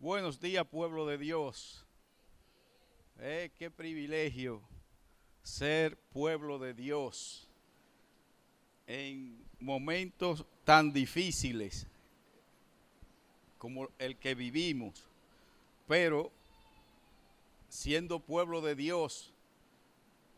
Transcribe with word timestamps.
Buenos 0.00 0.38
días, 0.38 0.64
pueblo 0.64 1.06
de 1.06 1.18
Dios. 1.18 1.84
Eh, 3.18 3.50
qué 3.58 3.68
privilegio 3.68 4.62
ser 5.42 5.98
pueblo 6.12 6.60
de 6.60 6.72
Dios 6.72 7.48
en 8.86 9.44
momentos 9.58 10.44
tan 10.62 10.92
difíciles 10.92 11.88
como 13.58 13.88
el 13.98 14.16
que 14.16 14.36
vivimos. 14.36 15.04
Pero 15.88 16.30
siendo 17.68 18.20
pueblo 18.20 18.60
de 18.60 18.76
Dios, 18.76 19.32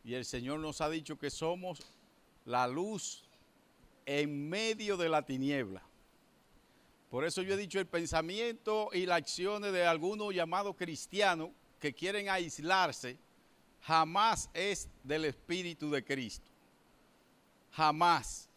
y 0.03 0.15
el 0.15 0.25
Señor 0.25 0.61
nos 0.61 0.81
ha 0.81 0.89
dicho 0.89 1.19
que 1.19 1.29
somos 1.29 1.83
la 2.47 2.67
luz 2.67 3.29
en 4.07 4.49
medio 4.49 4.97
de 4.97 5.11
la 5.11 5.27
tiniebla. 5.27 5.83
Por 7.11 7.25
eso 7.25 7.43
yo 7.43 7.55
he 7.55 7.57
dicho 7.57 7.81
el 7.81 7.87
pensamiento 7.87 8.91
y 8.93 9.05
las 9.05 9.19
acciones 9.19 9.73
de 9.73 9.85
algunos 9.85 10.33
llamados 10.33 10.77
cristianos 10.77 11.51
que 11.81 11.93
quieren 11.93 12.29
aislarse, 12.29 13.19
jamás 13.83 14.49
es 14.55 14.89
del 15.03 15.25
Espíritu 15.25 15.91
de 15.91 16.05
Cristo. 16.05 16.49
Jamás. 17.73 18.49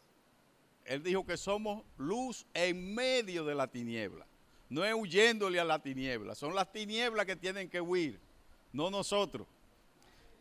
Él 0.86 1.02
dijo 1.02 1.26
que 1.26 1.36
somos 1.36 1.84
luz 1.98 2.46
en 2.54 2.94
medio 2.94 3.44
de 3.44 3.56
la 3.56 3.68
tiniebla. 3.68 4.28
No 4.70 4.86
es 4.86 4.94
huyéndole 4.94 5.60
a 5.60 5.64
la 5.64 5.82
tiniebla. 5.82 6.36
Son 6.36 6.54
las 6.54 6.72
tinieblas 6.72 7.26
que 7.26 7.36
tienen 7.36 7.70
que 7.70 7.82
huir, 7.82 8.20
no 8.72 8.92
nosotros. 8.92 9.48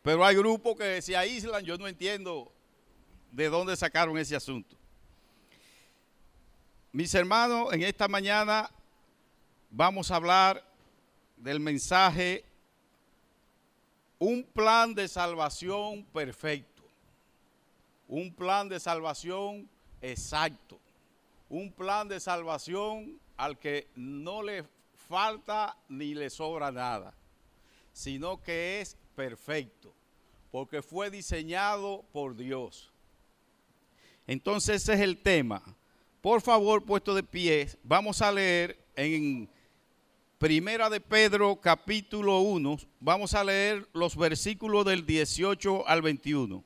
Pero 0.03 0.23
hay 0.23 0.35
grupos 0.35 0.75
que 0.75 1.01
se 1.01 1.15
aíslan. 1.15 1.63
Yo 1.63 1.77
no 1.77 1.87
entiendo 1.87 2.51
de 3.31 3.49
dónde 3.49 3.75
sacaron 3.75 4.17
ese 4.17 4.35
asunto. 4.35 4.75
Mis 6.95 7.11
hermanos, 7.15 7.73
en 7.73 7.81
esta 7.81 8.07
mañana 8.07 8.69
vamos 9.71 10.11
a 10.11 10.17
hablar 10.17 10.63
del 11.37 11.59
mensaje 11.59 12.45
Un 14.19 14.43
plan 14.43 14.93
de 14.93 15.07
salvación 15.07 16.05
perfecto, 16.13 16.83
un 18.07 18.31
plan 18.31 18.69
de 18.69 18.79
salvación 18.79 19.67
exacto, 20.03 20.79
un 21.49 21.71
plan 21.71 22.07
de 22.07 22.19
salvación 22.19 23.19
al 23.37 23.57
que 23.57 23.87
no 23.95 24.43
le 24.43 24.63
falta 25.09 25.75
ni 25.89 26.13
le 26.13 26.29
sobra 26.29 26.71
nada, 26.71 27.15
sino 27.91 28.39
que 28.39 28.81
es 28.81 28.95
perfecto, 29.15 29.91
porque 30.51 30.83
fue 30.83 31.09
diseñado 31.09 32.05
por 32.13 32.35
Dios. 32.35 32.91
Entonces 34.27 34.83
ese 34.83 34.93
es 34.93 34.99
el 34.99 35.17
tema 35.17 35.75
por 36.23 36.41
favor, 36.41 36.85
puesto 36.85 37.13
de 37.13 37.21
pie, 37.21 37.67
vamos 37.83 38.21
a 38.21 38.31
leer 38.31 38.79
en 38.95 39.49
Primera 40.37 40.89
de 40.89 41.01
Pedro 41.01 41.57
capítulo 41.57 42.39
1, 42.39 42.77
vamos 43.01 43.33
a 43.33 43.43
leer 43.43 43.85
los 43.91 44.15
versículos 44.15 44.85
del 44.85 45.05
18 45.05 45.85
al 45.85 46.01
21. 46.01 46.63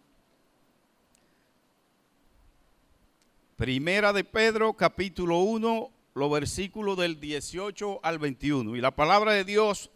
Primera 3.55 4.13
de 4.13 4.23
Pedro 4.23 4.73
capítulo 4.73 5.39
1, 5.39 5.89
los 6.13 6.31
versículos 6.31 6.95
del 6.95 7.19
18 7.19 7.99
al 8.03 8.19
21. 8.19 8.75
Y 8.75 8.79
la 8.79 8.91
palabra 8.91 9.31
de 9.31 9.43
Dios 9.43 9.89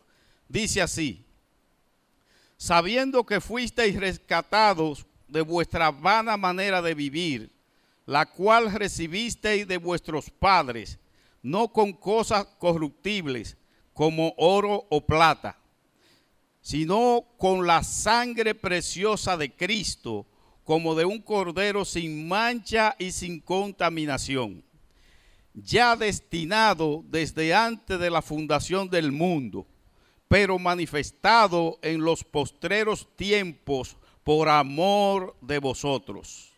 dice 0.50 0.82
así, 0.82 1.24
sabiendo 2.58 3.28
que 3.28 3.40
fuisteis 3.40 3.96
rescatados 3.96 5.06
de 5.28 5.42
vuestra 5.42 5.92
vana 5.92 6.36
manera 6.36 6.82
de 6.82 6.96
vivir, 6.96 7.61
la 8.06 8.26
cual 8.26 8.72
recibisteis 8.72 9.68
de 9.68 9.78
vuestros 9.78 10.30
padres, 10.30 11.00
no 11.42 11.72
con 11.72 11.94
cosas 11.94 12.46
corruptibles 12.60 13.58
como 13.94 14.34
oro 14.38 14.86
o 14.90 15.06
plata, 15.06 15.58
sino 16.62 17.26
con 17.38 17.66
la 17.66 17.84
sangre 17.84 18.56
preciosa 18.56 19.38
de 19.38 19.56
Cristo, 19.56 20.26
como 20.64 20.96
de 20.96 21.06
un 21.06 21.22
cordero 21.22 21.86
sin 21.86 22.28
mancha 22.28 22.96
y 23.00 23.12
sin 23.12 23.40
contaminación, 23.40 24.64
ya 25.54 25.96
destinado 25.96 27.04
desde 27.08 27.54
antes 27.54 28.00
de 28.00 28.10
la 28.10 28.22
fundación 28.22 28.90
del 28.90 29.12
mundo, 29.12 29.68
pero 30.28 30.58
manifestado 30.58 31.78
en 31.82 32.02
los 32.02 32.24
postreros 32.24 33.08
tiempos 33.16 33.98
por 34.24 34.48
amor 34.48 35.36
de 35.42 35.60
vosotros 35.60 36.51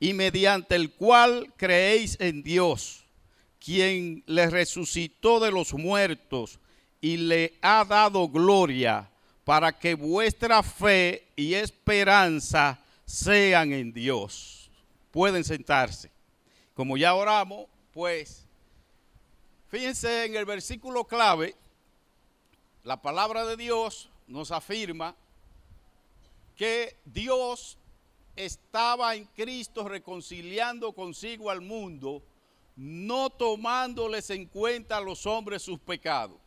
y 0.00 0.14
mediante 0.14 0.74
el 0.74 0.92
cual 0.94 1.52
creéis 1.58 2.16
en 2.20 2.42
Dios, 2.42 3.04
quien 3.58 4.24
le 4.26 4.48
resucitó 4.48 5.38
de 5.38 5.52
los 5.52 5.74
muertos 5.74 6.58
y 7.02 7.18
le 7.18 7.52
ha 7.60 7.84
dado 7.84 8.28
gloria 8.28 9.10
para 9.44 9.78
que 9.78 9.94
vuestra 9.94 10.62
fe 10.62 11.28
y 11.36 11.52
esperanza 11.52 12.82
sean 13.04 13.72
en 13.72 13.92
Dios. 13.92 14.70
Pueden 15.10 15.44
sentarse. 15.44 16.10
Como 16.74 16.96
ya 16.96 17.14
oramos, 17.14 17.66
pues, 17.92 18.46
fíjense 19.68 20.24
en 20.24 20.36
el 20.36 20.46
versículo 20.46 21.04
clave, 21.04 21.54
la 22.84 23.02
palabra 23.02 23.44
de 23.44 23.58
Dios 23.58 24.08
nos 24.26 24.50
afirma 24.50 25.14
que 26.56 26.96
Dios 27.04 27.76
estaba 28.44 29.14
en 29.14 29.26
Cristo 29.26 29.86
reconciliando 29.86 30.92
consigo 30.92 31.50
al 31.50 31.60
mundo, 31.60 32.22
no 32.74 33.28
tomándoles 33.28 34.30
en 34.30 34.46
cuenta 34.46 34.96
a 34.96 35.00
los 35.00 35.26
hombres 35.26 35.62
sus 35.62 35.78
pecados. 35.78 36.38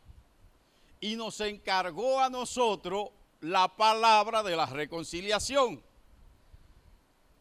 Y 1.00 1.16
nos 1.16 1.40
encargó 1.40 2.20
a 2.20 2.28
nosotros 2.28 3.10
la 3.40 3.68
palabra 3.68 4.42
de 4.42 4.56
la 4.56 4.66
reconciliación. 4.66 5.82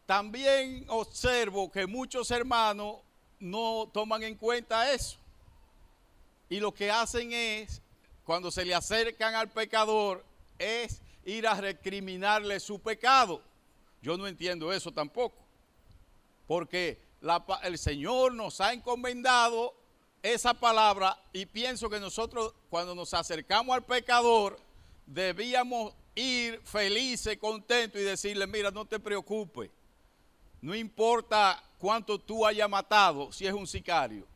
También 0.06 0.86
observo 0.90 1.72
que 1.72 1.88
muchos 1.88 2.30
hermanos 2.30 2.98
no 3.40 3.90
toman 3.92 4.22
en 4.24 4.36
cuenta 4.36 4.92
eso. 4.92 5.18
Y 6.50 6.60
lo 6.60 6.74
que 6.74 6.92
hacen 6.92 7.32
es, 7.32 7.82
cuando 8.24 8.52
se 8.52 8.66
le 8.66 8.76
acercan 8.76 9.34
al 9.34 9.50
pecador, 9.50 10.24
es 10.60 11.02
ir 11.26 11.48
a 11.48 11.56
recriminarle 11.56 12.60
su 12.60 12.80
pecado. 12.80 13.42
Yo 14.04 14.18
no 14.18 14.28
entiendo 14.28 14.72
eso 14.74 14.92
tampoco. 14.92 15.38
Porque 16.46 17.02
el 17.64 17.78
Señor 17.78 18.34
nos 18.34 18.60
ha 18.60 18.74
encomendado 18.74 19.74
esa 20.22 20.54
palabra 20.54 21.18
y 21.32 21.46
pienso 21.46 21.90
que 21.90 22.02
nosotros 22.02 22.54
cuando 22.70 22.94
nos 22.94 23.14
acercamos 23.14 23.74
al 23.74 23.84
pecador 23.84 24.60
debíamos 25.06 25.94
ir 26.16 26.62
felices, 26.66 27.38
contentos 27.38 28.00
y 28.00 28.04
decirle, 28.04 28.46
mira, 28.46 28.72
no 28.72 28.84
te 28.86 29.00
preocupes. 29.00 29.72
No 30.62 30.76
importa 30.76 31.64
cuánto 31.78 32.20
tú 32.20 32.46
hayas 32.46 32.70
matado 32.70 33.32
si 33.32 33.48
es 33.48 33.54
un 33.54 33.66
sicario. 33.66 34.28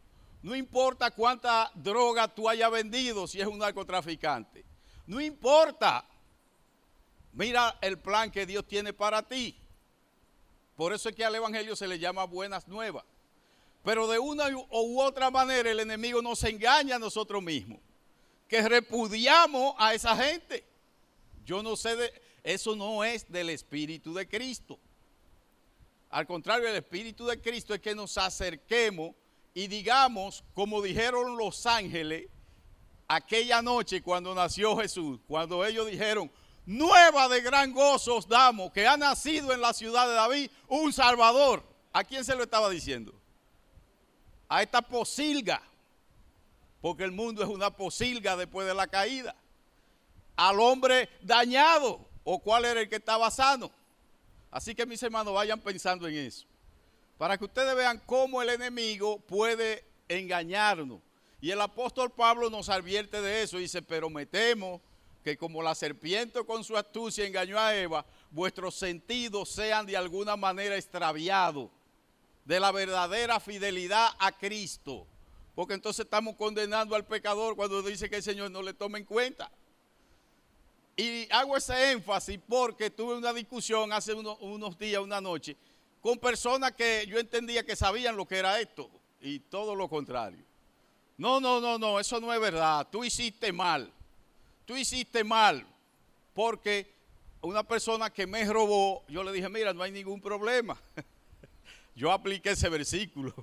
No 0.41 0.55
importa 0.55 1.11
cuánta 1.11 1.69
droga 1.75 2.34
tú 2.34 2.47
hayas 2.47 2.72
vendido 2.72 3.28
si 3.28 3.41
es 3.41 3.47
un 3.47 3.59
narcotraficante. 3.59 4.63
No 5.05 5.19
importa 5.19 6.05
Mira 7.37 7.77
el 7.81 7.99
plan 7.99 8.31
que 8.31 8.47
Dios 8.47 8.65
tiene 8.65 8.93
para 8.93 9.21
ti. 9.21 9.55
Por 10.75 10.91
eso 10.91 11.07
es 11.07 11.15
que 11.15 11.23
al 11.23 11.35
Evangelio 11.35 11.75
se 11.75 11.87
le 11.87 11.99
llama 11.99 12.23
buenas 12.23 12.67
nuevas. 12.67 13.05
Pero 13.83 14.07
de 14.07 14.17
una 14.17 14.47
u 14.49 14.99
otra 14.99 15.29
manera 15.29 15.69
el 15.69 15.79
enemigo 15.79 16.19
nos 16.19 16.43
engaña 16.43 16.95
a 16.95 16.99
nosotros 16.99 17.43
mismos. 17.43 17.79
Que 18.47 18.67
repudiamos 18.67 19.75
a 19.77 19.93
esa 19.93 20.17
gente. 20.17 20.65
Yo 21.45 21.61
no 21.61 21.75
sé 21.75 21.95
de... 21.95 22.21
Eso 22.43 22.75
no 22.75 23.03
es 23.03 23.31
del 23.31 23.51
Espíritu 23.51 24.15
de 24.15 24.27
Cristo. 24.27 24.79
Al 26.09 26.25
contrario, 26.25 26.67
el 26.67 26.77
Espíritu 26.77 27.27
de 27.27 27.39
Cristo 27.39 27.75
es 27.75 27.81
que 27.81 27.93
nos 27.93 28.17
acerquemos 28.17 29.11
y 29.53 29.67
digamos, 29.67 30.43
como 30.55 30.81
dijeron 30.81 31.37
los 31.37 31.67
ángeles 31.67 32.29
aquella 33.07 33.61
noche 33.61 34.01
cuando 34.01 34.33
nació 34.33 34.75
Jesús, 34.78 35.19
cuando 35.28 35.63
ellos 35.63 35.85
dijeron, 35.85 36.31
nueva 36.67 37.29
de 37.29 37.41
gran 37.41 37.72
gozo 37.72 38.17
os 38.17 38.28
damos, 38.28 38.72
que 38.72 38.85
ha 38.85 38.97
nacido 38.97 39.53
en 39.53 39.61
la 39.61 39.73
ciudad 39.73 40.08
de 40.08 40.14
David 40.14 40.52
un 40.67 40.93
Salvador. 40.93 41.64
¿A 41.93 42.03
quién 42.03 42.23
se 42.23 42.35
lo 42.35 42.43
estaba 42.43 42.69
diciendo? 42.69 43.16
A 44.49 44.61
esta 44.61 44.81
posilga, 44.81 45.64
porque 46.81 47.03
el 47.03 47.11
mundo 47.11 47.41
es 47.41 47.49
una 47.49 47.72
posilga 47.72 48.35
después 48.35 48.67
de 48.67 48.75
la 48.75 48.85
caída. 48.85 49.35
Al 50.35 50.59
hombre 50.59 51.09
dañado, 51.22 52.05
o 52.23 52.40
cuál 52.40 52.66
era 52.66 52.81
el 52.81 52.90
que 52.90 52.97
estaba 52.97 53.31
sano. 53.31 53.72
Así 54.52 54.75
que 54.75 54.85
mis 54.85 55.02
hermanos 55.02 55.34
vayan 55.34 55.61
pensando 55.61 56.08
en 56.08 56.16
eso. 56.17 56.46
Para 57.17 57.37
que 57.37 57.46
ustedes 57.46 57.75
vean 57.75 58.02
cómo 58.05 58.41
el 58.41 58.49
enemigo 58.49 59.19
puede 59.19 59.85
engañarnos. 60.09 60.99
Y 61.40 61.52
el 61.52 61.61
apóstol 61.61 62.11
Pablo 62.11 62.49
nos 62.49 62.69
advierte 62.69 63.22
de 63.22 63.43
eso. 63.43 63.58
Dice, 63.58 63.81
pero 63.81 64.09
me 64.09 64.25
temo 64.25 64.81
que 65.28 65.38
como 65.38 65.62
la 65.62 65.76
serpiente 65.76 66.41
con 66.46 66.64
su 66.64 66.78
astucia 66.78 67.26
engañó 67.26 67.59
a 67.59 67.76
Eva, 67.76 68.06
vuestros 68.32 68.76
sentidos 68.76 69.50
sean 69.50 69.85
de 69.85 69.97
alguna 69.97 70.38
manera 70.38 70.78
extraviados 70.78 71.70
de 72.46 72.62
la 72.62 72.72
verdadera 72.72 73.38
fidelidad 73.41 74.08
a 74.20 74.32
Cristo, 74.32 75.06
Porque 75.53 75.74
entonces 75.74 76.06
estamos 76.06 76.38
condenando 76.38 76.96
al 76.96 77.06
pecador 77.06 77.58
cuando 77.58 77.82
dice 77.82 78.09
que 78.09 78.16
el 78.16 78.24
Señor 78.24 78.52
no 78.52 78.62
le 78.62 78.74
toma 78.74 79.00
en 79.00 79.03
cuenta. 79.03 79.52
Y 80.96 81.29
hago 81.29 81.58
ese 81.58 81.91
énfasis 81.91 82.40
porque 82.47 82.90
tuve 82.90 83.16
una 83.16 83.34
discusión 83.34 83.91
hace 83.91 84.14
unos 84.14 84.79
días, 84.79 85.02
una 85.02 85.20
noche, 85.20 85.58
con 86.00 86.18
personas 86.20 86.72
que 86.72 87.06
yo 87.06 87.20
entendía 87.20 87.66
que 87.66 87.76
sabían 87.76 88.16
lo 88.16 88.26
que 88.26 88.38
era 88.38 88.62
esto 88.62 88.90
y 89.20 89.40
todo 89.40 89.76
lo 89.76 89.90
contrario. 89.90 90.46
No, 91.18 91.41
no, 91.41 91.59
no, 91.59 91.78
no, 91.78 92.00
eso 92.00 92.18
no 92.22 92.34
es 92.34 92.40
verdad. 92.40 92.88
Tú 92.90 93.03
hiciste 93.03 93.52
mal. 93.52 93.91
Tú 94.67 94.75
hiciste 94.75 95.23
mal. 95.23 95.66
Porque 96.35 96.93
una 97.41 97.64
persona 97.64 98.11
que 98.11 98.28
me 98.28 98.46
robó, 98.46 99.03
yo 99.08 99.23
le 99.23 99.31
dije, 99.31 99.49
mira, 99.49 99.73
no 99.73 99.81
hay 99.81 99.91
ningún 99.91 100.22
problema. 100.22 100.79
yo 101.96 102.11
apliqué 102.11 102.52
ese 102.52 102.69
versículo. 102.69 103.34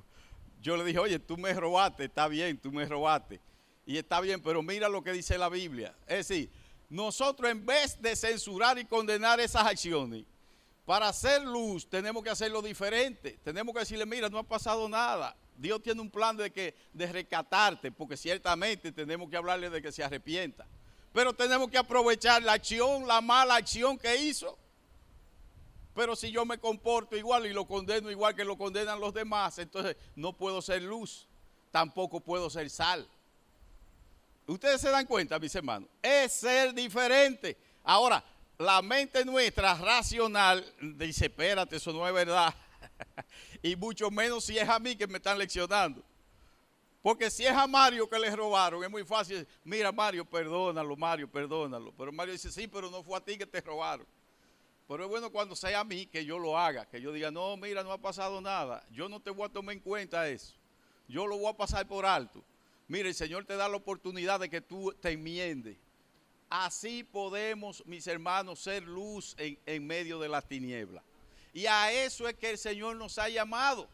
Yo 0.62 0.76
le 0.76 0.84
dije, 0.84 0.98
oye, 0.98 1.18
tú 1.18 1.36
me 1.36 1.52
robaste, 1.52 2.04
está 2.04 2.28
bien, 2.28 2.56
tú 2.56 2.70
me 2.70 2.84
robaste. 2.86 3.40
Y 3.86 3.96
está 3.96 4.20
bien, 4.20 4.40
pero 4.40 4.62
mira 4.62 4.88
lo 4.88 5.02
que 5.02 5.12
dice 5.12 5.36
la 5.36 5.48
Biblia. 5.48 5.94
Es 6.06 6.28
decir, 6.28 6.50
nosotros 6.88 7.50
en 7.50 7.66
vez 7.66 8.00
de 8.00 8.14
censurar 8.14 8.78
y 8.78 8.84
condenar 8.84 9.40
esas 9.40 9.66
acciones, 9.66 10.24
para 10.84 11.08
hacer 11.08 11.42
luz 11.42 11.88
tenemos 11.88 12.22
que 12.22 12.30
hacerlo 12.30 12.62
diferente. 12.62 13.38
Tenemos 13.42 13.74
que 13.74 13.80
decirle, 13.80 14.06
mira, 14.06 14.28
no 14.28 14.38
ha 14.38 14.42
pasado 14.42 14.88
nada. 14.88 15.34
Dios 15.56 15.82
tiene 15.82 16.00
un 16.00 16.10
plan 16.10 16.36
de, 16.36 16.50
que, 16.50 16.74
de 16.92 17.06
rescatarte, 17.06 17.90
porque 17.90 18.16
ciertamente 18.16 18.92
tenemos 18.92 19.28
que 19.30 19.36
hablarle 19.36 19.70
de 19.70 19.80
que 19.80 19.90
se 19.90 20.04
arrepienta. 20.04 20.66
Pero 21.14 21.32
tenemos 21.32 21.70
que 21.70 21.78
aprovechar 21.78 22.42
la 22.42 22.54
acción, 22.54 23.06
la 23.06 23.20
mala 23.20 23.54
acción 23.54 23.96
que 23.96 24.16
hizo. 24.16 24.58
Pero 25.94 26.16
si 26.16 26.32
yo 26.32 26.44
me 26.44 26.58
comporto 26.58 27.16
igual 27.16 27.46
y 27.46 27.52
lo 27.52 27.66
condeno 27.66 28.10
igual 28.10 28.34
que 28.34 28.44
lo 28.44 28.58
condenan 28.58 29.00
los 29.00 29.14
demás, 29.14 29.56
entonces 29.60 29.96
no 30.16 30.32
puedo 30.32 30.60
ser 30.60 30.82
luz, 30.82 31.28
tampoco 31.70 32.18
puedo 32.18 32.50
ser 32.50 32.68
sal. 32.68 33.08
Ustedes 34.48 34.80
se 34.80 34.90
dan 34.90 35.06
cuenta, 35.06 35.38
mis 35.38 35.54
hermanos, 35.54 35.88
es 36.02 36.32
ser 36.32 36.74
diferente. 36.74 37.56
Ahora, 37.84 38.22
la 38.58 38.82
mente 38.82 39.24
nuestra 39.24 39.76
racional 39.76 40.66
dice, 40.80 41.26
espérate, 41.26 41.76
eso 41.76 41.92
no 41.92 42.08
es 42.08 42.12
verdad. 42.12 42.52
y 43.62 43.76
mucho 43.76 44.10
menos 44.10 44.46
si 44.46 44.58
es 44.58 44.68
a 44.68 44.80
mí 44.80 44.96
que 44.96 45.06
me 45.06 45.18
están 45.18 45.38
leccionando. 45.38 46.02
Porque 47.04 47.30
si 47.30 47.44
es 47.44 47.52
a 47.52 47.66
Mario 47.66 48.08
que 48.08 48.18
le 48.18 48.34
robaron, 48.34 48.82
es 48.82 48.88
muy 48.88 49.04
fácil. 49.04 49.46
Mira, 49.62 49.92
Mario, 49.92 50.24
perdónalo, 50.24 50.96
Mario, 50.96 51.30
perdónalo. 51.30 51.92
Pero 51.98 52.10
Mario 52.10 52.32
dice, 52.32 52.50
sí, 52.50 52.66
pero 52.66 52.90
no 52.90 53.02
fue 53.02 53.18
a 53.18 53.20
ti 53.20 53.36
que 53.36 53.44
te 53.44 53.60
robaron. 53.60 54.06
Pero 54.88 55.04
es 55.04 55.10
bueno 55.10 55.30
cuando 55.30 55.54
sea 55.54 55.80
a 55.80 55.84
mí 55.84 56.06
que 56.06 56.24
yo 56.24 56.38
lo 56.38 56.58
haga, 56.58 56.86
que 56.86 57.02
yo 57.02 57.12
diga, 57.12 57.30
no, 57.30 57.58
mira, 57.58 57.82
no 57.82 57.92
ha 57.92 57.98
pasado 57.98 58.40
nada. 58.40 58.82
Yo 58.90 59.10
no 59.10 59.20
te 59.20 59.28
voy 59.28 59.44
a 59.44 59.50
tomar 59.50 59.74
en 59.74 59.80
cuenta 59.80 60.26
eso. 60.30 60.54
Yo 61.06 61.26
lo 61.26 61.36
voy 61.36 61.48
a 61.48 61.52
pasar 61.58 61.86
por 61.86 62.06
alto. 62.06 62.42
Mira, 62.88 63.06
el 63.06 63.14
Señor 63.14 63.44
te 63.44 63.54
da 63.54 63.68
la 63.68 63.76
oportunidad 63.76 64.40
de 64.40 64.48
que 64.48 64.62
tú 64.62 64.90
te 65.02 65.10
enmiendes. 65.10 65.76
Así 66.48 67.04
podemos, 67.04 67.84
mis 67.84 68.06
hermanos, 68.06 68.60
ser 68.60 68.82
luz 68.82 69.34
en, 69.36 69.58
en 69.66 69.86
medio 69.86 70.18
de 70.18 70.30
las 70.30 70.48
tinieblas. 70.48 71.04
Y 71.52 71.66
a 71.66 71.92
eso 71.92 72.26
es 72.26 72.34
que 72.36 72.48
el 72.48 72.56
Señor 72.56 72.96
nos 72.96 73.18
ha 73.18 73.28
llamado. 73.28 73.90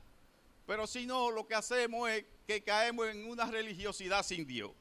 Pero 0.65 0.87
si 0.87 1.05
no, 1.05 1.33
lo 1.33 1.49
que 1.49 1.57
hacemos 1.57 2.09
es 2.09 2.25
que 2.51 2.63
caemos 2.65 3.07
en 3.07 3.31
una 3.31 3.47
religiosidad 3.47 4.25
sin 4.25 4.45
Dios. 4.45 4.73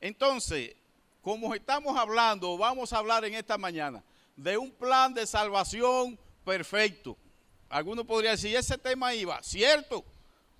Entonces, 0.00 0.74
como 1.20 1.54
estamos 1.54 1.98
hablando, 1.98 2.56
vamos 2.56 2.94
a 2.94 2.98
hablar 2.98 3.26
en 3.26 3.34
esta 3.34 3.58
mañana 3.58 4.02
de 4.36 4.56
un 4.56 4.70
plan 4.70 5.12
de 5.12 5.26
salvación 5.26 6.18
perfecto. 6.46 7.14
Algunos 7.68 8.06
podrían 8.06 8.36
decir, 8.36 8.56
ese 8.56 8.78
tema 8.78 9.14
iba, 9.14 9.42
cierto, 9.42 10.02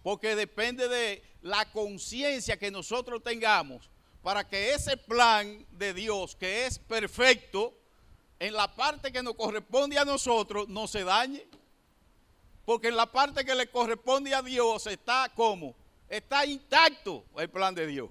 porque 0.03 0.37
depende 0.37 0.87
de 0.87 1.23
la 1.41 1.65
conciencia 1.73 2.59
que 2.59 2.71
nosotros 2.71 3.23
tengamos 3.23 3.89
para 4.23 4.47
que 4.47 4.75
ese 4.75 4.99
plan 4.99 5.65
de 5.71 5.95
Dios, 5.95 6.37
que 6.37 6.67
es 6.67 6.79
perfecto, 6.79 7.73
en 8.39 8.53
la 8.53 8.75
parte 8.75 9.11
que 9.11 9.23
nos 9.23 9.35
corresponde 9.35 9.99
a 9.99 10.05
nosotros, 10.05 10.69
no 10.69 10.87
se 10.89 11.05
dañe. 11.05 11.47
Porque 12.67 12.89
en 12.89 12.97
la 12.97 13.11
parte 13.11 13.47
que 13.47 13.55
le 13.55 13.71
corresponde 13.71 14.35
a 14.35 14.43
Dios 14.43 14.87
está 14.89 15.33
como, 15.35 15.75
está 16.09 16.47
intacto 16.47 17.25
el 17.37 17.49
plan 17.51 17.75
de 17.75 17.87
Dios. 17.87 18.11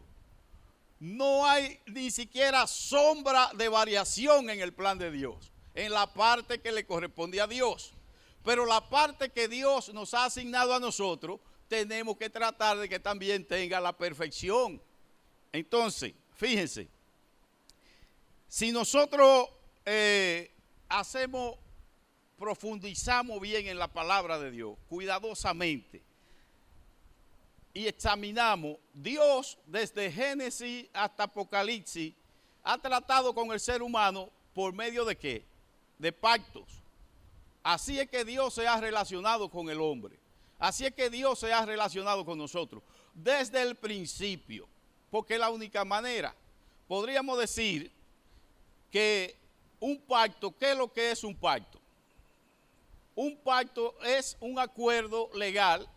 No 1.00 1.46
hay 1.46 1.80
ni 1.88 2.12
siquiera 2.12 2.66
sombra 2.68 3.52
de 3.56 3.68
variación 3.68 4.50
en 4.50 4.62
el 4.62 4.74
plan 4.74 4.98
de 4.98 5.12
Dios 5.12 5.52
en 5.76 5.92
la 5.92 6.12
parte 6.12 6.60
que 6.62 6.72
le 6.72 6.86
corresponde 6.86 7.40
a 7.42 7.48
Dios. 7.48 7.94
Pero 8.44 8.66
la 8.66 8.90
parte 8.90 9.30
que 9.30 9.48
Dios 9.48 9.94
nos 9.94 10.14
ha 10.14 10.26
asignado 10.26 10.74
a 10.74 10.80
nosotros, 10.80 11.40
tenemos 11.68 12.18
que 12.18 12.30
tratar 12.30 12.78
de 12.78 12.88
que 12.88 13.00
también 13.00 13.46
tenga 13.46 13.80
la 13.80 13.96
perfección. 13.96 14.82
Entonces, 15.52 16.14
fíjense, 16.34 16.88
si 18.48 18.72
nosotros 18.72 19.50
eh, 19.86 20.52
hacemos, 20.88 21.58
profundizamos 22.38 23.42
bien 23.42 23.68
en 23.68 23.78
la 23.78 23.92
palabra 23.92 24.40
de 24.40 24.52
Dios, 24.52 24.78
cuidadosamente, 24.88 26.04
y 27.76 27.88
examinamos, 27.88 28.78
Dios 28.94 29.60
desde 29.68 30.10
Génesis 30.10 30.88
hasta 30.94 31.24
Apocalipsis 31.24 32.14
ha 32.64 32.78
tratado 32.78 33.36
con 33.36 33.52
el 33.52 33.60
ser 33.60 33.84
humano 33.84 34.30
por 34.54 34.74
medio 34.74 35.04
de 35.06 35.18
qué? 35.18 35.46
de 35.98 36.12
pactos. 36.12 36.82
Así 37.64 38.00
es 38.00 38.10
que 38.10 38.24
Dios 38.24 38.54
se 38.54 38.68
ha 38.68 38.80
relacionado 38.80 39.50
con 39.50 39.70
el 39.70 39.82
hombre. 39.82 40.18
Así 40.58 40.86
es 40.86 40.94
que 40.94 41.10
Dios 41.10 41.40
se 41.40 41.52
ha 41.52 41.66
relacionado 41.66 42.26
con 42.26 42.38
nosotros 42.38 42.82
desde 43.14 43.62
el 43.62 43.76
principio, 43.76 44.68
porque 45.10 45.34
es 45.34 45.40
la 45.40 45.50
única 45.50 45.84
manera. 45.84 46.34
Podríamos 46.88 47.38
decir 47.40 47.92
que 48.92 49.36
un 49.80 50.00
pacto, 50.00 50.56
¿qué 50.58 50.72
es 50.72 50.78
lo 50.78 50.92
que 50.92 51.12
es 51.12 51.24
un 51.24 51.36
pacto? 51.36 51.80
Un 53.16 53.38
pacto 53.38 53.96
es 54.04 54.38
un 54.40 54.60
acuerdo 54.60 55.30
legal 55.34 55.88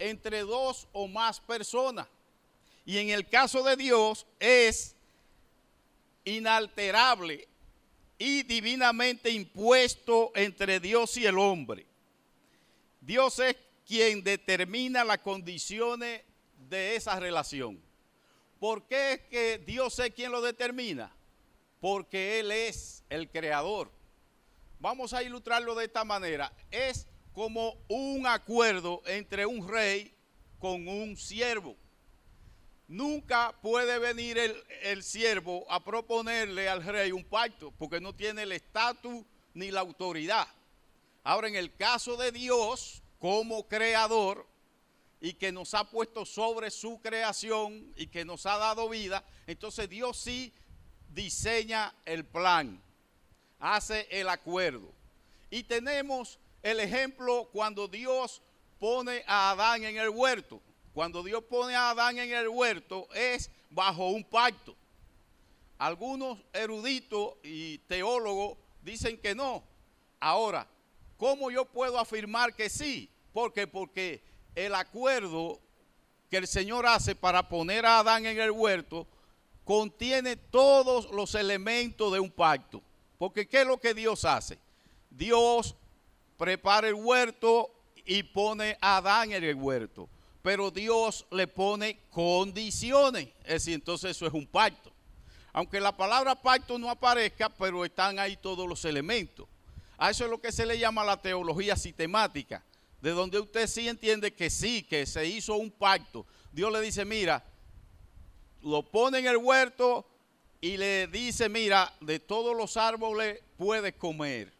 entre 0.00 0.40
dos 0.40 0.88
o 0.92 1.06
más 1.06 1.40
personas. 1.40 2.08
Y 2.84 2.98
en 2.98 3.10
el 3.10 3.28
caso 3.28 3.62
de 3.62 3.76
Dios 3.76 4.26
es 4.40 4.96
inalterable, 6.24 7.48
y 8.20 8.42
divinamente 8.42 9.30
impuesto 9.30 10.30
entre 10.34 10.78
Dios 10.78 11.16
y 11.16 11.24
el 11.24 11.38
hombre. 11.38 11.86
Dios 13.00 13.38
es 13.38 13.56
quien 13.86 14.22
determina 14.22 15.04
las 15.04 15.20
condiciones 15.20 16.22
de 16.68 16.96
esa 16.96 17.18
relación. 17.18 17.80
¿Por 18.58 18.86
qué 18.86 19.14
es 19.14 19.20
que 19.22 19.58
Dios 19.66 19.98
es 20.00 20.12
quien 20.12 20.30
lo 20.30 20.42
determina? 20.42 21.10
Porque 21.80 22.40
Él 22.40 22.52
es 22.52 23.02
el 23.08 23.30
creador. 23.30 23.90
Vamos 24.80 25.14
a 25.14 25.22
ilustrarlo 25.22 25.74
de 25.74 25.86
esta 25.86 26.04
manera. 26.04 26.52
Es 26.70 27.06
como 27.32 27.76
un 27.88 28.26
acuerdo 28.26 29.02
entre 29.06 29.46
un 29.46 29.68
rey 29.68 30.12
con 30.58 30.86
un 30.88 31.16
siervo. 31.16 31.76
Nunca 32.88 33.54
puede 33.62 33.98
venir 34.00 34.36
el, 34.82 35.02
siervo 35.02 35.64
a 35.70 35.82
proponerle 35.84 36.68
al 36.68 36.84
rey 36.84 37.12
un 37.12 37.24
pacto, 37.24 37.72
porque 37.78 38.00
no 38.00 38.14
tiene 38.14 38.42
el 38.42 38.52
estatus 38.52 39.24
ni 39.54 39.70
la 39.70 39.80
autoridad. 39.80 40.48
Ahora, 41.22 41.46
en 41.46 41.54
el 41.54 41.74
caso 41.76 42.16
de 42.16 42.32
Dios, 42.32 43.02
como 43.20 43.68
creador, 43.68 44.46
y 45.20 45.34
que 45.34 45.52
nos 45.52 45.74
ha 45.74 45.84
puesto 45.84 46.24
sobre 46.24 46.70
su 46.70 47.00
creación 47.00 47.92
y 47.94 48.06
que 48.06 48.24
nos 48.24 48.46
ha 48.46 48.56
dado 48.56 48.88
vida, 48.88 49.22
entonces 49.46 49.88
Dios 49.88 50.16
sí 50.16 50.52
diseña 51.10 51.94
el 52.06 52.24
plan, 52.24 52.82
hace 53.58 54.08
el 54.10 54.28
acuerdo. 54.28 54.92
Y 55.50 55.64
tenemos 55.64 56.38
el 56.62 56.80
ejemplo 56.80 57.48
cuando 57.52 57.88
Dios 57.88 58.42
pone 58.78 59.22
a 59.26 59.50
Adán 59.50 59.84
en 59.84 59.96
el 59.96 60.08
huerto. 60.10 60.60
Cuando 60.92 61.22
Dios 61.22 61.44
pone 61.44 61.74
a 61.74 61.90
Adán 61.90 62.18
en 62.18 62.32
el 62.32 62.48
huerto 62.48 63.08
es 63.14 63.50
bajo 63.70 64.08
un 64.08 64.24
pacto. 64.24 64.76
Algunos 65.78 66.38
eruditos 66.52 67.34
y 67.42 67.78
teólogos 67.78 68.58
dicen 68.82 69.16
que 69.18 69.34
no. 69.34 69.62
Ahora, 70.18 70.66
¿cómo 71.16 71.50
yo 71.50 71.64
puedo 71.64 71.98
afirmar 71.98 72.54
que 72.54 72.68
sí? 72.68 73.08
Porque 73.32 73.66
porque 73.66 74.22
el 74.54 74.74
acuerdo 74.74 75.60
que 76.28 76.38
el 76.38 76.46
Señor 76.46 76.86
hace 76.86 77.14
para 77.14 77.48
poner 77.48 77.86
a 77.86 78.00
Adán 78.00 78.26
en 78.26 78.38
el 78.38 78.50
huerto 78.50 79.06
contiene 79.64 80.36
todos 80.36 81.10
los 81.12 81.34
elementos 81.34 82.12
de 82.12 82.20
un 82.20 82.30
pacto. 82.30 82.82
Porque 83.18 83.46
¿qué 83.48 83.62
es 83.62 83.66
lo 83.66 83.78
que 83.78 83.94
Dios 83.94 84.24
hace? 84.24 84.58
Dios 85.10 85.76
prepara 86.40 86.88
el 86.88 86.94
huerto 86.94 87.70
y 88.04 88.24
pone 88.24 88.76
a 88.80 88.96
Adán 88.96 89.30
en 89.30 89.44
el 89.44 89.54
huerto 89.54 90.08
pero 90.42 90.70
Dios 90.70 91.26
le 91.30 91.46
pone 91.46 92.00
condiciones. 92.10 93.28
Es 93.44 93.64
decir, 93.64 93.74
entonces 93.74 94.12
eso 94.12 94.26
es 94.26 94.32
un 94.32 94.46
pacto. 94.46 94.90
Aunque 95.52 95.80
la 95.80 95.96
palabra 95.96 96.34
pacto 96.34 96.78
no 96.78 96.88
aparezca, 96.88 97.48
pero 97.48 97.84
están 97.84 98.18
ahí 98.18 98.36
todos 98.36 98.68
los 98.68 98.84
elementos. 98.84 99.46
A 99.98 100.10
eso 100.10 100.24
es 100.24 100.30
lo 100.30 100.40
que 100.40 100.52
se 100.52 100.64
le 100.64 100.78
llama 100.78 101.04
la 101.04 101.20
teología 101.20 101.76
sistemática, 101.76 102.64
de 103.02 103.10
donde 103.10 103.38
usted 103.38 103.66
sí 103.66 103.88
entiende 103.88 104.32
que 104.32 104.48
sí, 104.48 104.82
que 104.82 105.04
se 105.04 105.26
hizo 105.26 105.56
un 105.56 105.70
pacto, 105.70 106.26
Dios 106.52 106.72
le 106.72 106.80
dice, 106.80 107.04
mira, 107.04 107.44
lo 108.62 108.82
pone 108.82 109.18
en 109.18 109.26
el 109.26 109.36
huerto 109.36 110.06
y 110.60 110.76
le 110.76 111.06
dice, 111.06 111.48
mira, 111.48 111.92
de 112.00 112.18
todos 112.18 112.56
los 112.56 112.76
árboles 112.76 113.40
puedes 113.58 113.94
comer. 113.94 114.52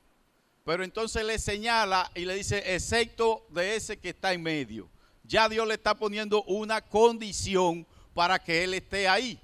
Pero 0.65 0.85
entonces 0.85 1.25
le 1.25 1.39
señala 1.39 2.11
y 2.15 2.25
le 2.25 2.35
dice, 2.35 2.63
excepto 2.75 3.47
de 3.51 3.77
ese 3.77 3.99
que 3.99 4.11
está 4.11 4.33
en 4.33 4.43
medio. 4.43 4.89
Ya 5.25 5.49
Dios 5.49 5.67
le 5.67 5.75
está 5.75 5.95
poniendo 5.95 6.43
una 6.45 6.81
condición 6.81 7.87
para 8.15 8.39
que 8.39 8.65
él 8.65 8.75
esté 8.75 9.09
ahí. 9.09 9.39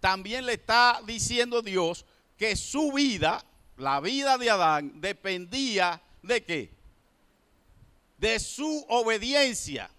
También 0.00 0.46
le 0.46 0.54
está 0.54 1.00
diciendo 1.06 1.62
Dios 1.62 2.04
que 2.36 2.56
su 2.56 2.92
vida, 2.92 3.44
la 3.76 4.00
vida 4.00 4.38
de 4.38 4.50
Adán, 4.50 5.00
dependía 5.00 6.00
de 6.22 6.44
qué? 6.44 6.70
De 8.18 8.38
su 8.38 8.84
obediencia 8.88 9.90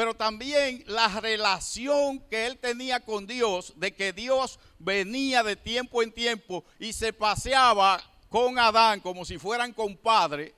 pero 0.00 0.14
también 0.14 0.82
la 0.86 1.20
relación 1.20 2.20
que 2.30 2.46
él 2.46 2.58
tenía 2.58 3.00
con 3.00 3.26
Dios, 3.26 3.74
de 3.76 3.92
que 3.92 4.12
Dios 4.12 4.58
venía 4.78 5.42
de 5.42 5.56
tiempo 5.56 6.02
en 6.02 6.12
tiempo 6.12 6.64
y 6.78 6.92
se 6.92 7.12
paseaba 7.12 8.02
con 8.30 8.58
Adán 8.58 9.00
como 9.00 9.26
si 9.26 9.36
fueran 9.36 9.74
compadre, 9.74 10.54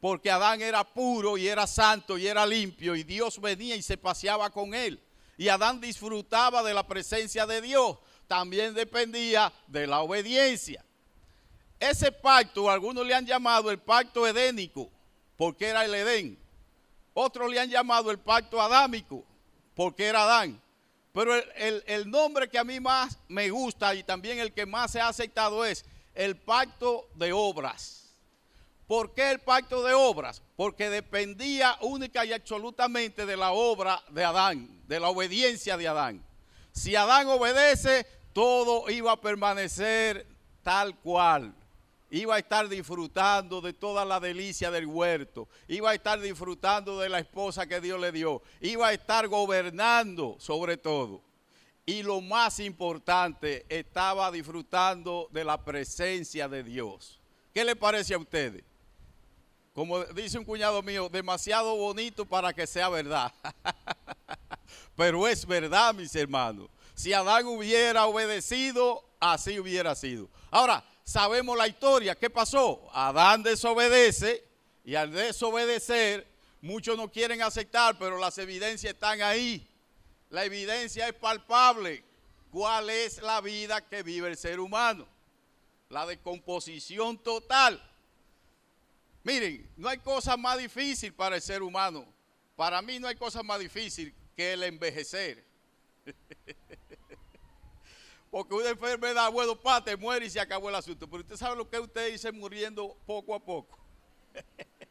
porque 0.00 0.30
Adán 0.30 0.62
era 0.62 0.84
puro 0.84 1.36
y 1.36 1.46
era 1.46 1.66
santo 1.66 2.16
y 2.16 2.26
era 2.26 2.46
limpio 2.46 2.96
y 2.96 3.02
Dios 3.02 3.38
venía 3.40 3.76
y 3.76 3.82
se 3.82 3.98
paseaba 3.98 4.48
con 4.50 4.72
él. 4.72 4.98
Y 5.36 5.48
Adán 5.48 5.80
disfrutaba 5.80 6.62
de 6.62 6.72
la 6.72 6.86
presencia 6.86 7.44
de 7.44 7.60
Dios, 7.60 7.98
también 8.26 8.72
dependía 8.72 9.52
de 9.66 9.86
la 9.86 10.00
obediencia. 10.00 10.84
Ese 11.78 12.12
pacto, 12.12 12.70
algunos 12.70 13.04
le 13.04 13.14
han 13.14 13.26
llamado 13.26 13.70
el 13.70 13.78
pacto 13.78 14.26
edénico, 14.26 14.88
porque 15.36 15.66
era 15.66 15.84
el 15.84 15.92
Edén. 15.92 16.38
Otros 17.12 17.50
le 17.50 17.58
han 17.58 17.68
llamado 17.68 18.12
el 18.12 18.18
pacto 18.18 18.62
adámico, 18.62 19.24
porque 19.74 20.06
era 20.06 20.22
Adán. 20.22 20.62
Pero 21.12 21.34
el, 21.34 22.10
nombre 22.10 22.48
que 22.48 22.58
a 22.58 22.64
mí 22.64 22.80
más 22.80 23.18
me 23.28 23.50
gusta 23.50 23.94
y 23.94 24.02
también 24.02 24.38
el 24.38 24.52
que 24.52 24.64
más 24.64 24.92
se 24.92 25.00
ha 25.00 25.08
aceptado 25.08 25.64
es 25.64 25.84
el 26.14 26.36
pacto 26.36 27.08
de 27.14 27.32
obras. 27.32 28.14
¿Por 28.86 29.14
qué 29.14 29.30
el 29.30 29.38
pacto 29.38 29.82
de 29.82 29.94
obras? 29.94 30.42
Porque 30.56 30.90
dependía 30.90 31.76
única 31.80 32.24
y 32.24 32.32
absolutamente 32.32 33.24
de 33.24 33.36
la 33.36 33.52
obra 33.52 34.02
de 34.10 34.24
Adán, 34.24 34.82
de 34.86 35.00
la 35.00 35.08
obediencia 35.08 35.76
de 35.76 35.88
Adán. 35.88 36.22
Si 36.72 36.94
Adán 36.96 37.28
obedece, 37.28 38.06
todo 38.32 38.90
iba 38.90 39.12
a 39.12 39.20
permanecer 39.20 40.26
tal 40.62 40.96
cual 40.98 41.54
iba 42.12 42.34
a 42.34 42.38
estar 42.38 42.68
disfrutando 42.68 43.62
de 43.62 43.72
toda 43.72 44.04
la 44.04 44.20
delicia 44.20 44.70
del 44.70 44.86
huerto, 44.86 45.48
iba 45.66 45.90
a 45.90 45.94
estar 45.94 46.20
disfrutando 46.20 47.00
de 47.00 47.08
la 47.08 47.18
esposa 47.18 47.66
que 47.66 47.80
Dios 47.80 47.98
le 47.98 48.12
dio, 48.12 48.42
iba 48.60 48.88
a 48.88 48.92
estar 48.92 49.26
gobernando 49.28 50.36
sobre 50.38 50.76
todo. 50.76 51.22
Y 51.84 52.02
lo 52.02 52.20
más 52.20 52.60
importante, 52.60 53.66
estaba 53.68 54.30
disfrutando 54.30 55.28
de 55.32 55.44
la 55.44 55.64
presencia 55.64 56.48
de 56.48 56.62
Dios. 56.62 57.20
¿Qué 57.52 57.64
le 57.64 57.74
parece 57.74 58.14
a 58.14 58.18
ustedes? 58.18 58.62
Como 59.74 60.04
dice 60.04 60.38
un 60.38 60.44
cuñado 60.44 60.82
mío, 60.82 61.08
demasiado 61.08 61.74
bonito 61.76 62.24
para 62.24 62.52
que 62.52 62.66
sea 62.66 62.88
verdad. 62.88 63.32
Pero 64.96 65.26
es 65.26 65.46
verdad, 65.46 65.94
mis 65.94 66.14
hermanos. 66.14 66.68
Si 66.94 67.12
Adán 67.12 67.46
hubiera 67.46 68.06
obedecido, 68.06 69.02
así 69.18 69.58
hubiera 69.58 69.94
sido. 69.94 70.28
Ahora, 70.50 70.84
sabemos 71.04 71.56
la 71.56 71.66
historia. 71.66 72.14
¿Qué 72.14 72.28
pasó? 72.28 72.88
Adán 72.92 73.42
desobedece 73.42 74.44
y 74.84 74.94
al 74.94 75.10
desobedecer, 75.10 76.26
muchos 76.60 76.96
no 76.96 77.10
quieren 77.10 77.42
aceptar, 77.42 77.96
pero 77.98 78.18
las 78.18 78.36
evidencias 78.38 78.92
están 78.92 79.22
ahí. 79.22 79.66
La 80.32 80.46
evidencia 80.46 81.06
es 81.06 81.12
palpable. 81.12 82.02
¿Cuál 82.50 82.88
es 82.88 83.20
la 83.20 83.42
vida 83.42 83.86
que 83.86 84.02
vive 84.02 84.28
el 84.28 84.36
ser 84.38 84.60
humano? 84.60 85.06
La 85.90 86.06
descomposición 86.06 87.18
total. 87.18 87.80
Miren, 89.24 89.70
no 89.76 89.90
hay 89.90 89.98
cosa 89.98 90.38
más 90.38 90.56
difícil 90.56 91.12
para 91.12 91.36
el 91.36 91.42
ser 91.42 91.62
humano. 91.62 92.06
Para 92.56 92.80
mí 92.80 92.98
no 92.98 93.08
hay 93.08 93.14
cosa 93.14 93.42
más 93.42 93.60
difícil 93.60 94.14
que 94.34 94.54
el 94.54 94.62
envejecer. 94.62 95.44
Porque 98.30 98.54
una 98.54 98.70
enfermedad, 98.70 99.30
bueno, 99.30 99.54
pa, 99.54 99.84
te 99.84 99.94
muere 99.98 100.24
y 100.24 100.30
se 100.30 100.40
acabó 100.40 100.70
el 100.70 100.74
asunto. 100.74 101.06
Pero 101.10 101.20
usted 101.20 101.36
sabe 101.36 101.56
lo 101.56 101.68
que 101.68 101.78
usted 101.78 102.10
dice 102.10 102.32
muriendo 102.32 102.96
poco 103.04 103.34
a 103.34 103.38
poco. 103.38 103.78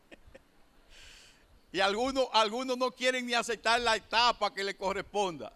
y 1.72 1.80
algunos, 1.80 2.28
algunos 2.34 2.78
no 2.78 2.92
quieren 2.92 3.26
ni 3.26 3.34
aceptar 3.34 3.80
la 3.82 3.96
etapa 3.96 4.54
que 4.54 4.64
le 4.64 4.76
corresponda. 4.76 5.54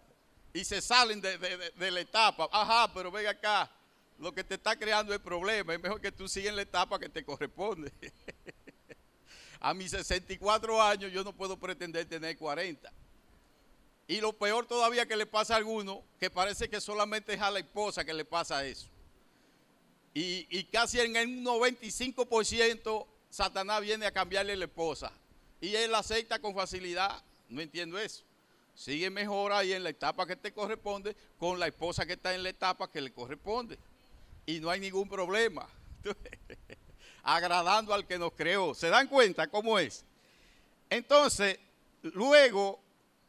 Y 0.52 0.64
se 0.64 0.80
salen 0.80 1.20
de, 1.20 1.36
de 1.38 1.90
la 1.90 2.00
etapa. 2.00 2.48
Ajá, 2.50 2.92
pero 2.94 3.10
venga 3.10 3.30
acá. 3.30 3.70
Lo 4.18 4.32
que 4.32 4.42
te 4.42 4.54
está 4.54 4.78
creando 4.78 5.12
el 5.12 5.20
problema. 5.20 5.74
Es 5.74 5.80
mejor 5.80 6.00
que 6.00 6.10
tú 6.10 6.26
sigas 6.26 6.54
la 6.54 6.62
etapa 6.62 6.98
que 6.98 7.10
te 7.10 7.24
corresponde. 7.24 7.92
a 9.60 9.74
mis 9.74 9.90
64 9.90 10.82
años 10.82 11.12
yo 11.12 11.22
no 11.22 11.34
puedo 11.34 11.58
pretender 11.58 12.06
tener 12.08 12.38
40. 12.38 12.90
Y 14.08 14.20
lo 14.20 14.32
peor 14.32 14.66
todavía 14.66 15.06
que 15.06 15.16
le 15.16 15.26
pasa 15.26 15.54
a 15.54 15.56
alguno, 15.56 16.02
que 16.20 16.30
parece 16.30 16.70
que 16.70 16.80
solamente 16.80 17.34
es 17.34 17.40
a 17.40 17.50
la 17.50 17.58
esposa 17.58 18.04
que 18.04 18.14
le 18.14 18.24
pasa 18.24 18.64
eso. 18.64 18.88
Y, 20.14 20.64
casi 20.72 20.98
en 20.98 21.14
un 21.14 21.44
95% 21.44 23.06
Satanás 23.28 23.82
viene 23.82 24.06
a 24.06 24.12
cambiarle 24.12 24.56
la 24.56 24.64
esposa. 24.64 25.12
Y 25.60 25.74
él 25.74 25.94
acepta 25.94 26.38
con 26.38 26.54
facilidad. 26.54 27.22
No 27.48 27.60
entiendo 27.60 27.98
eso. 27.98 28.24
Sigue 28.74 29.08
mejor 29.08 29.52
ahí 29.52 29.72
en 29.72 29.82
la 29.82 29.90
etapa 29.90 30.26
que 30.26 30.36
te 30.36 30.52
corresponde 30.52 31.16
con 31.38 31.58
la 31.58 31.66
esposa 31.66 32.04
que 32.04 32.12
está 32.12 32.34
en 32.34 32.42
la 32.42 32.50
etapa 32.50 32.90
que 32.90 33.00
le 33.00 33.12
corresponde. 33.12 33.78
Y 34.44 34.60
no 34.60 34.68
hay 34.68 34.80
ningún 34.80 35.08
problema. 35.08 35.66
Agradando 37.22 37.94
al 37.94 38.06
que 38.06 38.18
nos 38.18 38.32
creó. 38.32 38.74
¿Se 38.74 38.88
dan 38.88 39.08
cuenta 39.08 39.48
cómo 39.48 39.78
es? 39.78 40.04
Entonces, 40.90 41.58
luego 42.02 42.78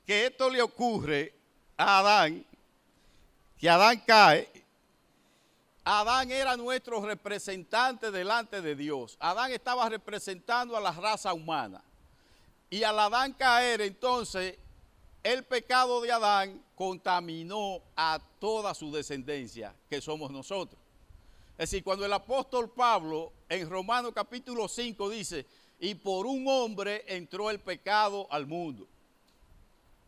que 0.05 0.27
esto 0.27 0.49
le 0.49 0.61
ocurre 0.61 1.33
a 1.77 1.99
Adán, 1.99 2.45
que 3.57 3.69
Adán 3.69 4.01
cae, 4.05 4.49
Adán 5.83 6.29
era 6.31 6.57
nuestro 6.57 6.99
representante 7.01 8.11
delante 8.11 8.61
de 8.61 8.75
Dios. 8.75 9.15
Adán 9.19 9.51
estaba 9.53 9.87
representando 9.87 10.75
a 10.75 10.81
la 10.81 10.91
raza 10.91 11.33
humana. 11.33 11.81
Y 12.69 12.83
al 12.83 12.99
Adán 12.99 13.33
caer, 13.33 13.81
entonces, 13.81 14.57
el 15.23 15.43
pecado 15.43 16.01
de 16.01 16.11
Adán 16.11 16.63
contaminó 16.75 17.81
a 17.95 18.19
toda 18.39 18.73
su 18.73 18.91
descendencia, 18.91 19.73
que 19.89 20.01
somos 20.01 20.31
nosotros. 20.31 20.79
Es 21.57 21.71
decir, 21.71 21.83
cuando 21.83 22.05
el 22.05 22.13
apóstol 22.13 22.69
Pablo 22.69 23.33
en 23.49 23.69
Romanos 23.69 24.11
capítulo 24.13 24.67
5 24.67 25.09
dice, 25.09 25.45
y 25.79 25.95
por 25.95 26.25
un 26.25 26.47
hombre 26.47 27.03
entró 27.07 27.49
el 27.49 27.59
pecado 27.59 28.27
al 28.29 28.45
mundo. 28.45 28.87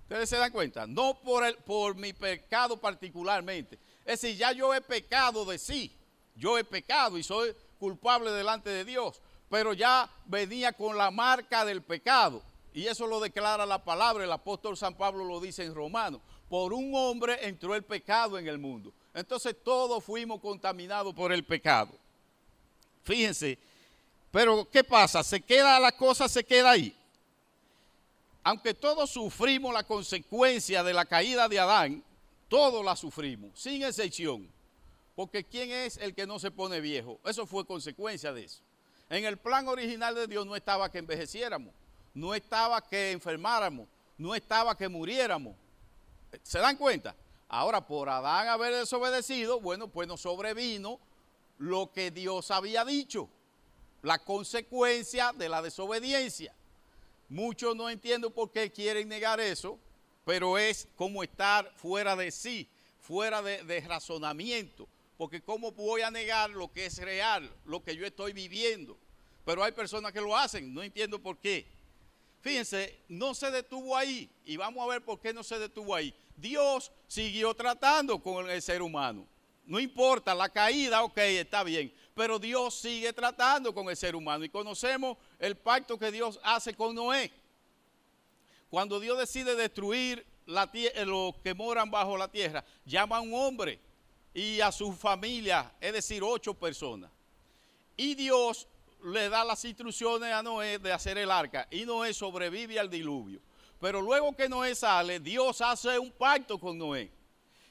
Ustedes 0.04 0.30
se 0.30 0.38
dan 0.38 0.52
cuenta, 0.52 0.88
no 0.88 1.20
por, 1.20 1.46
el, 1.46 1.56
por 1.58 1.96
mi 1.96 2.14
pecado 2.14 2.78
particularmente. 2.78 3.78
Es 4.06 4.22
decir, 4.22 4.38
ya 4.38 4.52
yo 4.52 4.74
he 4.74 4.82
pecado 4.82 5.46
de 5.46 5.60
sí, 5.60 5.96
yo 6.36 6.58
he 6.58 6.64
pecado 6.64 7.18
y 7.18 7.24
soy 7.24 7.56
culpable 7.80 8.32
delante 8.32 8.70
de 8.70 8.86
Dios, 8.86 9.22
pero 9.50 9.74
ya 9.74 10.10
venía 10.26 10.74
con 10.74 10.98
la 10.98 11.12
marca 11.12 11.64
del 11.64 11.82
pecado. 11.82 12.42
Y 12.74 12.88
eso 12.88 13.08
lo 13.08 13.20
declara 13.20 13.66
la 13.66 13.84
palabra, 13.84 14.24
el 14.24 14.32
apóstol 14.32 14.78
San 14.78 14.96
Pablo 14.96 15.26
lo 15.26 15.40
dice 15.40 15.64
en 15.64 15.74
Romanos. 15.74 16.22
Por 16.50 16.74
un 16.74 16.92
hombre 16.96 17.48
entró 17.48 17.76
el 17.76 17.84
pecado 17.84 18.38
en 18.38 18.48
el 18.48 18.58
mundo. 18.58 18.94
Entonces 19.14 19.56
todos 19.64 20.04
fuimos 20.04 20.40
contaminados 20.40 21.14
por 21.14 21.32
el 21.32 21.44
pecado. 21.44 21.92
Fíjense, 23.04 23.58
pero 24.32 24.68
¿qué 24.70 24.84
pasa? 24.84 25.24
Se 25.24 25.42
queda 25.42 25.80
la 25.80 25.92
cosa, 25.92 26.28
se 26.28 26.44
queda 26.44 26.72
ahí 26.72 26.96
aunque 28.44 28.74
todos 28.74 29.10
sufrimos 29.10 29.74
la 29.74 29.84
consecuencia 29.84 30.84
de 30.84 30.94
la 30.94 31.06
caída 31.06 31.48
de 31.48 31.60
Adán, 31.60 32.04
todos 32.48 32.84
la 32.84 32.96
sufrimos, 32.96 33.52
sin 33.60 33.84
excepción. 33.84 34.50
Porque 35.16 35.44
¿quién 35.44 35.70
es 35.70 35.98
el 35.98 36.16
que 36.16 36.26
no 36.26 36.40
se 36.40 36.50
pone 36.50 36.80
viejo? 36.80 37.20
Eso 37.26 37.46
fue 37.46 37.66
consecuencia 37.66 38.32
de 38.34 38.46
eso. 38.46 38.62
En 39.10 39.26
el 39.26 39.38
plan 39.38 39.68
original 39.68 40.16
de 40.16 40.28
Dios 40.28 40.46
no 40.46 40.56
estaba 40.56 40.92
que 40.92 41.00
envejeciéramos, 41.00 41.74
no 42.14 42.34
estaba 42.34 42.82
que 42.82 43.12
enfermáramos, 43.12 43.88
no 44.18 44.36
estaba 44.36 44.76
que 44.76 44.88
muriéramos. 44.88 45.56
¿Se 46.44 46.60
dan 46.60 46.78
cuenta? 46.78 47.16
Ahora, 47.48 47.86
por 47.86 48.10
Adán 48.10 48.48
haber 48.48 48.76
desobedecido, 48.76 49.60
bueno, 49.60 49.88
pues 49.88 50.08
nos 50.08 50.22
sobrevino 50.22 51.00
lo 51.58 51.92
que 51.92 52.12
Dios 52.12 52.52
había 52.52 52.86
dicho, 52.86 53.30
la 54.02 54.20
consecuencia 54.20 55.34
de 55.34 55.50
la 55.50 55.62
desobediencia. 55.62 56.54
Muchos 57.28 57.76
no 57.76 57.90
entiendo 57.90 58.30
por 58.32 58.52
qué 58.52 58.72
quieren 58.72 59.08
negar 59.08 59.40
eso, 59.40 59.78
pero 60.26 60.58
es 60.58 60.88
como 60.96 61.24
estar 61.24 61.72
fuera 61.76 62.16
de 62.16 62.32
sí, 62.32 62.68
fuera 63.02 63.42
de, 63.42 63.82
razonamiento. 63.82 64.88
Porque 65.18 65.42
¿cómo 65.42 65.72
voy 65.72 66.02
a 66.02 66.12
negar 66.12 66.50
lo 66.52 66.72
que 66.72 66.86
es 66.86 66.98
real, 67.00 67.52
lo 67.66 67.84
que 67.84 67.96
yo 67.96 68.06
estoy 68.06 68.32
viviendo? 68.32 68.98
Pero 69.44 69.64
hay 69.64 69.72
personas 69.72 70.14
que 70.14 70.22
lo 70.22 70.38
hacen, 70.38 70.74
no 70.74 70.82
entiendo 70.82 71.20
por 71.20 71.38
qué. 71.38 71.66
Fíjense, 72.42 73.04
no 73.08 73.34
se 73.34 73.52
detuvo 73.52 73.96
ahí. 73.96 74.30
Y 74.46 74.58
vamos 74.58 74.84
a 74.84 74.88
ver 74.88 75.04
por 75.04 75.20
qué 75.20 75.34
no 75.34 75.44
se 75.44 75.60
detuvo 75.60 75.96
ahí. 75.96 76.14
Dios 76.36 76.92
siguió 77.08 77.54
tratando 77.54 78.22
con 78.22 78.50
el 78.50 78.62
ser 78.62 78.82
humano. 78.82 79.28
No 79.66 79.80
importa, 79.80 80.34
la 80.34 80.50
caída, 80.50 81.04
ok, 81.04 81.18
está 81.18 81.64
bien. 81.64 81.94
Pero 82.16 82.40
Dios 82.40 82.74
sigue 82.74 83.14
tratando 83.14 83.74
con 83.74 83.90
el 83.90 83.96
ser 83.96 84.16
humano. 84.16 84.44
Y 84.44 84.50
conocemos 84.50 85.18
el 85.38 85.56
pacto 85.56 85.98
que 86.00 86.12
Dios 86.12 86.40
hace 86.44 86.74
con 86.74 86.96
Noé. 86.96 87.32
Cuando 88.70 89.00
Dios 89.00 89.18
decide 89.18 89.56
destruir 89.56 90.26
la 90.46 90.70
eh, 90.74 91.06
los 91.06 91.36
que 91.38 91.54
moran 91.54 91.92
bajo 91.92 92.18
la 92.18 92.28
tierra, 92.28 92.66
llama 92.86 93.18
a 93.18 93.22
un 93.22 93.34
hombre 93.34 93.80
y 94.34 94.62
a 94.62 94.72
su 94.72 94.92
familia, 94.94 95.72
es 95.80 95.94
decir, 95.94 96.24
ocho 96.24 96.54
personas. 96.54 97.12
Y 97.96 98.16
Dios 98.16 98.68
le 99.04 99.30
da 99.30 99.44
las 99.44 99.64
instrucciones 99.66 100.34
a 100.34 100.44
Noé 100.44 100.80
de 100.80 100.92
hacer 100.92 101.18
el 101.18 101.32
arca. 101.32 101.68
Y 101.72 101.86
Noé 101.86 102.14
sobrevive 102.14 102.80
al 102.80 102.90
diluvio. 102.90 103.42
Pero 103.80 104.02
luego 104.02 104.36
que 104.36 104.50
Noé 104.50 104.76
sale, 104.76 105.20
Dios 105.20 105.62
hace 105.62 105.98
un 105.98 106.12
pacto 106.12 106.60
con 106.60 106.78
Noé. 106.78 107.12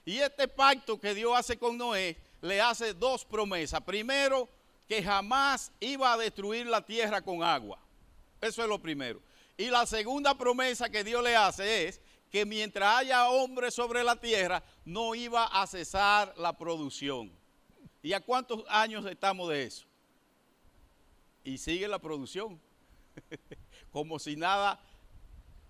Y 0.05 0.19
este 0.19 0.49
pacto 0.49 0.99
que 0.99 1.15
Dios 1.15 1.33
hace 1.37 1.59
con 1.59 1.77
Noé 1.77 2.17
le 2.41 2.61
hace 2.61 2.95
dos 2.95 3.25
promesas. 3.25 3.83
Primero, 3.83 4.49
que 4.89 5.03
jamás 5.03 5.71
iba 5.81 6.13
a 6.13 6.17
destruir 6.17 6.67
la 6.67 6.85
tierra 6.85 7.21
con 7.21 7.43
agua. 7.43 7.79
Eso 8.41 8.63
es 8.63 8.69
lo 8.69 8.79
primero. 8.79 9.21
Y 9.57 9.67
la 9.67 9.85
segunda 9.85 10.37
promesa 10.37 10.89
que 10.89 11.05
Dios 11.05 11.23
le 11.23 11.37
hace 11.37 11.89
es 11.89 12.01
que 12.31 12.47
mientras 12.47 12.99
haya 12.99 13.29
hombres 13.29 13.75
sobre 13.75 14.05
la 14.05 14.17
tierra, 14.17 14.63
no 14.85 15.15
iba 15.15 15.45
a 15.45 15.67
cesar 15.67 16.33
la 16.39 16.57
producción. 16.57 17.31
¿Y 18.03 18.13
a 18.13 18.21
cuántos 18.21 18.65
años 18.69 19.05
estamos 19.07 19.49
de 19.49 19.65
eso? 19.65 19.88
Y 21.49 21.57
sigue 21.57 21.89
la 21.89 21.99
producción, 21.99 22.61
como 23.91 24.19
si 24.19 24.37
nada 24.37 24.79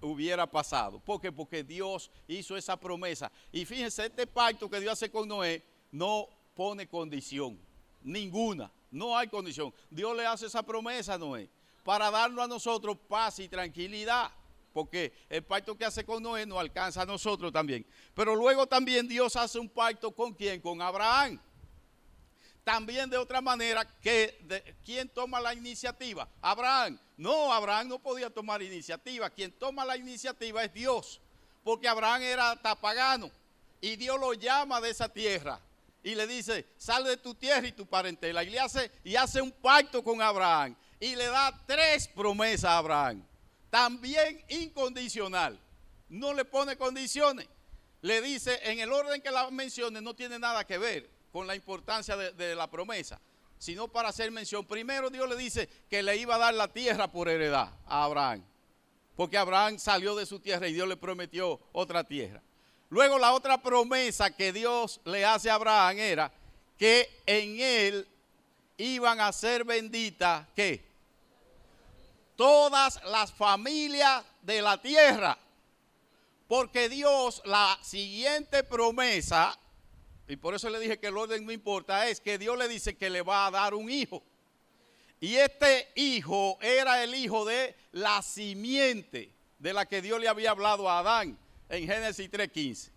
hubiera 0.01 0.45
pasado. 0.51 0.99
¿Por 0.99 1.21
qué? 1.21 1.31
Porque 1.31 1.63
Dios 1.63 2.11
hizo 2.27 2.57
esa 2.57 2.77
promesa. 2.77 3.31
Y 3.53 3.65
fíjense, 3.65 4.07
este 4.07 4.27
pacto 4.27 4.69
que 4.69 4.81
Dios 4.81 4.95
hace 4.95 5.09
con 5.09 5.29
Noé 5.29 5.63
no 5.93 6.29
pone 6.57 6.89
condición, 6.89 7.61
ninguna, 8.03 8.73
no 8.91 9.17
hay 9.17 9.29
condición. 9.29 9.73
Dios 9.89 10.17
le 10.17 10.27
hace 10.27 10.47
esa 10.47 10.65
promesa 10.65 11.15
a 11.15 11.19
Noé 11.19 11.49
para 11.85 12.11
darnos 12.11 12.45
a 12.45 12.49
nosotros 12.49 12.99
paz 13.09 13.39
y 13.39 13.49
tranquilidad 13.49 14.33
porque 14.73 15.13
el 15.29 15.45
pacto 15.45 15.77
que 15.77 15.85
hace 15.85 16.05
con 16.05 16.23
Noé 16.23 16.45
nos 16.45 16.59
alcanza 16.59 17.03
a 17.03 17.07
nosotros 17.07 17.53
también. 17.53 17.87
Pero 18.15 18.35
luego 18.35 18.67
también 18.67 19.07
Dios 19.07 19.37
hace 19.37 19.59
un 19.61 19.69
pacto 19.69 20.11
con 20.11 20.35
quién? 20.35 20.61
Con 20.61 20.83
Abraham. 20.83 21.41
También 22.69 23.09
de 23.09 23.17
otra 23.17 23.41
manera, 23.41 23.83
que 24.03 24.77
¿quién 24.85 25.09
toma 25.09 25.41
la 25.41 25.55
iniciativa? 25.55 26.29
Abraham. 26.43 26.99
No, 27.17 27.51
Abraham 27.51 27.89
no 27.89 27.99
podía 27.99 28.29
tomar 28.29 28.61
iniciativa. 28.61 29.31
Quien 29.31 29.51
toma 29.53 29.87
la 29.87 29.97
iniciativa 29.97 30.63
es 30.63 30.75
Dios. 30.75 31.19
Porque 31.65 31.89
Abraham 31.89 32.21
era 32.21 32.55
tapagano. 32.57 33.31
Y 33.81 33.97
Dios 33.97 34.21
lo 34.21 34.35
llama 34.35 34.83
de 34.83 34.91
esa 34.91 35.09
tierra. 35.09 35.59
Y 36.03 36.15
le 36.15 36.27
dice, 36.27 36.67
sal 36.77 37.05
de 37.05 37.17
tu 37.17 37.35
tierra 37.35 37.67
y 37.67 37.73
tu 37.73 37.87
parentela. 37.87 38.45
Y, 38.45 38.51
le 38.51 38.61
hace, 38.61 38.91
y 39.03 39.17
hace 39.17 39.41
un 39.41 39.51
pacto 39.51 40.05
con 40.05 40.21
Abraham. 40.21 40.77
Y 41.01 41.17
le 41.17 41.25
da 41.25 41.59
tres 41.67 42.07
promesas 42.07 42.67
a 42.67 42.77
Abraham 42.77 43.25
también 43.71 44.45
incondicional. 44.51 45.59
No 46.11 46.35
le 46.35 46.45
pone 46.45 46.77
condiciones. 46.77 47.47
Le 48.03 48.21
dice, 48.21 48.61
en 48.63 48.79
el 48.79 48.93
orden 48.93 49.23
que 49.23 49.31
la 49.31 49.51
mencione 49.51 50.03
no 50.03 50.15
tiene 50.15 50.39
nada 50.39 50.67
que 50.67 50.77
ver 50.77 51.18
con 51.33 51.47
la 51.47 51.55
importancia 51.55 52.17
de, 52.17 52.55
la 52.55 52.71
promesa, 52.71 53.21
sino 53.59 53.89
para 53.89 54.09
hacer 54.09 54.31
mención. 54.31 54.65
Primero 54.65 55.11
Dios 55.11 55.29
le 55.29 55.37
dice 55.37 55.69
que 55.89 56.03
le 56.03 56.17
iba 56.17 56.37
a 56.37 56.39
dar 56.39 56.55
la 56.55 56.69
tierra 56.69 57.11
por 57.11 57.29
heredad 57.29 57.71
a 57.87 58.05
Abraham, 58.05 58.45
porque 59.17 59.39
Abraham 59.39 59.79
salió 59.79 60.15
de 60.15 60.27
su 60.27 60.41
tierra 60.41 60.69
y 60.69 60.73
Dios 60.73 60.89
le 60.89 60.97
prometió 60.97 61.61
otra 61.73 62.05
tierra. 62.05 62.43
Luego 62.91 63.19
la 63.19 63.33
otra 63.33 63.63
promesa 63.63 64.31
que 64.31 64.53
Dios 64.53 65.01
le 65.05 65.25
hace 65.25 65.51
a 65.51 65.55
Abraham 65.55 65.99
era 65.99 66.33
que 66.79 67.23
en 67.27 67.61
él 67.61 68.09
iban 68.79 69.21
a 69.21 69.33
ser 69.33 69.65
benditas, 69.65 70.47
¿qué? 70.55 70.89
todas 72.39 73.03
las 73.03 73.33
familias 73.33 74.25
de 74.43 74.63
la 74.63 74.81
tierra. 74.81 75.37
Porque 76.47 76.89
Dios, 76.89 77.43
la 77.45 77.77
siguiente 77.83 78.63
promesa, 78.63 79.59
y 80.29 80.37
por 80.37 80.55
eso 80.55 80.69
le 80.69 80.79
dije 80.79 80.99
que 80.99 81.07
el 81.07 81.17
orden 81.17 81.45
no 81.47 81.53
importa, 81.53 82.07
es 82.07 82.21
que 82.21 82.37
Dios 82.37 82.57
le 82.59 82.69
dice 82.69 82.97
que 82.97 83.09
le 83.09 83.23
va 83.23 83.47
a 83.47 83.51
dar 83.51 83.73
un 83.73 83.91
hijo. 83.91 84.23
Y 85.21 85.37
este 85.37 85.91
hijo 85.97 86.59
era 86.61 87.03
el 87.03 87.15
hijo 87.15 87.47
de 87.47 87.75
la 87.93 88.21
simiente 88.21 89.33
de 89.59 89.73
la 89.73 89.87
que 89.87 90.03
Dios 90.03 90.21
le 90.21 90.29
había 90.29 90.51
hablado 90.51 90.89
a 90.89 90.99
Adán 90.99 91.37
en 91.71 91.87
Génesis 91.87 92.31
3.15. 92.31 92.91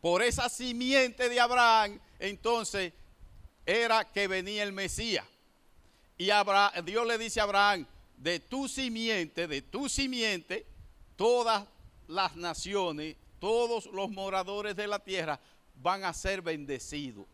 Por 0.00 0.22
esa 0.22 0.48
simiente 0.48 1.28
de 1.28 1.40
Abraham, 1.40 2.00
entonces 2.20 2.92
era 3.66 4.10
que 4.12 4.28
venía 4.28 4.62
el 4.62 4.72
Mesías. 4.72 5.26
Y 6.16 6.30
Dios 6.84 7.06
le 7.06 7.18
dice 7.18 7.40
a 7.40 7.42
Abraham, 7.42 7.84
de 8.16 8.38
tu 8.38 8.68
simiente, 8.68 9.48
de 9.48 9.60
tu 9.60 9.88
simiente, 9.88 10.64
todas 11.16 11.66
las 12.06 12.36
naciones, 12.36 13.16
todos 13.40 13.86
los 13.86 14.10
moradores 14.10 14.76
de 14.76 14.86
la 14.86 15.00
tierra 15.00 15.40
van 15.76 16.04
a 16.04 16.12
ser 16.12 16.42
bendecidos. 16.42 17.26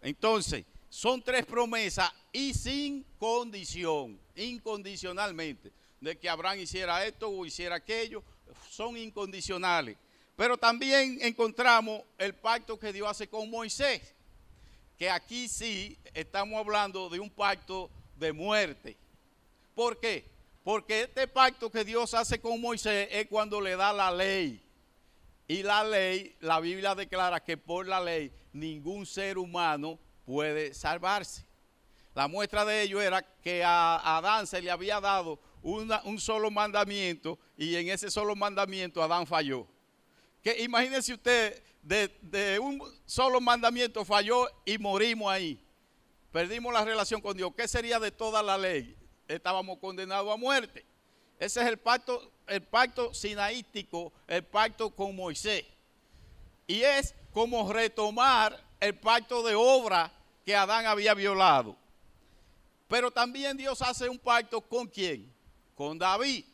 Entonces, 0.00 0.64
son 0.88 1.22
tres 1.22 1.46
promesas 1.46 2.12
y 2.32 2.52
sin 2.52 3.04
condición, 3.18 4.20
incondicionalmente, 4.36 5.72
de 6.00 6.18
que 6.18 6.28
Abraham 6.28 6.60
hiciera 6.60 7.06
esto 7.06 7.28
o 7.28 7.46
hiciera 7.46 7.76
aquello, 7.76 8.22
son 8.68 8.96
incondicionales. 8.96 9.96
Pero 10.36 10.58
también 10.58 11.18
encontramos 11.22 12.02
el 12.18 12.34
pacto 12.34 12.78
que 12.78 12.92
Dios 12.92 13.08
hace 13.08 13.28
con 13.28 13.48
Moisés, 13.50 14.14
que 14.98 15.08
aquí 15.08 15.48
sí 15.48 15.96
estamos 16.14 16.58
hablando 16.58 17.08
de 17.08 17.20
un 17.20 17.30
pacto 17.30 17.90
de 18.16 18.32
muerte. 18.32 18.96
¿Por 19.74 19.98
qué? 19.98 20.24
Porque 20.64 21.02
este 21.02 21.26
pacto 21.26 21.70
que 21.70 21.84
Dios 21.84 22.14
hace 22.14 22.40
con 22.40 22.60
Moisés 22.60 23.08
es 23.10 23.26
cuando 23.26 23.60
le 23.60 23.76
da 23.76 23.92
la 23.92 24.10
ley. 24.10 24.62
Y 25.48 25.62
la 25.62 25.84
ley, 25.84 26.36
la 26.40 26.60
Biblia 26.60 26.94
declara 26.94 27.42
que 27.42 27.56
por 27.56 27.86
la 27.86 28.00
ley 28.00 28.32
ningún 28.52 29.06
ser 29.06 29.38
humano 29.38 29.98
puede 30.24 30.74
salvarse. 30.74 31.44
La 32.14 32.28
muestra 32.28 32.64
de 32.64 32.82
ello 32.82 33.00
era 33.00 33.22
que 33.22 33.64
a 33.64 34.16
Adán 34.16 34.46
se 34.46 34.60
le 34.60 34.70
había 34.70 35.00
dado 35.00 35.40
un 35.62 36.20
solo 36.20 36.50
mandamiento 36.50 37.38
y 37.56 37.74
en 37.76 37.88
ese 37.88 38.10
solo 38.10 38.36
mandamiento 38.36 39.02
Adán 39.02 39.26
falló. 39.26 39.66
Que 40.42 40.62
imagínense 40.62 41.14
usted, 41.14 41.62
de, 41.82 42.08
de 42.20 42.58
un 42.58 42.82
solo 43.06 43.40
mandamiento 43.40 44.04
falló 44.04 44.48
y 44.64 44.78
morimos 44.78 45.30
ahí. 45.32 45.64
Perdimos 46.30 46.72
la 46.72 46.84
relación 46.84 47.20
con 47.20 47.36
Dios. 47.36 47.52
¿Qué 47.56 47.68
sería 47.68 47.98
de 47.98 48.10
toda 48.10 48.42
la 48.42 48.58
ley? 48.58 48.96
estábamos 49.34 49.78
condenados 49.78 50.32
a 50.32 50.36
muerte. 50.36 50.84
Ese 51.38 51.60
es 51.60 51.66
el 51.66 51.78
pacto, 51.78 52.32
el 52.52 52.62
pacto 52.62 53.14
sinaístico, 53.14 54.12
el 54.26 54.44
pacto 54.44 54.90
con 54.90 55.16
Moisés. 55.16 55.64
Y 56.66 56.82
es 56.82 57.14
como 57.32 57.72
retomar 57.72 58.62
el 58.80 58.94
pacto 58.94 59.42
de 59.42 59.54
obra 59.54 60.12
que 60.44 60.54
Adán 60.54 60.86
había 60.86 61.14
violado. 61.14 61.76
Pero 62.88 63.10
también 63.10 63.56
Dios 63.56 63.80
hace 63.82 64.08
un 64.08 64.18
pacto 64.18 64.60
con 64.60 64.86
quién? 64.86 65.32
Con 65.74 65.98
David. 65.98 66.44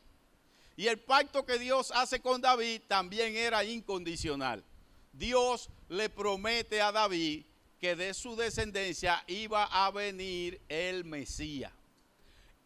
Y 0.76 0.86
el 0.86 0.98
pacto 0.98 1.44
que 1.44 1.58
Dios 1.58 1.90
hace 1.94 2.20
con 2.20 2.40
David 2.40 2.82
también 2.86 3.34
era 3.34 3.64
incondicional. 3.64 4.64
Dios 5.12 5.68
le 5.88 6.08
promete 6.08 6.80
a 6.80 6.92
David 6.92 7.44
que 7.80 7.96
de 7.96 8.14
su 8.14 8.36
descendencia 8.36 9.24
iba 9.26 9.64
a 9.64 9.90
venir 9.90 10.60
el 10.68 11.04
Mesías 11.04 11.72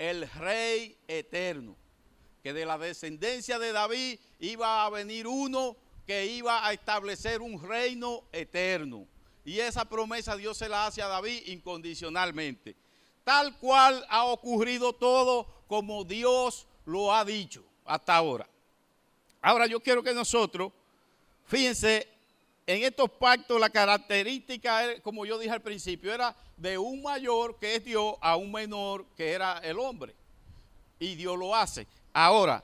el 0.03 0.29
rey 0.33 0.97
eterno, 1.07 1.77
que 2.43 2.53
de 2.53 2.67
la 2.67 2.77
descendencia 2.79 3.59
de 3.59 3.73
David 3.73 4.19
iba 4.41 4.85
a 4.85 4.91
venir 4.91 5.27
uno 5.27 5.77
que 6.07 6.27
iba 6.27 6.67
a 6.67 6.73
establecer 6.73 7.41
un 7.41 7.63
reino 7.63 8.25
eterno. 8.33 9.07
Y 9.45 9.61
esa 9.61 9.85
promesa 9.85 10.37
Dios 10.37 10.59
se 10.59 10.69
la 10.69 10.87
hace 10.87 11.03
a 11.03 11.09
David 11.09 11.43
incondicionalmente. 11.47 12.77
Tal 13.25 13.57
cual 13.59 14.05
ha 14.09 14.25
ocurrido 14.25 14.93
todo 14.93 15.47
como 15.69 16.05
Dios 16.05 16.67
lo 16.85 17.15
ha 17.15 17.25
dicho 17.25 17.65
hasta 17.85 18.17
ahora. 18.17 18.49
Ahora 19.41 19.67
yo 19.67 19.81
quiero 19.81 20.03
que 20.03 20.13
nosotros, 20.13 20.73
fíjense, 21.45 22.09
en 22.67 22.83
estos 22.83 23.11
pactos 23.11 23.61
la 23.61 23.71
característica, 23.71 25.01
como 25.03 25.27
yo 25.27 25.39
dije 25.39 25.53
al 25.53 25.63
principio, 25.63 26.13
era 26.13 26.37
de 26.57 26.79
un 26.79 27.03
mayor 27.03 27.59
que 27.59 27.77
es 27.77 27.85
Dios 27.85 28.15
a 28.21 28.37
un 28.37 28.53
menor 28.53 29.05
que 29.17 29.31
era 29.31 29.59
el 29.59 29.79
hombre. 29.79 30.15
Y 30.99 31.17
Dios 31.17 31.37
lo 31.37 31.55
hace. 31.55 31.87
Ahora, 32.13 32.63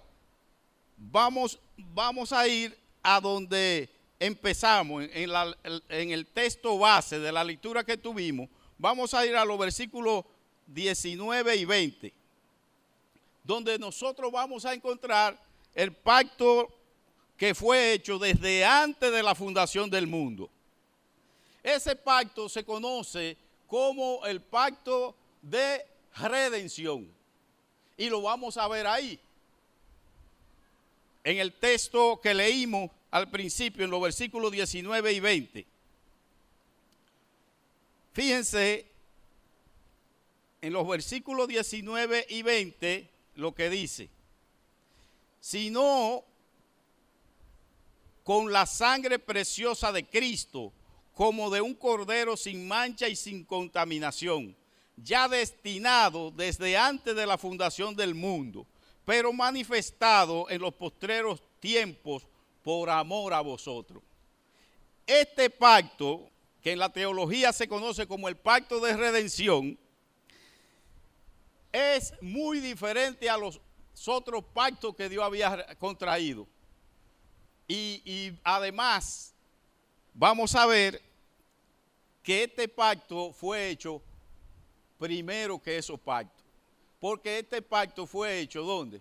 vamos, 0.97 1.59
vamos 1.77 2.33
a 2.33 2.47
ir 2.47 2.79
a 3.03 3.21
donde 3.21 3.89
empezamos, 4.19 5.05
en, 5.13 5.31
en 5.89 6.11
el 6.11 6.27
texto 6.27 6.79
base 6.79 7.19
de 7.19 7.33
la 7.33 7.45
lectura 7.45 7.85
que 7.85 7.97
tuvimos. 7.97 8.49
Vamos 8.77 9.15
a 9.15 9.25
ir 9.25 9.37
a 9.37 9.45
los 9.45 9.59
versículos 9.59 10.25
19 10.67 11.57
y 11.57 11.65
20. 11.65 12.15
donde 13.43 13.79
nosotros 13.79 14.31
vamos 14.31 14.67
a 14.67 14.75
encontrar 14.75 15.41
el 15.75 15.93
pacto 15.93 16.69
que 17.35 17.55
fue 17.55 17.95
hecho 17.95 18.19
desde 18.19 18.63
antes 18.65 19.11
de 19.11 19.23
la 19.23 19.35
fundación 19.35 19.89
del 19.89 20.07
mundo. 20.07 20.51
Ese 21.63 21.97
pacto 21.97 22.49
se 22.49 22.65
conoce 22.65 23.39
como 23.67 24.27
el 24.27 24.43
pacto 24.43 25.15
de 25.41 25.83
redención. 26.17 27.11
Y 27.97 28.11
lo 28.11 28.21
vamos 28.21 28.59
a 28.59 28.69
ver 28.69 28.87
ahí. 28.87 29.19
En 31.24 31.38
el 31.38 31.52
texto 31.54 32.20
que 32.22 32.35
leímos 32.35 32.90
al 33.11 33.31
principio, 33.31 33.85
en 33.85 33.90
los 33.90 34.00
versículos 34.00 34.52
19 34.52 35.12
y 35.12 35.20
20. 35.20 35.66
Fíjense 38.12 38.87
en 40.61 40.72
los 40.72 40.87
versículos 40.88 41.48
19 41.48 42.26
y 42.28 42.42
20 42.42 43.11
lo 43.37 43.54
que 43.54 43.70
dice. 43.70 44.11
Sino 45.40 46.24
con 48.24 48.52
la 48.52 48.66
sangre 48.66 49.18
preciosa 49.18 49.92
de 49.92 50.04
Cristo, 50.04 50.72
como 51.14 51.48
de 51.48 51.61
un 51.61 51.74
cordero 51.74 52.37
sin 52.37 52.68
mancha 52.68 53.09
y 53.09 53.16
sin 53.16 53.44
contaminación, 53.44 54.54
ya 54.96 55.28
destinado 55.28 56.31
desde 56.31 56.76
antes 56.76 57.16
de 57.16 57.26
la 57.26 57.38
fundación 57.38 57.96
del 57.96 58.14
mundo, 58.14 58.66
pero 59.09 59.33
manifestado 59.33 60.51
en 60.51 60.61
los 60.61 60.75
postreros 60.75 61.42
tiempos 61.61 62.27
por 62.62 62.90
amor 62.90 63.33
a 63.33 63.40
vosotros. 63.40 64.03
Este 65.07 65.49
pacto, 65.49 66.29
que 66.61 66.73
en 66.73 66.79
la 66.79 66.92
teología 66.92 67.51
se 67.55 67.66
conoce 67.66 68.07
como 68.07 68.29
el 68.29 68.37
pacto 68.37 68.81
de 68.81 68.94
redención, 68.94 69.79
es 71.73 72.12
muy 72.21 72.61
diferente 72.61 73.31
a 73.31 73.38
los 73.38 73.59
otros 74.07 74.44
pactos 74.44 74.94
que 74.94 75.09
Dios 75.09 75.25
había 75.25 75.75
contraído. 75.79 76.47
Y, 77.66 78.35
además, 78.44 79.35
vamos 80.12 80.55
a 80.55 80.66
ver 80.66 81.01
que 82.23 82.44
este 82.44 82.68
pacto 82.68 83.33
fue 83.33 83.71
hecho 83.71 84.03
primero 84.99 85.59
que 85.59 85.79
esos 85.79 85.99
pactos. 85.99 86.38
Porque 87.01 87.39
este 87.39 87.63
pacto 87.63 88.07
fue 88.07 88.41
hecho, 88.41 88.63
¿dónde? 88.63 89.01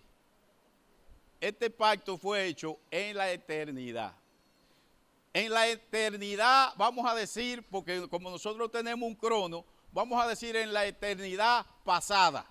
Este 1.40 1.70
pacto 1.70 2.18
fue 2.18 2.46
hecho 2.46 2.78
en 2.92 3.18
la 3.18 3.32
eternidad. 3.32 4.14
En 5.34 5.52
la 5.52 5.68
eternidad, 5.68 6.74
vamos 6.78 7.06
a 7.10 7.16
decir, 7.16 7.64
porque 7.70 8.08
como 8.10 8.30
nosotros 8.30 8.72
tenemos 8.72 9.08
un 9.08 9.16
crono, 9.16 9.66
vamos 9.92 10.24
a 10.24 10.28
decir 10.28 10.56
en 10.56 10.74
la 10.74 10.86
eternidad 10.86 11.66
pasada. 11.84 12.46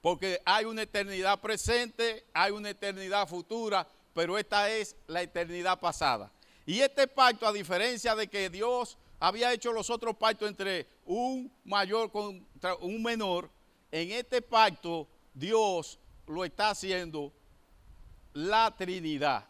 Porque 0.00 0.40
hay 0.46 0.64
una 0.64 0.82
eternidad 0.82 1.38
presente, 1.40 2.24
hay 2.32 2.52
una 2.52 2.70
eternidad 2.70 3.28
futura, 3.28 3.86
pero 4.14 4.38
esta 4.38 4.70
es 4.70 4.96
la 5.06 5.22
eternidad 5.22 5.78
pasada. 5.78 6.32
Y 6.64 6.80
este 6.80 7.06
pacto, 7.06 7.46
a 7.46 7.52
diferencia 7.52 8.14
de 8.14 8.28
que 8.28 8.48
Dios 8.48 8.96
había 9.18 9.52
hecho 9.52 9.72
los 9.72 9.90
otros 9.90 10.16
pactos 10.16 10.48
entre 10.48 10.86
un 11.04 11.52
mayor 11.64 12.10
contra 12.10 12.74
un 12.76 13.02
menor, 13.02 13.50
en 13.90 14.12
este 14.12 14.42
pacto 14.42 15.08
Dios 15.34 15.98
lo 16.26 16.44
está 16.44 16.70
haciendo 16.70 17.32
la 18.32 18.74
Trinidad. 18.76 19.46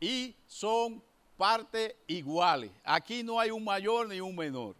Y 0.00 0.34
son 0.46 1.02
partes 1.36 1.94
iguales. 2.06 2.70
Aquí 2.84 3.22
no 3.22 3.38
hay 3.38 3.50
un 3.50 3.64
mayor 3.64 4.08
ni 4.08 4.20
un 4.20 4.34
menor. 4.34 4.76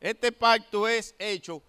Este 0.00 0.32
pacto 0.32 0.86
es 0.88 1.14
hecho 1.18 1.62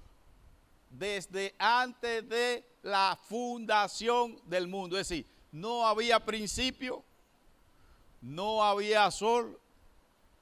desde 0.90 1.54
antes 1.58 2.28
de 2.28 2.66
la 2.82 3.18
fundación 3.28 4.40
del 4.46 4.68
mundo. 4.68 4.98
Es 4.98 5.10
decir, 5.10 5.26
no 5.52 5.86
había 5.86 6.24
principio, 6.24 7.04
no 8.22 8.64
había 8.64 9.10
sol, 9.12 9.60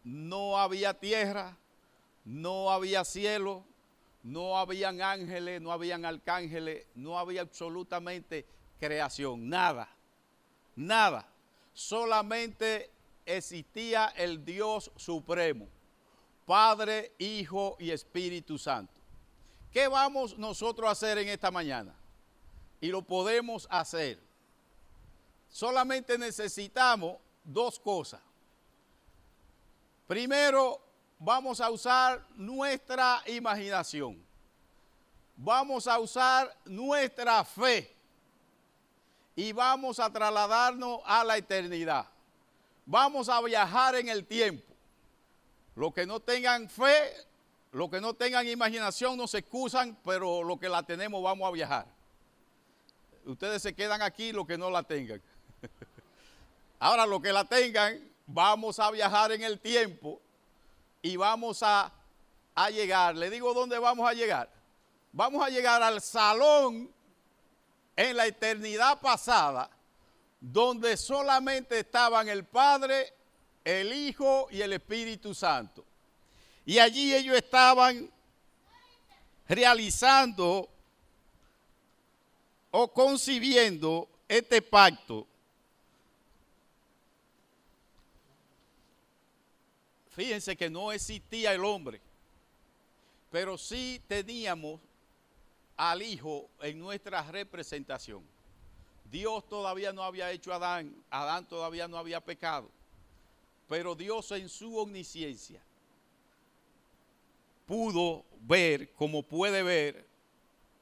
no 0.04 0.58
había 0.58 1.00
tierra, 1.00 1.58
no 2.26 2.72
había 2.72 3.04
cielo, 3.06 3.66
no 4.24 4.58
habían 4.58 5.02
ángeles, 5.02 5.62
no 5.62 5.72
habían 5.72 6.06
arcángeles, 6.06 6.86
no 6.96 7.20
había 7.20 7.42
absolutamente 7.42 8.46
creación, 8.80 9.50
nada, 9.50 9.90
nada. 10.76 11.30
Solamente 11.74 12.90
existía 13.26 14.14
el 14.16 14.44
Dios 14.46 14.92
supremo, 14.96 15.68
Padre, 16.46 17.14
Hijo 17.18 17.76
y 17.80 17.92
Espíritu 17.92 18.58
Santo. 18.58 18.94
¿Qué 19.72 19.88
vamos 19.88 20.38
nosotros 20.38 20.88
a 20.88 20.92
hacer 20.92 21.18
en 21.18 21.30
esta 21.30 21.52
mañana? 21.52 21.94
Y 22.80 22.88
lo 22.88 23.02
podemos 23.02 23.68
hacer. 23.70 24.20
Solamente 25.50 26.18
necesitamos 26.18 27.18
dos 27.44 27.80
cosas. 27.80 28.22
Primero, 30.08 30.80
vamos 31.24 31.62
a 31.62 31.70
usar 31.70 32.22
nuestra 32.36 33.22
imaginación. 33.28 34.22
Vamos 35.38 35.88
a 35.88 35.98
usar 36.00 36.54
nuestra 36.66 37.44
fe. 37.46 37.96
Y 39.36 39.52
vamos 39.52 40.00
a 40.00 40.12
trasladarnos 40.12 41.00
a 41.06 41.24
la 41.24 41.38
eternidad. 41.38 42.06
Vamos 42.86 43.30
a 43.30 43.42
viajar 43.42 43.96
en 43.96 44.10
el 44.10 44.26
tiempo. 44.26 44.74
Los 45.76 45.94
que 45.94 46.06
no 46.06 46.20
tengan 46.20 46.70
fe, 46.70 47.14
los 47.72 47.90
que 47.90 48.00
no 48.00 48.14
tengan 48.14 48.48
imaginación 48.48 49.18
no 49.18 49.26
se 49.26 49.40
excusan, 49.40 49.98
pero 50.04 50.44
los 50.44 50.60
que 50.60 50.70
la 50.70 50.84
tenemos 50.84 51.24
vamos 51.24 51.48
a 51.48 51.52
viajar. 51.52 51.88
Ustedes 53.26 53.62
se 53.62 53.74
quedan 53.74 54.02
aquí 54.02 54.34
los 54.34 54.46
que 54.46 54.58
no 54.58 54.70
la 54.70 54.84
tengan. 54.84 55.22
Ahora 56.80 57.08
los 57.08 57.22
que 57.22 57.32
la 57.32 57.46
tengan, 57.46 57.98
vamos 58.28 58.78
a 58.78 58.92
viajar 58.92 59.32
en 59.32 59.42
el 59.42 59.60
tiempo 59.60 60.22
y 61.04 61.18
vamos 61.18 61.62
a, 61.62 61.94
a 62.56 62.70
llegar. 62.72 63.16
Le 63.16 63.30
digo 63.30 63.54
dónde 63.54 63.78
vamos 63.78 64.10
a 64.10 64.14
llegar. 64.14 64.50
Vamos 65.12 65.46
a 65.46 65.50
llegar 65.50 65.84
al 65.84 66.02
salón 66.02 66.92
en 67.96 68.18
la 68.18 68.26
eternidad 68.26 69.00
pasada, 69.00 69.70
donde 70.40 70.98
solamente 70.98 71.78
estaban 71.78 72.28
el 72.30 72.46
Padre, 72.46 73.14
el 73.64 73.94
Hijo 73.94 74.48
y 74.50 74.62
el 74.62 74.74
Espíritu 74.74 75.36
Santo. 75.36 75.86
Y 76.66 76.80
allí 76.80 77.14
ellos 77.14 77.36
estaban 77.36 78.10
realizando 79.48 80.70
o 82.72 82.92
concibiendo 82.92 84.10
este 84.28 84.62
pacto. 84.62 85.28
Fíjense 90.16 90.56
que 90.56 90.70
no 90.70 90.92
existía 90.92 91.54
el 91.54 91.64
hombre, 91.66 92.00
pero 93.32 93.58
sí 93.58 94.02
teníamos 94.08 94.80
al 95.76 96.02
Hijo 96.02 96.50
en 96.62 96.80
nuestra 96.80 97.24
representación. 97.32 98.24
Dios 99.12 99.48
todavía 99.48 99.92
no 99.92 100.04
había 100.04 100.32
hecho 100.32 100.54
a 100.54 100.56
Adán, 100.56 100.96
Adán 101.10 101.48
todavía 101.48 101.88
no 101.88 101.98
había 101.98 102.20
pecado, 102.20 102.70
pero 103.68 103.96
Dios 103.96 104.32
en 104.32 104.50
su 104.50 104.78
omnisciencia 104.78 105.62
pudo 107.66 108.24
ver, 108.42 108.92
como 108.94 109.24
puede 109.24 109.64
ver, 109.64 110.06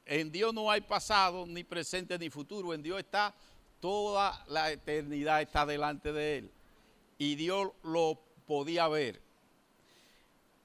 en 0.05 0.29
Dios 0.31 0.53
no 0.53 0.69
hay 0.69 0.81
pasado, 0.81 1.45
ni 1.45 1.63
presente, 1.63 2.17
ni 2.19 2.29
futuro. 2.29 2.73
En 2.73 2.83
Dios 2.83 2.99
está 2.99 3.33
toda 3.79 4.43
la 4.47 4.71
eternidad, 4.71 5.41
está 5.41 5.65
delante 5.65 6.11
de 6.11 6.39
Él. 6.39 6.51
Y 7.17 7.35
Dios 7.35 7.69
lo 7.83 8.19
podía 8.45 8.87
ver. 8.89 9.20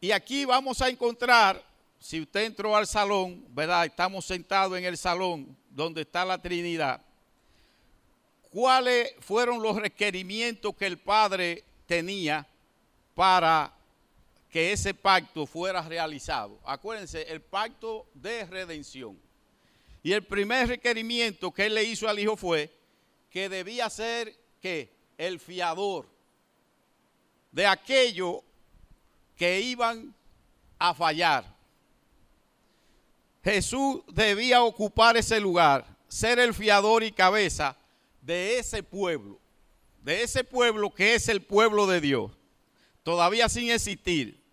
Y 0.00 0.10
aquí 0.10 0.44
vamos 0.44 0.82
a 0.82 0.88
encontrar, 0.88 1.62
si 1.98 2.20
usted 2.20 2.44
entró 2.44 2.76
al 2.76 2.86
salón, 2.86 3.44
¿verdad? 3.48 3.86
Estamos 3.86 4.24
sentados 4.24 4.76
en 4.78 4.84
el 4.84 4.96
salón 4.96 5.56
donde 5.70 6.02
está 6.02 6.24
la 6.24 6.40
Trinidad. 6.40 7.00
¿Cuáles 8.50 9.12
fueron 9.20 9.62
los 9.62 9.76
requerimientos 9.76 10.74
que 10.74 10.86
el 10.86 10.98
Padre 10.98 11.64
tenía 11.86 12.46
para 13.14 13.72
que 14.50 14.72
ese 14.72 14.94
pacto 14.94 15.46
fuera 15.46 15.82
realizado. 15.82 16.58
Acuérdense, 16.64 17.22
el 17.22 17.40
pacto 17.40 18.06
de 18.14 18.44
redención. 18.46 19.18
Y 20.02 20.12
el 20.12 20.22
primer 20.22 20.68
requerimiento 20.68 21.50
que 21.52 21.66
él 21.66 21.74
le 21.74 21.84
hizo 21.84 22.08
al 22.08 22.18
hijo 22.18 22.36
fue 22.36 22.70
que 23.30 23.48
debía 23.48 23.90
ser 23.90 24.34
que 24.60 24.90
el 25.18 25.40
fiador 25.40 26.06
de 27.52 27.66
aquello 27.66 28.44
que 29.36 29.60
iban 29.60 30.14
a 30.78 30.94
fallar. 30.94 31.44
Jesús 33.44 34.00
debía 34.08 34.62
ocupar 34.62 35.16
ese 35.16 35.38
lugar, 35.40 35.86
ser 36.08 36.38
el 36.38 36.52
fiador 36.52 37.02
y 37.02 37.12
cabeza 37.12 37.76
de 38.20 38.58
ese 38.58 38.82
pueblo, 38.82 39.38
de 40.02 40.22
ese 40.22 40.42
pueblo 40.42 40.92
que 40.92 41.14
es 41.14 41.28
el 41.28 41.42
pueblo 41.42 41.86
de 41.86 42.00
Dios, 42.00 42.32
todavía 43.02 43.48
sin 43.48 43.70
existir 43.70 44.46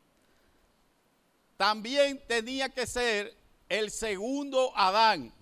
también 1.64 2.22
tenía 2.28 2.68
que 2.68 2.86
ser 2.86 3.34
el 3.70 3.90
segundo 3.90 4.76
Adán. 4.76 5.34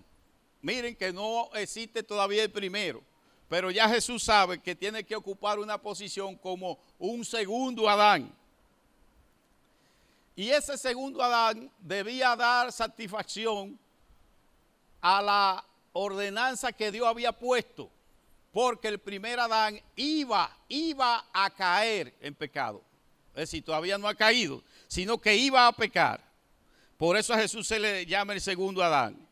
miren 0.60 0.94
que 0.94 1.12
no 1.12 1.50
existe 1.54 2.04
todavía 2.04 2.44
el 2.44 2.52
primero, 2.52 3.02
pero 3.48 3.72
ya 3.72 3.88
Jesús 3.88 4.22
sabe 4.22 4.60
que 4.60 4.76
tiene 4.76 5.02
que 5.02 5.16
ocupar 5.16 5.58
una 5.58 5.78
posición 5.78 6.36
como 6.36 6.78
un 6.98 7.24
segundo 7.24 7.88
Adán. 7.88 8.32
Y 10.34 10.50
ese 10.50 10.78
segundo 10.78 11.22
Adán 11.22 11.70
debía 11.78 12.34
dar 12.36 12.72
satisfacción 12.72 13.78
a 15.00 15.20
la 15.20 15.64
ordenanza 15.92 16.72
que 16.72 16.90
Dios 16.90 17.06
había 17.06 17.32
puesto, 17.32 17.90
porque 18.50 18.88
el 18.88 18.98
primer 18.98 19.38
Adán 19.40 19.80
iba, 19.94 20.56
iba 20.68 21.26
a 21.32 21.50
caer 21.50 22.14
en 22.20 22.34
pecado. 22.34 22.82
Es 23.34 23.40
decir, 23.40 23.64
todavía 23.64 23.98
no 23.98 24.08
ha 24.08 24.14
caído, 24.14 24.62
sino 24.88 25.18
que 25.18 25.36
iba 25.36 25.66
a 25.66 25.72
pecar. 25.72 26.22
Por 26.96 27.16
eso 27.16 27.34
a 27.34 27.38
Jesús 27.38 27.66
se 27.66 27.78
le 27.78 28.06
llama 28.06 28.32
el 28.32 28.40
segundo 28.40 28.82
Adán. 28.82 29.28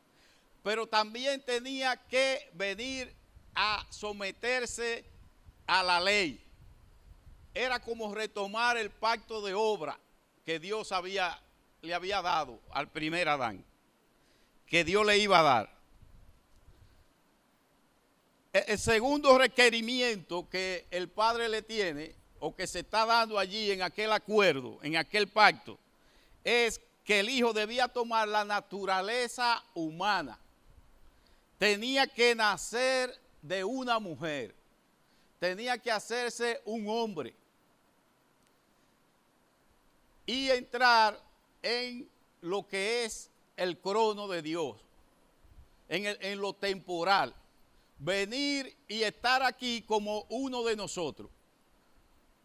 Pero 0.62 0.86
también 0.86 1.42
tenía 1.42 1.96
que 1.96 2.50
venir 2.52 3.14
a 3.54 3.86
someterse 3.90 5.04
a 5.66 5.82
la 5.82 6.00
ley. 6.00 6.44
Era 7.54 7.80
como 7.80 8.14
retomar 8.14 8.76
el 8.76 8.90
pacto 8.90 9.40
de 9.40 9.54
obra 9.54 9.98
que 10.50 10.58
Dios 10.58 10.92
le 11.80 11.94
había 11.94 12.22
dado 12.22 12.58
al 12.72 12.88
primer 12.88 13.28
Adán, 13.28 13.64
que 14.66 14.82
Dios 14.82 15.06
le 15.06 15.16
iba 15.16 15.38
a 15.38 15.42
dar. 15.44 15.76
E, 18.52 18.64
el 18.66 18.78
segundo 18.80 19.38
requerimiento 19.38 20.48
que 20.48 20.88
el 20.90 21.08
Padre 21.08 21.48
le 21.48 21.62
tiene, 21.62 22.16
o 22.40 22.52
que 22.56 22.66
se 22.66 22.80
está 22.80 23.06
dando 23.06 23.38
allí 23.38 23.70
en 23.70 23.82
aquel 23.82 24.10
acuerdo, 24.10 24.80
en 24.82 24.96
aquel 24.96 25.28
pacto, 25.28 25.78
es 26.42 26.80
que 27.04 27.20
el 27.20 27.28
Hijo 27.28 27.52
debía 27.52 27.86
tomar 27.86 28.26
la 28.26 28.44
naturaleza 28.44 29.62
humana. 29.72 30.36
Tenía 31.58 32.08
que 32.08 32.34
nacer 32.34 33.16
de 33.40 33.62
una 33.62 34.00
mujer. 34.00 34.52
Tenía 35.38 35.78
que 35.78 35.92
hacerse 35.92 36.60
un 36.64 36.88
hombre 36.88 37.36
y 40.30 40.48
entrar 40.48 41.20
en 41.60 42.08
lo 42.42 42.64
que 42.68 43.04
es 43.04 43.32
el 43.56 43.80
crono 43.80 44.28
de 44.28 44.42
Dios, 44.42 44.76
en, 45.88 46.40
lo 46.40 46.52
temporal. 46.52 47.34
Venir 47.98 48.76
y 48.86 49.02
estar 49.02 49.42
aquí 49.42 49.82
como 49.82 50.26
uno 50.28 50.62
de 50.62 50.76
nosotros. 50.76 51.28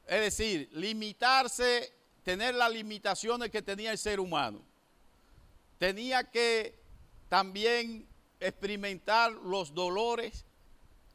Es 0.08 0.19
decir, 0.19 0.67
limitarse, 0.71 1.93
tener 2.24 2.56
las 2.56 2.71
limitaciones 2.71 3.52
que 3.52 3.62
tenía 3.62 3.91
el 3.91 4.00
ser 4.00 4.19
humano. 4.19 4.63
Tenía 5.78 6.24
que 6.24 6.74
también 7.30 8.08
experimentar 8.39 9.32
los 9.32 9.76
dolores, 9.76 10.43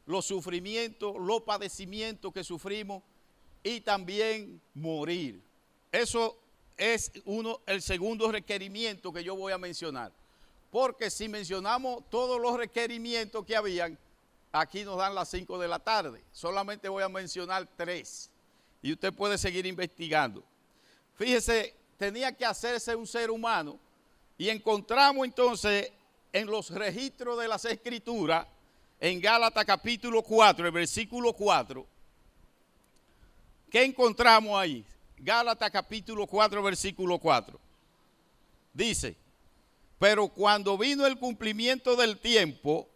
los 0.05 0.25
sufrimientos, 0.25 1.17
los 1.19 1.41
padecimientos 1.41 2.31
que 2.31 2.45
sufrimos 2.45 3.03
y 3.61 3.81
también 3.81 4.61
morir. 4.73 5.43
Eso 5.91 6.40
es 6.81 7.11
uno, 7.25 7.61
el 7.67 7.79
segundo 7.79 8.31
requerimiento 8.31 9.13
que 9.13 9.23
yo 9.23 9.35
voy 9.35 9.53
a 9.53 9.59
mencionar. 9.59 10.11
Porque 10.71 11.11
si 11.11 11.29
mencionamos 11.29 12.03
todos 12.09 12.41
los 12.41 12.57
requerimientos 12.57 13.45
que 13.45 13.55
habían, 13.55 13.95
aquí 14.51 14.83
nos 14.83 14.97
dan 14.97 15.13
las 15.13 15.29
5 15.29 15.59
de 15.59 15.67
la 15.67 15.77
tarde. 15.77 16.23
Solamente 16.31 16.89
voy 16.89 17.03
a 17.03 17.09
mencionar 17.09 17.67
tres. 17.77 18.31
Y 18.81 18.93
usted 18.93 19.13
puede 19.13 19.37
seguir 19.37 19.67
investigando. 19.67 20.43
Fíjese, 21.17 21.75
tenía 21.99 22.31
que 22.31 22.45
hacerse 22.45 22.95
un 22.95 23.05
ser 23.05 23.29
humano. 23.29 23.77
Y 24.35 24.49
encontramos 24.49 25.23
entonces 25.23 25.91
en 26.33 26.47
los 26.47 26.71
registros 26.71 27.39
de 27.39 27.47
las 27.47 27.63
escrituras, 27.63 28.47
en 28.99 29.21
Gálatas 29.21 29.65
capítulo 29.65 30.23
4, 30.23 30.65
el 30.65 30.71
versículo 30.71 31.31
4, 31.33 31.85
¿qué 33.69 33.83
encontramos 33.83 34.59
ahí? 34.59 34.83
Gálatas 35.23 35.69
capítulo 35.69 36.25
4, 36.25 36.63
versículo 36.63 37.19
4. 37.19 37.59
Dice, 38.73 39.15
pero 39.99 40.27
cuando 40.27 40.79
vino 40.79 41.05
el 41.05 41.19
cumplimiento 41.19 41.95
del 41.95 42.17
tiempo, 42.17 42.89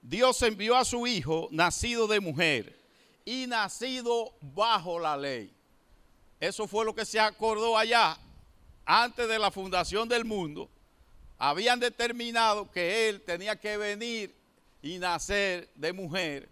Dios 0.00 0.40
envió 0.42 0.76
a 0.76 0.84
su 0.84 1.04
Hijo, 1.08 1.48
nacido 1.50 2.06
de 2.06 2.20
mujer 2.20 2.78
y 3.24 3.48
nacido 3.48 4.32
bajo 4.40 5.00
la 5.00 5.16
ley. 5.16 5.52
Eso 6.38 6.68
fue 6.68 6.84
lo 6.84 6.94
que 6.94 7.04
se 7.04 7.18
acordó 7.18 7.76
allá, 7.76 8.16
antes 8.84 9.26
de 9.26 9.38
la 9.40 9.50
fundación 9.50 10.08
del 10.08 10.24
mundo. 10.24 10.70
Habían 11.38 11.80
determinado 11.80 12.70
que 12.70 13.08
Él 13.08 13.20
tenía 13.22 13.56
que 13.56 13.76
venir 13.76 14.32
y 14.80 14.98
nacer 14.98 15.68
de 15.74 15.92
mujer 15.92 16.48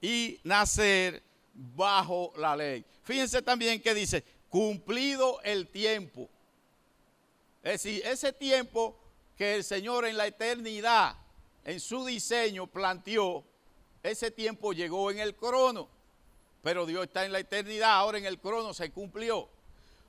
y 0.00 0.40
nacer 0.44 1.22
bajo 1.52 2.32
la 2.38 2.56
ley. 2.56 2.86
Fíjense 3.02 3.42
también 3.42 3.82
que 3.82 3.92
dice, 3.92 4.24
cumplido 4.56 5.38
el 5.42 5.68
tiempo. 5.68 6.30
Es 7.62 7.82
decir, 7.82 8.02
ese 8.06 8.32
tiempo 8.32 8.96
que 9.36 9.54
el 9.54 9.62
Señor 9.62 10.06
en 10.06 10.16
la 10.16 10.26
eternidad, 10.26 11.14
en 11.62 11.78
su 11.78 12.06
diseño, 12.06 12.66
planteó, 12.66 13.44
ese 14.02 14.30
tiempo 14.30 14.72
llegó 14.72 15.10
en 15.10 15.18
el 15.18 15.34
crono. 15.34 15.90
Pero 16.62 16.86
Dios 16.86 17.04
está 17.04 17.26
en 17.26 17.32
la 17.32 17.40
eternidad, 17.40 17.96
ahora 17.96 18.16
en 18.16 18.24
el 18.24 18.40
crono 18.40 18.72
se 18.72 18.90
cumplió. 18.90 19.46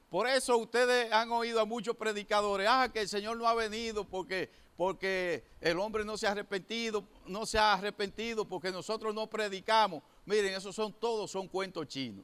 Por 0.09 0.29
eso 0.29 0.57
ustedes 0.57 1.11
han 1.11 1.29
oído 1.33 1.59
a 1.59 1.65
muchos 1.65 1.97
predicadores, 1.97 2.67
ah, 2.69 2.89
que 2.93 3.01
el 3.01 3.09
Señor 3.09 3.35
no 3.35 3.49
ha 3.49 3.53
venido 3.53 4.05
porque, 4.05 4.49
porque 4.77 5.43
el 5.59 5.77
hombre 5.77 6.05
no 6.05 6.15
se 6.15 6.25
ha 6.25 6.31
arrepentido, 6.31 7.03
no 7.25 7.45
se 7.45 7.59
ha 7.59 7.73
arrepentido 7.73 8.45
porque 8.45 8.71
nosotros 8.71 9.13
no 9.13 9.27
predicamos. 9.27 10.03
Miren, 10.25 10.53
esos 10.53 10.73
son 10.73 10.93
todos, 10.93 11.29
son 11.31 11.49
cuentos 11.49 11.85
chinos. 11.89 12.23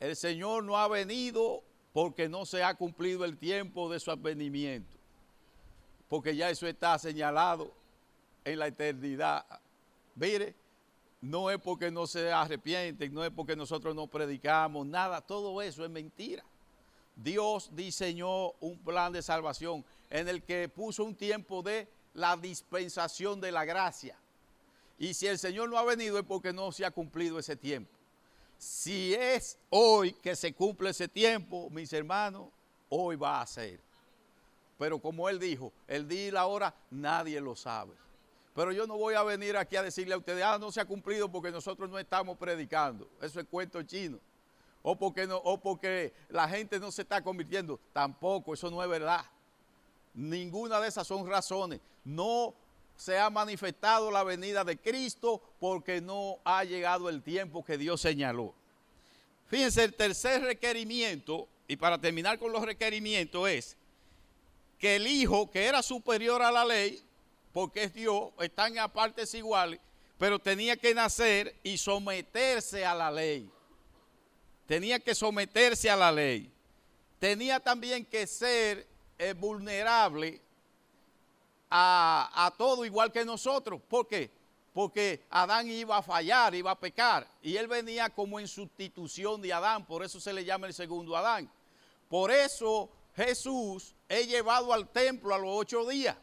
El 0.00 0.16
Señor 0.16 0.64
no 0.64 0.76
ha 0.76 0.88
venido 0.88 1.62
porque 1.92 2.28
no 2.28 2.44
se 2.44 2.62
ha 2.62 2.74
cumplido 2.74 3.24
el 3.24 3.38
tiempo 3.38 3.90
de 3.90 3.98
su 3.98 4.10
advenimiento. 4.10 4.96
Porque 6.08 6.36
ya 6.36 6.50
eso 6.50 6.66
está 6.66 6.98
señalado 6.98 7.72
en 8.44 8.58
la 8.58 8.66
eternidad. 8.66 9.44
Mire, 10.14 10.54
no 11.20 11.50
es 11.50 11.58
porque 11.58 11.90
no 11.90 12.06
se 12.06 12.30
arrepienten, 12.30 13.12
no 13.12 13.24
es 13.24 13.30
porque 13.30 13.56
nosotros 13.56 13.94
no 13.94 14.06
predicamos, 14.06 14.86
nada, 14.86 15.20
todo 15.20 15.60
eso 15.62 15.84
es 15.84 15.90
mentira. 15.90 16.44
Dios 17.16 17.70
diseñó 17.72 18.52
un 18.60 18.78
plan 18.78 19.12
de 19.12 19.22
salvación 19.22 19.84
en 20.10 20.28
el 20.28 20.42
que 20.42 20.68
puso 20.68 21.02
un 21.02 21.14
tiempo 21.14 21.62
de 21.62 21.88
la 22.12 22.36
dispensación 22.36 23.40
de 23.40 23.52
la 23.52 23.64
gracia. 23.64 24.16
Y 24.98 25.14
si 25.14 25.26
el 25.26 25.38
Señor 25.38 25.68
no 25.70 25.78
ha 25.78 25.84
venido 25.84 26.18
es 26.18 26.24
porque 26.24 26.52
no 26.52 26.72
se 26.72 26.84
ha 26.84 26.90
cumplido 26.90 27.38
ese 27.38 27.56
tiempo. 27.56 27.90
Si 28.58 29.14
es 29.14 29.58
hoy 29.70 30.12
que 30.12 30.34
se 30.34 30.54
cumple 30.54 30.90
ese 30.90 31.08
tiempo, 31.08 31.68
mis 31.70 31.92
hermanos, 31.92 32.48
hoy 32.88 33.16
va 33.16 33.40
a 33.40 33.46
ser. 33.46 33.80
Pero 34.78 34.98
como 34.98 35.28
él 35.28 35.38
dijo, 35.38 35.72
el 35.86 36.06
día 36.06 36.28
y 36.28 36.30
la 36.30 36.46
hora 36.46 36.74
nadie 36.90 37.40
lo 37.40 37.54
sabe. 37.56 37.94
Pero 38.54 38.72
yo 38.72 38.86
no 38.86 38.96
voy 38.96 39.14
a 39.14 39.22
venir 39.22 39.56
aquí 39.56 39.76
a 39.76 39.82
decirle 39.82 40.14
a 40.14 40.18
ustedes, 40.18 40.42
ah, 40.42 40.58
no 40.58 40.72
se 40.72 40.80
ha 40.80 40.86
cumplido 40.86 41.30
porque 41.30 41.50
nosotros 41.50 41.90
no 41.90 41.98
estamos 41.98 42.38
predicando. 42.38 43.08
Eso 43.20 43.40
es 43.40 43.46
cuento 43.46 43.82
chino. 43.82 44.18
O 44.82 44.96
porque, 44.96 45.26
no, 45.26 45.36
o 45.38 45.58
porque 45.58 46.14
la 46.28 46.48
gente 46.48 46.78
no 46.78 46.90
se 46.90 47.02
está 47.02 47.22
convirtiendo. 47.22 47.78
Tampoco, 47.92 48.54
eso 48.54 48.70
no 48.70 48.82
es 48.82 48.88
verdad. 48.88 49.24
Ninguna 50.14 50.80
de 50.80 50.88
esas 50.88 51.06
son 51.06 51.28
razones. 51.28 51.80
No 52.04 52.54
se 52.96 53.18
ha 53.18 53.30
manifestado 53.30 54.10
la 54.10 54.24
venida 54.24 54.64
de 54.64 54.78
Cristo 54.78 55.42
porque 55.60 56.00
no 56.00 56.38
ha 56.44 56.64
llegado 56.64 57.08
el 57.08 57.22
tiempo 57.22 57.64
que 57.64 57.78
Dios 57.78 58.00
señaló. 58.00 58.54
Fíjense, 59.46 59.84
el 59.84 59.94
tercer 59.94 60.42
requerimiento, 60.42 61.48
y 61.68 61.76
para 61.76 61.98
terminar 61.98 62.38
con 62.38 62.52
los 62.52 62.64
requerimientos, 62.64 63.48
es 63.48 63.76
que 64.78 64.96
el 64.96 65.06
Hijo, 65.06 65.50
que 65.50 65.64
era 65.64 65.82
superior 65.82 66.42
a 66.42 66.50
la 66.50 66.64
ley, 66.64 67.02
porque 67.52 67.84
es 67.84 67.94
Dios, 67.94 68.30
están 68.40 68.78
a 68.78 68.92
partes 68.92 69.32
iguales, 69.34 69.80
pero 70.18 70.38
tenía 70.38 70.76
que 70.76 70.94
nacer 70.94 71.54
y 71.62 71.78
someterse 71.78 72.84
a 72.84 72.94
la 72.94 73.10
ley. 73.10 73.50
Tenía 74.66 74.98
que 74.98 75.14
someterse 75.14 75.88
a 75.88 75.96
la 75.96 76.10
ley. 76.10 76.50
Tenía 77.18 77.60
también 77.60 78.04
que 78.04 78.26
ser 78.26 78.86
eh, 79.18 79.32
vulnerable 79.32 80.40
a, 81.78 82.52
todo 82.56 82.84
igual 82.84 83.12
que 83.12 83.24
nosotros. 83.24 83.80
¿Por 83.88 84.06
qué? 84.06 84.30
Porque 84.72 85.24
Adán 85.30 85.70
iba 85.70 85.98
a 85.98 86.02
fallar, 86.02 86.54
iba 86.54 86.70
a 86.70 86.78
pecar. 86.78 87.26
Y 87.42 87.56
él 87.56 87.66
venía 87.66 88.08
como 88.08 88.40
en 88.40 88.48
sustitución 88.48 89.42
de 89.42 89.52
Adán. 89.52 89.84
Por 89.86 90.02
eso 90.04 90.18
se 90.20 90.32
le 90.32 90.44
llama 90.44 90.66
el 90.66 90.74
segundo 90.74 91.16
Adán. 91.16 91.50
Por 92.08 92.30
eso 92.30 92.88
Jesús 93.14 93.94
es 94.08 94.26
llevado 94.26 94.72
al 94.72 94.88
templo 94.88 95.34
a 95.34 95.38
los 95.38 95.50
ocho 95.50 95.86
días 95.86 96.16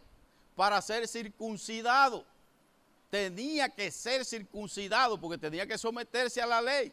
para 0.56 0.82
ser 0.82 1.08
circuncidado. 1.08 2.26
Tenía 3.10 3.70
que 3.70 3.92
ser 3.92 4.26
circuncidado 4.26 5.20
porque 5.20 5.38
tenía 5.38 5.68
que 5.68 5.78
someterse 5.78 6.42
a 6.42 6.48
la 6.48 6.62
ley. 6.62 6.92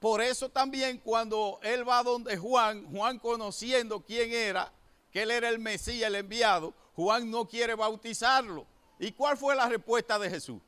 Por 0.00 0.22
eso 0.22 0.48
también 0.48 0.98
cuando 0.98 1.58
él 1.62 1.86
va 1.86 2.02
donde 2.02 2.36
Juan, 2.36 2.86
Juan 2.90 3.18
conociendo 3.18 4.00
quién 4.00 4.32
era, 4.32 4.72
que 5.12 5.22
él 5.22 5.30
era 5.30 5.48
el 5.48 5.58
Mesías, 5.58 6.08
el 6.08 6.16
enviado, 6.16 6.74
Juan 6.94 7.30
no 7.30 7.46
quiere 7.46 7.74
bautizarlo 7.74 8.66
¿Y 8.98 9.12
cuál 9.12 9.36
fue 9.36 9.54
la 9.54 9.68
respuesta 9.68 10.18
de 10.18 10.28
Jesús? 10.28 10.60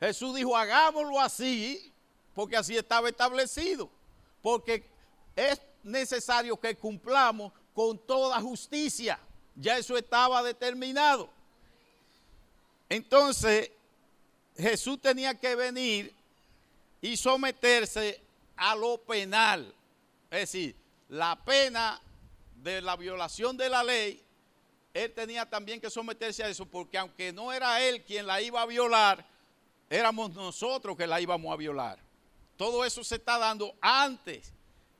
Jesús 0.00 0.34
dijo, 0.34 0.56
hagámoslo 0.56 1.20
así, 1.20 1.92
porque 2.34 2.56
así 2.56 2.76
estaba 2.76 3.08
establecido. 3.08 3.88
Porque 4.42 4.84
es 5.36 5.60
necesario 5.84 6.58
que 6.58 6.76
cumplamos 6.76 7.52
con 7.72 7.98
toda 7.98 8.40
justicia. 8.40 9.18
Ya 9.54 9.78
eso 9.78 9.96
estaba 9.96 10.42
determinado. 10.42 11.30
Entonces, 12.88 13.70
Jesús 14.56 15.00
tenía 15.00 15.38
que 15.38 15.54
venir 15.54 16.12
y 17.00 17.16
someterse 17.16 18.20
a 18.56 18.74
lo 18.74 18.98
penal. 18.98 19.72
Es 20.30 20.40
decir, 20.40 20.74
la 21.12 21.36
pena 21.36 22.00
de 22.54 22.80
la 22.80 22.96
violación 22.96 23.54
de 23.58 23.68
la 23.68 23.84
ley, 23.84 24.24
él 24.94 25.12
tenía 25.12 25.44
también 25.44 25.78
que 25.78 25.90
someterse 25.90 26.42
a 26.42 26.48
eso, 26.48 26.64
porque 26.64 26.96
aunque 26.96 27.34
no 27.34 27.52
era 27.52 27.82
él 27.82 28.02
quien 28.02 28.26
la 28.26 28.40
iba 28.40 28.62
a 28.62 28.66
violar, 28.66 29.22
éramos 29.90 30.32
nosotros 30.32 30.96
que 30.96 31.06
la 31.06 31.20
íbamos 31.20 31.52
a 31.52 31.56
violar. 31.56 31.98
Todo 32.56 32.82
eso 32.82 33.04
se 33.04 33.16
está 33.16 33.36
dando 33.36 33.74
antes 33.82 34.54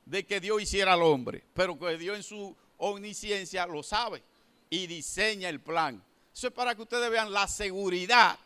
de 0.05 0.27
que 0.27 0.39
Dios 0.39 0.61
hiciera 0.61 0.93
al 0.93 1.03
hombre, 1.03 1.45
pero 1.55 1.79
que 1.79 1.97
Dios 1.97 2.15
en 2.19 2.23
su 2.23 2.55
omnisciencia 2.77 3.65
lo 3.65 3.83
sabe 3.83 4.23
y 4.69 4.87
diseña 4.87 5.49
el 5.49 5.63
plan. 5.63 6.05
Eso 6.35 6.49
es 6.49 6.53
para 6.53 6.75
que 6.75 6.83
ustedes 6.83 7.11
vean 7.11 7.33
la 7.33 7.49
seguridad 7.49 8.39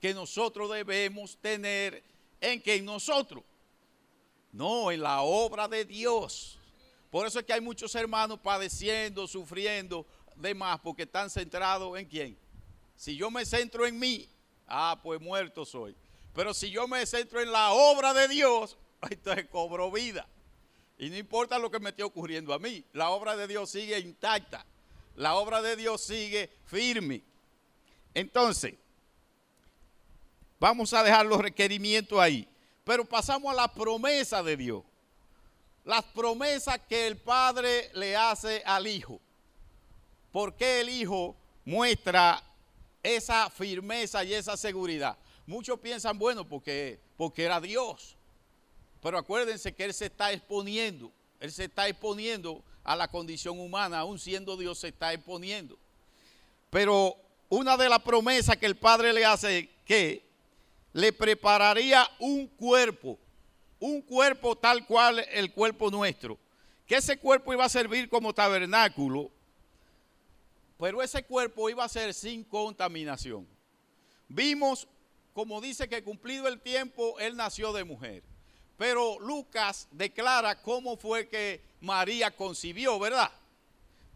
que 0.00 0.14
nosotros 0.14 0.70
debemos 0.70 1.36
tener 1.38 2.00
en 2.40 2.62
que 2.62 2.76
en 2.76 2.84
nosotros, 2.84 3.42
no 4.52 4.92
en 4.92 5.02
la 5.02 5.22
obra 5.22 5.66
de 5.66 5.84
Dios. 5.84 6.57
Por 7.10 7.26
eso 7.26 7.38
es 7.38 7.44
que 7.44 7.52
hay 7.52 7.60
muchos 7.60 7.94
hermanos 7.94 8.38
padeciendo, 8.40 9.26
sufriendo, 9.26 10.06
demás, 10.36 10.78
porque 10.82 11.04
están 11.04 11.30
centrados 11.30 11.98
en 11.98 12.06
quién. 12.06 12.38
Si 12.96 13.16
yo 13.16 13.30
me 13.30 13.46
centro 13.46 13.86
en 13.86 13.98
mí, 13.98 14.28
ah, 14.66 14.98
pues 15.02 15.20
muerto 15.20 15.64
soy. 15.64 15.96
Pero 16.34 16.52
si 16.52 16.70
yo 16.70 16.86
me 16.86 17.04
centro 17.06 17.40
en 17.40 17.50
la 17.50 17.72
obra 17.72 18.12
de 18.12 18.28
Dios, 18.28 18.76
entonces 19.10 19.46
cobro 19.48 19.90
vida. 19.90 20.26
Y 20.98 21.10
no 21.10 21.16
importa 21.16 21.58
lo 21.58 21.70
que 21.70 21.78
me 21.78 21.90
esté 21.90 22.02
ocurriendo 22.02 22.52
a 22.52 22.58
mí, 22.58 22.84
la 22.92 23.10
obra 23.10 23.36
de 23.36 23.46
Dios 23.46 23.70
sigue 23.70 23.98
intacta. 23.98 24.66
La 25.14 25.34
obra 25.34 25.62
de 25.62 25.76
Dios 25.76 26.00
sigue 26.00 26.50
firme. 26.64 27.22
Entonces, 28.14 28.74
vamos 30.60 30.92
a 30.92 31.02
dejar 31.02 31.26
los 31.26 31.40
requerimientos 31.40 32.18
ahí. 32.18 32.48
Pero 32.84 33.04
pasamos 33.04 33.52
a 33.52 33.56
la 33.56 33.72
promesa 33.72 34.42
de 34.42 34.56
Dios. 34.56 34.82
Las 35.88 36.04
promesas 36.04 36.80
que 36.86 37.06
el 37.06 37.16
Padre 37.16 37.90
le 37.94 38.14
hace 38.14 38.62
al 38.66 38.86
Hijo. 38.86 39.22
¿Por 40.30 40.54
qué 40.54 40.82
el 40.82 40.90
Hijo 40.90 41.34
muestra 41.64 42.42
esa 43.02 43.48
firmeza 43.48 44.22
y 44.22 44.34
esa 44.34 44.58
seguridad? 44.58 45.16
Muchos 45.46 45.80
piensan, 45.80 46.18
bueno, 46.18 46.46
porque, 46.46 47.00
porque 47.16 47.44
era 47.44 47.58
Dios. 47.58 48.18
Pero 49.00 49.16
acuérdense 49.16 49.74
que 49.74 49.84
Él 49.84 49.94
se 49.94 50.04
está 50.04 50.30
exponiendo. 50.30 51.10
Él 51.40 51.50
se 51.50 51.64
está 51.64 51.88
exponiendo 51.88 52.62
a 52.84 52.94
la 52.94 53.08
condición 53.08 53.58
humana, 53.58 54.00
aún 54.00 54.18
siendo 54.18 54.58
Dios, 54.58 54.80
se 54.80 54.88
está 54.88 55.14
exponiendo. 55.14 55.78
Pero 56.68 57.16
una 57.48 57.78
de 57.78 57.88
las 57.88 58.00
promesas 58.00 58.58
que 58.58 58.66
el 58.66 58.76
Padre 58.76 59.14
le 59.14 59.24
hace 59.24 59.58
es 59.60 59.68
que 59.86 60.22
le 60.92 61.14
prepararía 61.14 62.06
un 62.18 62.46
cuerpo, 62.46 63.18
un 63.80 64.02
cuerpo 64.02 64.56
tal 64.56 64.86
cual 64.86 65.24
el 65.32 65.52
cuerpo 65.52 65.90
nuestro, 65.90 66.38
que 66.86 66.96
ese 66.96 67.18
cuerpo 67.18 67.52
iba 67.52 67.64
a 67.64 67.68
servir 67.68 68.08
como 68.08 68.34
tabernáculo, 68.34 69.30
pero 70.78 71.02
ese 71.02 71.22
cuerpo 71.24 71.68
iba 71.68 71.84
a 71.84 71.88
ser 71.88 72.14
sin 72.14 72.44
contaminación. 72.44 73.46
Vimos 74.28 74.88
como 75.38 75.60
dice 75.60 75.88
que 75.88 76.02
cumplido 76.02 76.48
el 76.48 76.60
tiempo, 76.60 77.16
él 77.20 77.36
nació 77.36 77.72
de 77.72 77.84
mujer. 77.84 78.24
Pero 78.76 79.20
Lucas 79.20 79.86
declara 79.92 80.60
cómo 80.62 80.96
fue 80.96 81.28
que 81.28 81.62
María 81.80 82.34
concibió, 82.34 82.98
¿verdad? 82.98 83.30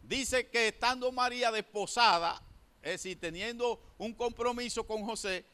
Dice 0.03 0.49
que 0.49 0.67
estando 0.67 1.13
María 1.13 1.53
desposada, 1.53 2.43
es 2.83 2.91
decir, 2.93 3.21
teniendo 3.21 3.81
un 3.99 4.15
compromiso 4.15 4.85
con 4.85 5.05
José, 5.05 5.45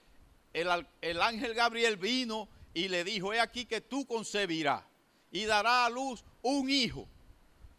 el, 0.55 0.87
el 1.03 1.21
ángel 1.21 1.53
Gabriel 1.53 1.99
vino 1.99 2.49
y 2.79 2.87
le 2.87 3.03
dijo, 3.03 3.35
he 3.35 3.41
aquí 3.41 3.65
que 3.65 3.81
tú 3.81 4.07
concebirás 4.07 4.85
y 5.33 5.47
dará 5.47 5.85
a 5.85 5.91
luz 5.91 6.23
un 6.43 6.71
hijo 6.71 7.09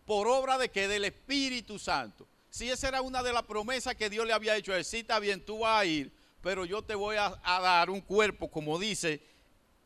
por 0.06 0.28
obra 0.28 0.58
de 0.58 0.70
que 0.70 0.90
del 0.90 1.06
Espíritu 1.06 1.80
Santo. 1.80 2.28
Si 2.50 2.70
esa 2.70 2.90
era 2.90 3.02
una 3.02 3.24
de 3.24 3.32
las 3.32 3.44
promesas 3.44 3.96
que 3.96 4.10
Dios 4.10 4.28
le 4.28 4.34
había 4.34 4.58
hecho, 4.58 4.76
él, 4.76 4.82
está 4.82 5.20
bien, 5.20 5.40
tú 5.40 5.60
vas 5.60 5.80
a 5.80 5.86
ir, 5.86 6.12
pero 6.42 6.66
yo 6.66 6.82
te 6.82 6.96
voy 6.96 7.16
a, 7.16 7.40
dar 7.46 7.90
un 7.90 8.02
cuerpo, 8.02 8.52
como 8.52 8.78
dice 8.78 9.22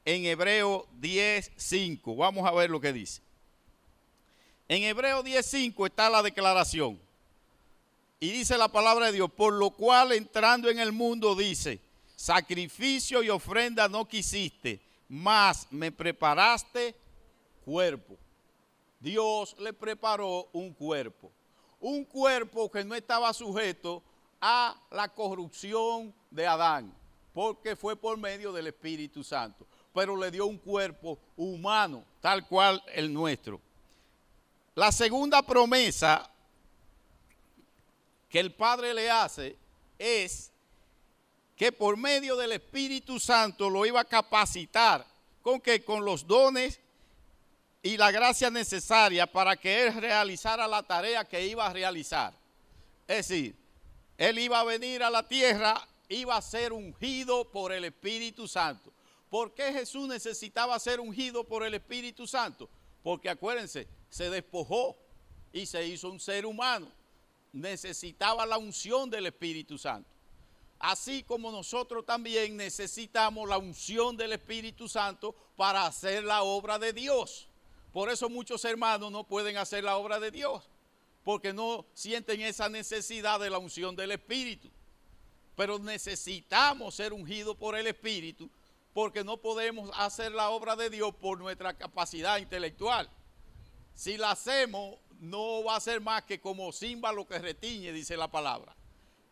en 0.03 0.25
Hebreo 0.25 0.87
10.5. 0.99 2.17
Vamos 2.17 2.47
a 2.47 2.51
ver 2.51 2.71
lo 2.71 2.81
que 2.81 2.91
dice. 2.91 3.21
En 4.67 4.81
Hebreo 4.81 5.23
10.5 5.23 5.85
está 5.85 6.09
la 6.09 6.23
declaración. 6.23 6.99
Y 8.19 8.31
dice 8.31 8.57
la 8.57 8.67
palabra 8.67 9.05
de 9.05 9.11
Dios, 9.11 9.31
por 9.31 9.53
lo 9.53 9.69
cual 9.69 10.11
entrando 10.13 10.71
en 10.71 10.79
el 10.79 10.91
mundo 10.91 11.35
dice, 11.35 11.79
sacrificio 12.15 13.21
y 13.21 13.29
ofrenda 13.29 13.87
no 13.87 14.07
quisiste, 14.07 14.81
mas 15.07 15.67
me 15.71 15.91
preparaste 15.91 16.95
cuerpo. 17.63 18.17
Dios 18.99 19.55
le 19.59 19.73
preparó 19.73 20.47
un 20.53 20.73
cuerpo. 20.73 21.31
Un 21.79 22.05
cuerpo 22.05 22.71
que 22.71 22.85
no 22.85 22.95
estaba 22.95 23.33
sujeto 23.33 24.01
a 24.39 24.75
la 24.91 25.09
corrupción 25.09 26.13
de 26.31 26.47
Adán, 26.47 26.93
porque 27.33 27.75
fue 27.75 27.95
por 27.95 28.17
medio 28.17 28.53
del 28.53 28.67
Espíritu 28.67 29.23
Santo, 29.23 29.67
pero 29.93 30.15
le 30.15 30.31
dio 30.31 30.45
un 30.45 30.57
cuerpo 30.57 31.19
humano, 31.35 32.05
tal 32.21 32.47
cual 32.47 32.81
el 32.93 33.13
nuestro. 33.13 33.59
La 34.75 34.91
segunda 34.91 35.41
promesa 35.41 36.29
que 38.29 38.39
el 38.39 38.53
Padre 38.53 38.93
le 38.93 39.11
hace 39.11 39.57
es 39.99 40.52
que 41.55 41.71
por 41.71 41.97
medio 41.97 42.35
del 42.35 42.53
Espíritu 42.53 43.19
Santo 43.19 43.69
lo 43.69 43.85
iba 43.85 44.01
a 44.01 44.05
capacitar 44.05 45.05
con 45.41 45.61
que 45.61 45.83
con 45.83 46.03
los 46.05 46.25
dones 46.25 46.79
y 47.81 47.97
la 47.97 48.11
gracia 48.11 48.49
necesaria 48.49 49.27
para 49.27 49.57
que 49.57 49.83
él 49.83 49.93
realizara 49.95 50.67
la 50.67 50.81
tarea 50.83 51.25
que 51.25 51.45
iba 51.45 51.67
a 51.67 51.73
realizar. 51.73 52.33
Es 53.07 53.27
decir, 53.27 53.55
él 54.17 54.39
iba 54.39 54.59
a 54.59 54.63
venir 54.63 55.03
a 55.03 55.09
la 55.09 55.27
tierra, 55.27 55.85
iba 56.07 56.37
a 56.37 56.41
ser 56.41 56.71
ungido 56.71 57.51
por 57.51 57.73
el 57.73 57.83
Espíritu 57.83 58.47
Santo. 58.47 58.93
¿Por 59.29 59.53
qué 59.53 59.73
Jesús 59.73 60.07
necesitaba 60.07 60.79
ser 60.79 60.99
ungido 60.99 61.43
por 61.43 61.63
el 61.63 61.73
Espíritu 61.73 62.25
Santo? 62.25 62.69
Porque 63.03 63.29
acuérdense, 63.29 63.87
se 64.09 64.29
despojó 64.29 64.95
y 65.51 65.65
se 65.65 65.85
hizo 65.85 66.09
un 66.09 66.19
ser 66.19 66.45
humano. 66.45 66.87
Necesitaba 67.51 68.45
la 68.45 68.57
unción 68.57 69.09
del 69.09 69.25
Espíritu 69.25 69.77
Santo. 69.77 70.12
Así 70.83 71.23
como 71.23 71.49
nosotros 71.49 72.05
también 72.05 72.57
necesitamos 72.57 73.47
la 73.47 73.57
unción 73.57 74.17
del 74.17 74.33
Espíritu 74.33 74.89
Santo 74.89 75.33
para 75.55 75.85
hacer 75.85 76.25
la 76.25 76.43
obra 76.43 76.77
de 76.77 76.91
Dios. 76.91 77.47
Por 77.93 78.09
eso 78.09 78.27
muchos 78.27 78.65
hermanos 78.65 79.09
no 79.09 79.23
pueden 79.23 79.55
hacer 79.55 79.85
la 79.85 79.95
obra 79.95 80.19
de 80.19 80.29
Dios 80.29 80.61
porque 81.23 81.53
no 81.53 81.85
sienten 81.93 82.41
esa 82.41 82.67
necesidad 82.67 83.39
de 83.39 83.49
la 83.49 83.59
unción 83.59 83.95
del 83.95 84.11
Espíritu. 84.11 84.69
Pero 85.55 85.79
necesitamos 85.79 86.95
ser 86.95 87.13
ungidos 87.13 87.55
por 87.55 87.77
el 87.77 87.87
Espíritu 87.87 88.49
porque 88.93 89.23
no 89.23 89.37
podemos 89.37 89.89
hacer 89.93 90.33
la 90.33 90.49
obra 90.49 90.75
de 90.75 90.89
Dios 90.89 91.15
por 91.15 91.39
nuestra 91.39 91.77
capacidad 91.77 92.39
intelectual. 92.39 93.09
Si 93.95 94.17
la 94.17 94.31
hacemos, 94.31 94.97
no 95.21 95.63
va 95.63 95.77
a 95.77 95.79
ser 95.79 96.01
más 96.01 96.23
que 96.23 96.41
como 96.41 96.73
címbalo 96.73 97.25
que 97.25 97.39
retiñe, 97.39 97.93
dice 97.93 98.17
la 98.17 98.27
palabra. 98.27 98.75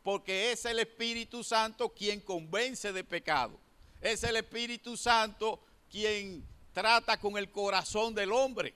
Porque 0.03 0.51
es 0.51 0.65
el 0.65 0.79
Espíritu 0.79 1.43
Santo 1.43 1.89
quien 1.89 2.21
convence 2.21 2.91
de 2.91 3.04
pecado. 3.04 3.60
Es 3.99 4.23
el 4.23 4.35
Espíritu 4.35 4.97
Santo 4.97 5.60
quien 5.89 6.43
trata 6.73 7.19
con 7.19 7.37
el 7.37 7.52
corazón 7.52 8.15
del 8.15 8.31
hombre 8.31 8.73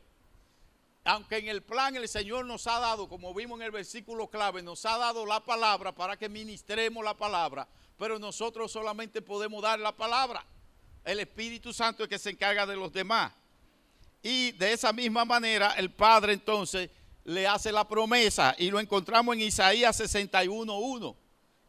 aunque 1.05 1.37
en 1.37 1.47
el 1.47 1.61
plan 1.61 1.95
el 1.95 2.09
Señor 2.09 2.45
nos 2.45 2.65
ha 2.65 2.79
dado, 2.79 3.07
como 3.07 3.31
vimos 3.33 3.59
en 3.59 3.67
el 3.67 3.71
versículo 3.71 4.27
clave, 4.27 4.63
nos 4.63 4.83
ha 4.87 4.97
dado 4.97 5.23
la 5.27 5.39
palabra 5.39 5.91
para 5.91 6.17
que 6.17 6.27
ministremos 6.27 7.05
la 7.05 7.13
palabra, 7.13 7.67
pero 7.97 8.17
nosotros 8.17 8.71
solamente 8.71 9.21
podemos 9.21 9.61
dar 9.61 9.79
la 9.79 9.91
palabra. 9.91 10.43
El 11.03 11.19
Espíritu 11.19 11.71
Santo 11.71 12.01
es 12.01 12.07
el 12.07 12.09
que 12.09 12.17
se 12.17 12.31
encarga 12.31 12.65
de 12.65 12.75
los 12.75 12.91
demás. 12.91 13.31
Y 14.23 14.53
de 14.53 14.73
esa 14.73 14.91
misma 14.91 15.23
manera 15.25 15.75
el 15.77 15.91
Padre 15.91 16.33
entonces 16.33 16.89
le 17.25 17.47
hace 17.47 17.71
la 17.71 17.87
promesa 17.87 18.55
y 18.57 18.71
lo 18.71 18.79
encontramos 18.79 19.35
en 19.35 19.41
Isaías 19.41 19.99
61.1. 19.99 21.15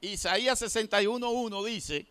Isaías 0.01 0.63
61.1 0.63 1.65
dice, 1.65 2.07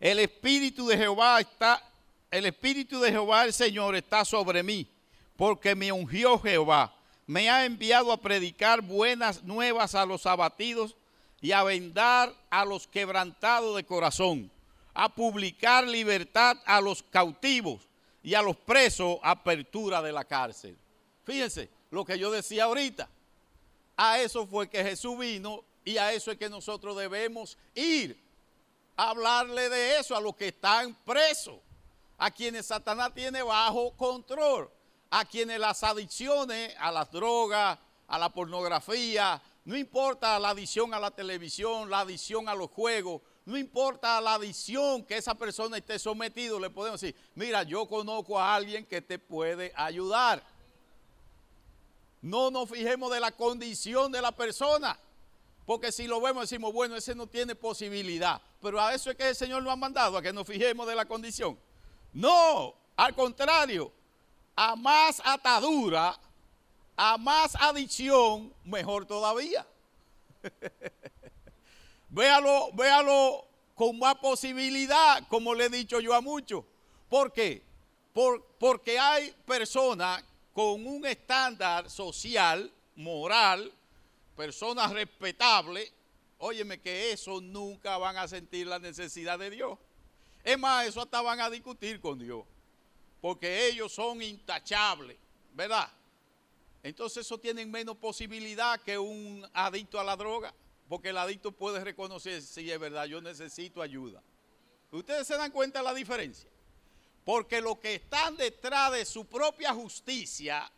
el 0.00 0.18
Espíritu 0.18 0.86
de 0.86 0.96
Jehová 0.96 1.40
está, 1.40 1.82
el 2.30 2.46
Espíritu 2.46 2.98
de 3.00 3.10
Jehová 3.10 3.44
el 3.44 3.52
Señor 3.52 3.94
está 3.94 4.24
sobre 4.24 4.62
mí 4.62 4.88
porque 5.36 5.74
me 5.74 5.92
ungió 5.92 6.38
Jehová. 6.38 6.94
Me 7.26 7.50
ha 7.50 7.64
enviado 7.64 8.12
a 8.12 8.20
predicar 8.20 8.80
buenas 8.80 9.42
nuevas 9.42 9.94
a 9.94 10.06
los 10.06 10.26
abatidos, 10.26 10.96
y 11.40 11.52
a 11.52 11.62
vendar 11.62 12.34
a 12.50 12.64
los 12.64 12.86
quebrantados 12.86 13.76
de 13.76 13.84
corazón, 13.84 14.50
a 14.94 15.08
publicar 15.14 15.86
libertad 15.86 16.56
a 16.64 16.80
los 16.80 17.02
cautivos 17.02 17.86
y 18.22 18.34
a 18.34 18.42
los 18.42 18.56
presos 18.56 19.18
apertura 19.22 20.00
de 20.02 20.12
la 20.12 20.24
cárcel. 20.24 20.76
Fíjense 21.24 21.75
lo 21.90 22.04
que 22.04 22.18
yo 22.18 22.30
decía 22.30 22.64
ahorita. 22.64 23.08
A 23.96 24.20
eso 24.20 24.46
fue 24.46 24.68
que 24.68 24.82
Jesús 24.82 25.18
vino 25.18 25.64
y 25.84 25.96
a 25.98 26.12
eso 26.12 26.30
es 26.30 26.38
que 26.38 26.48
nosotros 26.48 26.96
debemos 26.96 27.56
ir 27.74 28.20
a 28.96 29.10
hablarle 29.10 29.68
de 29.68 29.98
eso 29.98 30.16
a 30.16 30.20
los 30.20 30.34
que 30.36 30.48
están 30.48 30.94
presos, 31.04 31.56
a 32.18 32.30
quienes 32.30 32.66
Satanás 32.66 33.12
tiene 33.14 33.42
bajo 33.42 33.92
control, 33.92 34.70
a 35.10 35.24
quienes 35.24 35.58
las 35.60 35.82
adicciones 35.82 36.74
a 36.78 36.90
las 36.90 37.10
drogas, 37.10 37.78
a 38.08 38.18
la 38.18 38.28
pornografía, 38.30 39.40
no 39.64 39.76
importa 39.76 40.38
la 40.38 40.50
adicción 40.50 40.94
a 40.94 41.00
la 41.00 41.10
televisión, 41.10 41.90
la 41.90 42.00
adicción 42.00 42.48
a 42.48 42.54
los 42.54 42.70
juegos, 42.70 43.22
no 43.44 43.56
importa 43.56 44.20
la 44.20 44.34
adicción 44.34 45.04
que 45.04 45.16
esa 45.16 45.34
persona 45.34 45.76
esté 45.76 45.98
sometido, 45.98 46.58
le 46.58 46.70
podemos 46.70 47.00
decir, 47.00 47.16
mira, 47.34 47.62
yo 47.62 47.86
conozco 47.86 48.38
a 48.38 48.54
alguien 48.54 48.84
que 48.84 49.00
te 49.00 49.18
puede 49.18 49.72
ayudar. 49.76 50.42
No 52.22 52.50
nos 52.50 52.70
fijemos 52.70 53.12
de 53.12 53.20
la 53.20 53.32
condición 53.32 54.10
de 54.10 54.22
la 54.22 54.32
persona, 54.32 54.98
porque 55.64 55.92
si 55.92 56.06
lo 56.06 56.20
vemos 56.20 56.48
decimos, 56.48 56.72
bueno, 56.72 56.96
ese 56.96 57.14
no 57.14 57.26
tiene 57.26 57.54
posibilidad. 57.54 58.40
Pero 58.60 58.80
a 58.80 58.94
eso 58.94 59.10
es 59.10 59.16
que 59.16 59.28
el 59.28 59.36
Señor 59.36 59.62
nos 59.62 59.72
ha 59.72 59.76
mandado, 59.76 60.16
a 60.16 60.22
que 60.22 60.32
nos 60.32 60.46
fijemos 60.46 60.86
de 60.86 60.94
la 60.94 61.04
condición. 61.04 61.58
No, 62.12 62.74
al 62.96 63.14
contrario, 63.14 63.92
a 64.54 64.74
más 64.76 65.20
atadura, 65.24 66.18
a 66.96 67.18
más 67.18 67.54
adicción, 67.56 68.52
mejor 68.64 69.06
todavía. 69.06 69.66
véalo, 72.08 72.72
véalo 72.72 73.46
con 73.74 73.98
más 73.98 74.14
posibilidad, 74.16 75.26
como 75.28 75.54
le 75.54 75.66
he 75.66 75.68
dicho 75.68 76.00
yo 76.00 76.14
a 76.14 76.20
muchos. 76.20 76.64
¿Por 77.08 77.32
qué? 77.32 77.66
porque 78.58 78.98
hay 78.98 79.30
personas 79.44 80.24
con 80.56 80.86
un 80.86 81.04
estándar 81.04 81.90
social, 81.90 82.72
moral, 82.94 83.70
personas 84.34 84.90
respetables, 84.90 85.92
óyeme 86.38 86.80
que 86.80 87.12
eso 87.12 87.42
nunca 87.42 87.98
van 87.98 88.16
a 88.16 88.26
sentir 88.26 88.66
la 88.66 88.78
necesidad 88.78 89.38
de 89.38 89.50
Dios. 89.50 89.78
Es 90.42 90.58
más, 90.58 90.86
eso 90.86 91.02
hasta 91.02 91.20
van 91.20 91.40
a 91.40 91.50
discutir 91.50 92.00
con 92.00 92.18
Dios, 92.18 92.42
porque 93.20 93.66
ellos 93.66 93.92
son 93.92 94.22
intachables, 94.22 95.18
¿verdad? 95.52 95.92
Entonces 96.82 97.26
eso 97.26 97.36
tienen 97.36 97.70
menos 97.70 97.98
posibilidad 97.98 98.80
que 98.80 98.96
un 98.96 99.46
adicto 99.52 100.00
a 100.00 100.04
la 100.04 100.16
droga, 100.16 100.54
porque 100.88 101.10
el 101.10 101.18
adicto 101.18 101.52
puede 101.52 101.84
reconocer 101.84 102.40
si 102.40 102.70
es 102.70 102.80
verdad, 102.80 103.04
yo 103.04 103.20
necesito 103.20 103.82
ayuda. 103.82 104.22
Ustedes 104.90 105.26
se 105.26 105.36
dan 105.36 105.50
cuenta 105.50 105.80
de 105.80 105.84
la 105.84 105.92
diferencia. 105.92 106.48
Porque 107.26 107.60
los 107.60 107.80
que 107.80 107.96
están 107.96 108.36
detrás 108.36 108.92
de 108.92 109.04
su 109.04 109.24
propia 109.24 109.74
justicia 109.74 110.70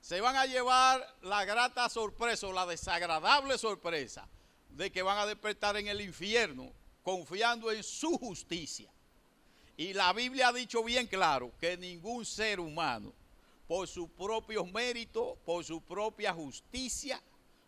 se 0.00 0.20
van 0.20 0.34
a 0.34 0.44
llevar 0.44 1.16
la 1.22 1.44
grata 1.44 1.88
sorpresa 1.88 2.48
o 2.48 2.52
la 2.52 2.66
desagradable 2.66 3.56
sorpresa 3.56 4.28
de 4.70 4.90
que 4.90 5.02
van 5.02 5.16
a 5.16 5.26
despertar 5.26 5.76
en 5.76 5.86
el 5.86 6.00
infierno 6.00 6.72
confiando 7.04 7.70
en 7.70 7.84
su 7.84 8.18
justicia. 8.18 8.90
Y 9.76 9.92
la 9.92 10.12
Biblia 10.12 10.48
ha 10.48 10.52
dicho 10.52 10.82
bien 10.82 11.06
claro 11.06 11.52
que 11.60 11.76
ningún 11.76 12.26
ser 12.26 12.58
humano, 12.58 13.12
por 13.68 13.86
sus 13.86 14.10
propios 14.10 14.68
méritos, 14.72 15.38
por 15.44 15.64
su 15.64 15.80
propia 15.82 16.34
justicia, 16.34 17.22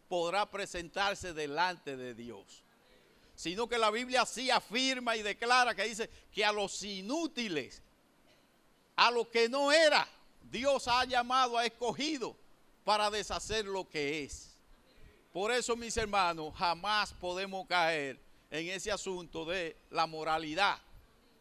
podrá 0.08 0.44
presentarse 0.50 1.32
delante 1.32 1.96
de 1.96 2.14
Dios. 2.14 2.64
Sino 3.36 3.68
que 3.68 3.78
la 3.78 3.92
Biblia 3.92 4.26
sí 4.26 4.50
afirma 4.50 5.16
y 5.16 5.22
declara 5.22 5.72
que 5.76 5.84
dice 5.84 6.10
que 6.32 6.44
a 6.44 6.50
los 6.50 6.82
inútiles 6.82 7.84
a 8.98 9.12
lo 9.12 9.30
que 9.30 9.48
no 9.48 9.70
era, 9.70 10.08
Dios 10.50 10.88
ha 10.88 11.04
llamado, 11.04 11.56
ha 11.56 11.64
escogido 11.64 12.36
para 12.82 13.08
deshacer 13.08 13.64
lo 13.64 13.88
que 13.88 14.24
es. 14.24 14.56
Por 15.32 15.52
eso, 15.52 15.76
mis 15.76 15.96
hermanos, 15.96 16.52
jamás 16.56 17.12
podemos 17.12 17.64
caer 17.68 18.18
en 18.50 18.68
ese 18.70 18.90
asunto 18.90 19.44
de 19.44 19.76
la 19.90 20.08
moralidad 20.08 20.80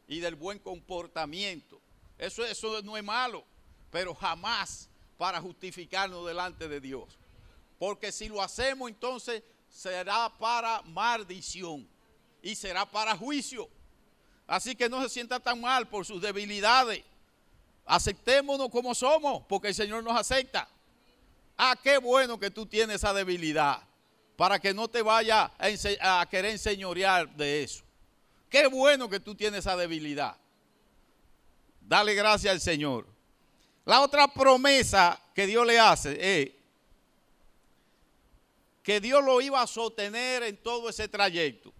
y 0.07 0.19
del 0.19 0.35
buen 0.35 0.59
comportamiento. 0.59 1.81
Eso, 2.19 2.45
eso 2.45 2.79
no 2.83 2.95
es 2.95 3.03
malo, 3.03 3.43
pero 3.89 4.13
jamás 4.13 4.87
para 5.17 5.41
justificarnos 5.41 6.27
delante 6.27 6.67
de 6.67 6.79
Dios. 6.79 7.17
Porque 7.79 8.11
si 8.11 8.29
lo 8.29 8.39
hacemos, 8.39 8.87
entonces 8.87 9.41
será 9.67 10.31
para 10.37 10.83
maldición 10.83 11.89
y 12.43 12.53
será 12.53 12.85
para 12.85 13.17
juicio. 13.17 13.67
Así 14.45 14.75
que 14.75 14.87
no 14.87 15.01
se 15.01 15.09
sienta 15.09 15.39
tan 15.39 15.59
mal 15.59 15.87
por 15.87 16.05
sus 16.05 16.21
debilidades 16.21 17.03
Aceptémonos 17.87 18.69
como 18.69 18.93
somos, 18.93 19.43
porque 19.47 19.69
el 19.69 19.75
Señor 19.75 20.03
nos 20.03 20.17
acepta. 20.17 20.67
Ah, 21.57 21.75
qué 21.81 21.97
bueno 21.97 22.37
que 22.37 22.51
tú 22.51 22.65
tienes 22.65 22.97
esa 22.97 23.13
debilidad, 23.13 23.81
para 24.35 24.59
que 24.59 24.73
no 24.73 24.89
te 24.89 25.01
vaya 25.01 25.51
a, 25.57 26.25
querer 26.29 26.51
enseñorear 26.51 27.33
de 27.35 27.63
eso. 27.63 27.83
Qué 28.49 28.67
bueno 28.67 29.09
que 29.09 29.21
tú 29.21 29.33
tienes 29.33 29.59
esa 29.59 29.77
debilidad. 29.77 30.35
Dale 31.79 32.13
gracias 32.13 32.51
al 32.51 32.59
Señor. 32.59 33.07
La 33.85 34.01
otra 34.01 34.27
promesa 34.27 35.19
que 35.33 35.47
Dios 35.47 35.65
le 35.65 35.79
hace 35.79 36.41
es 36.41 36.51
que 38.83 38.99
Dios 38.99 39.23
lo 39.23 39.39
iba 39.39 39.61
a 39.61 39.67
sostener 39.67 40.43
en 40.43 40.57
todo 40.57 40.89
ese 40.89 41.07
trayecto. 41.07 41.73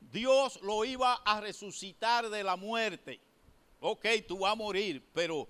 Dios 0.00 0.58
lo 0.62 0.86
iba 0.86 1.14
a 1.24 1.40
resucitar 1.40 2.30
de 2.30 2.42
la 2.42 2.56
muerte 2.56 3.20
ok, 3.86 4.06
tú 4.26 4.38
vas 4.38 4.52
a 4.52 4.54
morir, 4.54 5.04
pero 5.12 5.46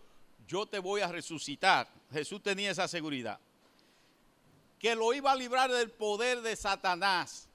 yo 0.48 0.66
te 0.66 0.80
voy 0.80 1.00
a 1.00 1.06
resucitar. 1.06 1.88
Jesús 2.12 2.42
tenía 2.42 2.72
esa 2.72 2.88
seguridad. 2.88 3.38
Que 4.80 4.96
lo 4.96 5.14
iba 5.14 5.30
a 5.30 5.36
librar 5.36 5.70
del 5.70 5.90
poder 5.90 6.42
de 6.42 6.56
Satanás. 6.56 7.48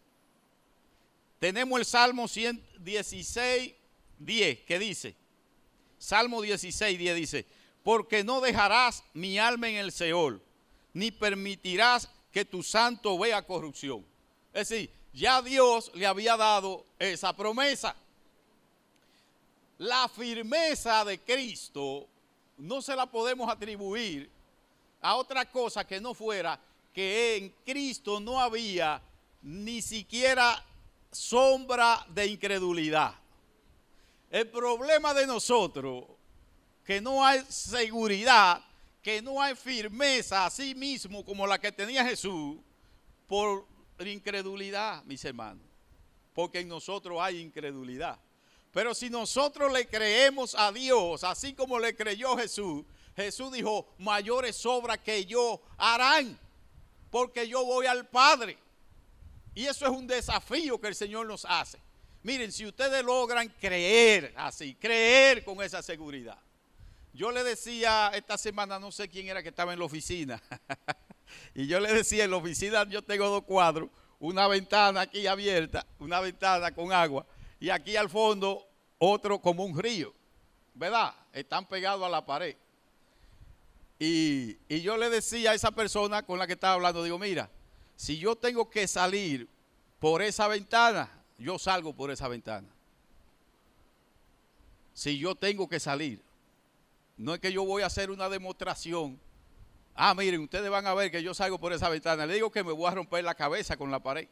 Tenemos 1.37 1.79
el 1.79 1.85
Salmo 1.85 2.29
116, 2.29 3.73
10, 4.19 4.59
que 4.61 4.79
dice, 4.79 5.15
Salmo 5.97 6.41
16, 6.41 6.97
10 6.97 7.15
dice, 7.15 7.45
porque 7.83 8.23
no 8.23 8.39
dejarás 8.39 9.03
mi 9.13 9.37
alma 9.37 9.67
en 9.67 9.75
el 9.75 9.91
Seol, 9.91 10.41
ni 10.93 11.11
permitirás 11.11 12.09
que 12.31 12.45
tu 12.45 12.63
santo 12.63 13.19
vea 13.19 13.45
corrupción. 13.45 14.05
Es 14.53 14.69
decir, 14.69 14.89
ya 15.11 15.41
Dios 15.41 15.91
le 15.93 16.05
había 16.05 16.37
dado 16.37 16.85
esa 16.99 17.35
promesa 17.35 17.97
la 19.79 20.09
firmeza 20.09 21.05
de 21.05 21.19
Cristo 21.19 22.07
no 22.57 22.81
se 22.81 22.95
la 22.95 23.05
podemos 23.05 23.49
atribuir 23.49 24.29
a 25.01 25.15
otra 25.15 25.49
cosa 25.49 25.87
que 25.87 26.01
no 26.01 26.13
fuera 26.13 26.59
que 26.93 27.37
en 27.37 27.49
Cristo 27.65 28.19
no 28.19 28.39
había 28.39 29.01
ni 29.41 29.81
siquiera 29.81 30.63
sombra 31.11 32.05
de 32.09 32.27
incredulidad. 32.27 33.15
El 34.29 34.49
problema 34.49 35.13
de 35.13 35.25
nosotros, 35.25 36.05
que 36.83 36.99
no 36.99 37.25
hay 37.25 37.41
seguridad, 37.47 38.61
que 39.01 39.21
no 39.21 39.41
hay 39.41 39.55
firmeza 39.55 40.45
a 40.45 40.49
sí 40.49 40.75
mismo 40.75 41.23
como 41.23 41.47
la 41.47 41.57
que 41.57 41.71
tenía 41.71 42.05
Jesús, 42.05 42.57
por 43.27 43.65
incredulidad, 44.05 45.03
mis 45.05 45.23
hermanos. 45.23 45.65
Porque 46.33 46.59
en 46.59 46.67
nosotros 46.67 47.17
hay 47.21 47.39
incredulidad. 47.39 48.19
Pero 48.71 48.93
si 48.93 49.09
nosotros 49.09 49.71
le 49.71 49.87
creemos 49.87 50.55
a 50.55 50.71
Dios, 50.71 51.23
así 51.23 51.53
como 51.53 51.79
le 51.79 51.95
creyó 51.95 52.37
Jesús, 52.37 52.85
Jesús 53.15 53.51
dijo, 53.51 53.87
mayores 53.97 54.65
obras 54.65 54.99
que 54.99 55.25
yo 55.25 55.61
harán, 55.77 56.39
porque 57.09 57.47
yo 57.47 57.65
voy 57.65 57.87
al 57.87 58.07
Padre. 58.07 58.57
Y 59.55 59.65
eso 59.65 59.85
es 59.85 59.91
un 59.91 60.07
desafío 60.07 60.79
que 60.79 60.87
el 60.87 60.95
Señor 60.95 61.25
nos 61.25 61.45
hace. 61.45 61.79
Miren, 62.21 62.51
si 62.51 62.65
ustedes 62.65 63.03
logran 63.03 63.49
creer 63.59 64.33
así, 64.37 64.75
creer 64.75 65.43
con 65.43 65.61
esa 65.61 65.81
seguridad. 65.81 66.37
Yo 67.13 67.31
le 67.31 67.43
decía 67.43 68.11
esta 68.13 68.37
semana, 68.37 68.77
no 68.79 68.91
sé 68.91 69.09
quién 69.09 69.27
era 69.27 69.41
que 69.41 69.49
estaba 69.49 69.73
en 69.73 69.79
la 69.79 69.85
oficina, 69.85 70.41
y 71.55 71.65
yo 71.67 71.79
le 71.79 71.91
decía, 71.91 72.25
en 72.25 72.31
la 72.31 72.37
oficina 72.37 72.87
yo 72.87 73.01
tengo 73.01 73.27
dos 73.27 73.43
cuadros, 73.43 73.89
una 74.19 74.47
ventana 74.47 75.01
aquí 75.01 75.25
abierta, 75.27 75.85
una 75.97 76.19
ventana 76.19 76.73
con 76.73 76.93
agua, 76.93 77.25
y 77.59 77.69
aquí 77.69 77.95
al 77.95 78.09
fondo 78.09 78.65
otro 78.97 79.39
como 79.39 79.65
un 79.65 79.77
río, 79.77 80.13
¿verdad? 80.73 81.13
Están 81.33 81.65
pegados 81.65 82.05
a 82.05 82.09
la 82.09 82.25
pared. 82.25 82.55
Y, 83.99 84.57
yo 84.81 84.95
le 84.95 85.09
decía 85.09 85.51
a 85.51 85.53
esa 85.53 85.71
persona 85.71 86.23
con 86.23 86.39
la 86.39 86.47
que 86.47 86.53
estaba 86.53 86.73
hablando, 86.73 87.03
digo, 87.03 87.19
mira, 87.19 87.49
si 87.97 88.17
yo 88.17 88.37
tengo 88.37 88.69
que 88.69 88.87
salir 88.87 89.49
por 89.99 90.21
esa 90.21 90.47
ventana, 90.47 91.11
yo 91.37 91.59
salgo 91.59 91.93
por 91.93 92.09
esa 92.09 92.29
ventana. 92.29 92.67
Si 94.93 95.17
yo 95.17 95.35
tengo 95.35 95.67
que 95.67 95.81
salir, 95.81 96.21
no 97.17 97.33
es 97.33 97.41
que 97.41 97.51
yo 97.51 97.65
voy 97.65 97.83
a 97.83 97.87
hacer 97.87 98.09
una 98.09 98.29
demostración. 98.29 99.19
Ah, 99.95 100.13
miren, 100.13 100.41
ustedes 100.41 100.69
van 100.69 100.87
a 100.87 100.93
ver 100.93 101.11
que 101.11 101.21
yo 101.21 101.33
salgo 101.33 101.59
por 101.59 101.73
esa 101.73 101.89
ventana. 101.89 102.25
Le 102.25 102.35
digo 102.35 102.49
que 102.49 102.63
me 102.63 102.71
voy 102.71 102.87
a 102.87 102.95
romper 102.95 103.23
la 103.23 103.35
cabeza 103.35 103.75
con 103.75 103.91
la 103.91 103.99
pared. 103.99 104.29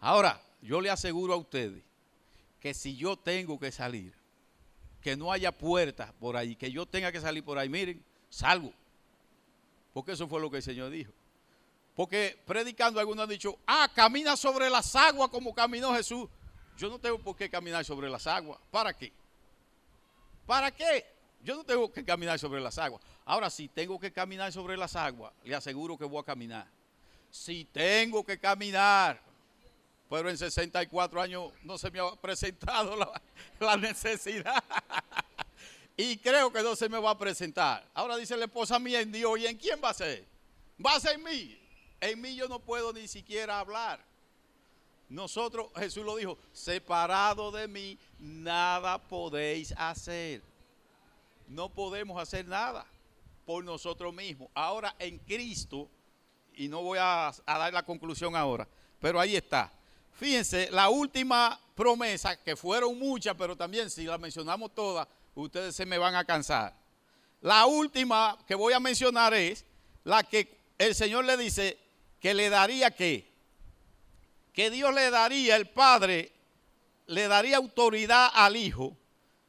Ahora, 0.00 0.40
yo 0.66 0.80
le 0.80 0.90
aseguro 0.90 1.32
a 1.32 1.36
ustedes 1.36 1.84
que 2.58 2.74
si 2.74 2.96
yo 2.96 3.16
tengo 3.16 3.58
que 3.58 3.70
salir, 3.70 4.12
que 5.00 5.16
no 5.16 5.30
haya 5.30 5.52
puertas 5.52 6.12
por 6.14 6.36
ahí, 6.36 6.56
que 6.56 6.72
yo 6.72 6.84
tenga 6.86 7.12
que 7.12 7.20
salir 7.20 7.44
por 7.44 7.56
ahí, 7.56 7.68
miren, 7.68 8.04
salgo. 8.28 8.72
Porque 9.94 10.12
eso 10.12 10.26
fue 10.26 10.40
lo 10.40 10.50
que 10.50 10.56
el 10.56 10.62
Señor 10.64 10.90
dijo. 10.90 11.12
Porque 11.94 12.36
predicando 12.44 12.98
algunos 12.98 13.22
han 13.22 13.28
dicho, 13.28 13.56
ah, 13.64 13.88
camina 13.94 14.36
sobre 14.36 14.68
las 14.68 14.96
aguas 14.96 15.30
como 15.30 15.54
caminó 15.54 15.94
Jesús. 15.94 16.28
Yo 16.76 16.90
no 16.90 16.98
tengo 16.98 17.20
por 17.20 17.36
qué 17.36 17.48
caminar 17.48 17.84
sobre 17.84 18.10
las 18.10 18.26
aguas. 18.26 18.58
¿Para 18.72 18.92
qué? 18.92 19.12
¿Para 20.46 20.72
qué? 20.72 21.06
Yo 21.44 21.54
no 21.54 21.62
tengo 21.62 21.92
que 21.92 22.04
caminar 22.04 22.40
sobre 22.40 22.60
las 22.60 22.76
aguas. 22.76 23.00
Ahora, 23.24 23.50
si 23.50 23.68
tengo 23.68 24.00
que 24.00 24.12
caminar 24.12 24.52
sobre 24.52 24.76
las 24.76 24.96
aguas, 24.96 25.32
le 25.44 25.54
aseguro 25.54 25.96
que 25.96 26.04
voy 26.04 26.20
a 26.20 26.24
caminar. 26.24 26.66
Si 27.30 27.64
tengo 27.66 28.24
que 28.24 28.36
caminar, 28.38 29.22
pero 30.08 30.30
en 30.30 30.38
64 30.38 31.20
años 31.20 31.52
no 31.62 31.78
se 31.78 31.90
me 31.90 32.00
ha 32.00 32.10
presentado 32.12 32.96
la, 33.60 33.76
necesidad. 33.76 34.62
y 35.96 36.16
creo 36.18 36.52
que 36.52 36.62
no 36.62 36.76
se 36.76 36.88
me 36.88 36.98
va 36.98 37.10
a 37.10 37.18
presentar. 37.18 37.88
Ahora 37.94 38.16
dice 38.16 38.36
la 38.36 38.44
esposa 38.44 38.78
mía 38.78 39.00
en 39.00 39.12
Dios, 39.12 39.38
¿y 39.38 39.46
en 39.46 39.56
quién 39.56 39.80
va 39.82 39.90
a 39.90 39.94
ser? 39.94 40.24
Va 40.84 40.94
a 40.94 41.00
ser 41.00 41.16
en 41.16 41.24
mí. 41.24 41.58
En 42.00 42.20
mí 42.20 42.36
yo 42.36 42.48
no 42.48 42.60
puedo 42.60 42.92
ni 42.92 43.08
siquiera 43.08 43.58
hablar. 43.58 44.04
Nosotros, 45.08 45.68
Jesús 45.76 46.04
lo 46.04 46.16
dijo, 46.16 46.36
separado 46.52 47.52
de 47.52 47.68
mí, 47.68 47.98
nada 48.18 48.98
podéis 48.98 49.72
hacer. 49.76 50.42
No 51.48 51.68
podemos 51.68 52.20
hacer 52.20 52.46
nada 52.46 52.84
por 53.44 53.64
nosotros 53.64 54.12
mismos. 54.12 54.48
Ahora 54.54 54.94
en 54.98 55.18
Cristo, 55.18 55.88
y 56.54 56.68
no 56.68 56.82
voy 56.82 56.98
a, 57.00 57.32
dar 57.46 57.72
la 57.72 57.84
conclusión 57.84 58.34
ahora, 58.34 58.66
pero 59.00 59.20
ahí 59.20 59.36
está. 59.36 59.72
Fíjense, 60.16 60.70
la 60.70 60.88
última 60.88 61.60
promesa, 61.74 62.36
que 62.42 62.56
fueron 62.56 62.98
muchas, 62.98 63.34
pero 63.36 63.54
también 63.54 63.90
si 63.90 64.04
la 64.04 64.16
mencionamos 64.16 64.74
todas, 64.74 65.06
ustedes 65.34 65.76
se 65.76 65.84
me 65.84 65.98
van 65.98 66.14
a 66.14 66.24
cansar. 66.24 66.74
La 67.42 67.66
última 67.66 68.38
que 68.46 68.54
voy 68.54 68.72
a 68.72 68.80
mencionar 68.80 69.34
es 69.34 69.64
la 70.04 70.22
que 70.22 70.56
el 70.78 70.94
Señor 70.94 71.26
le 71.26 71.36
dice, 71.36 71.78
que 72.18 72.32
le 72.32 72.48
daría 72.48 72.90
qué? 72.90 73.30
Que 74.54 74.70
Dios 74.70 74.94
le 74.94 75.10
daría, 75.10 75.54
el 75.56 75.68
Padre 75.68 76.32
le 77.06 77.28
daría 77.28 77.58
autoridad 77.58 78.30
al 78.32 78.56
Hijo. 78.56 78.96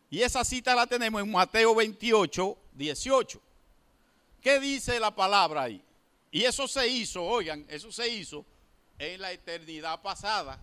Y 0.09 0.21
esa 0.21 0.43
cita 0.43 0.75
la 0.75 0.85
tenemos 0.85 1.21
en 1.21 1.31
Mateo 1.31 1.73
28, 1.75 2.57
18. 2.73 3.41
¿Qué 4.41 4.59
dice 4.59 4.99
la 4.99 5.15
palabra 5.15 5.63
ahí? 5.63 5.81
Y 6.29 6.43
eso 6.43 6.67
se 6.67 6.87
hizo, 6.87 7.23
oigan, 7.23 7.65
eso 7.69 7.89
se 7.89 8.07
hizo 8.09 8.45
en 8.99 9.21
la 9.21 9.31
eternidad 9.31 10.01
pasada. 10.01 10.61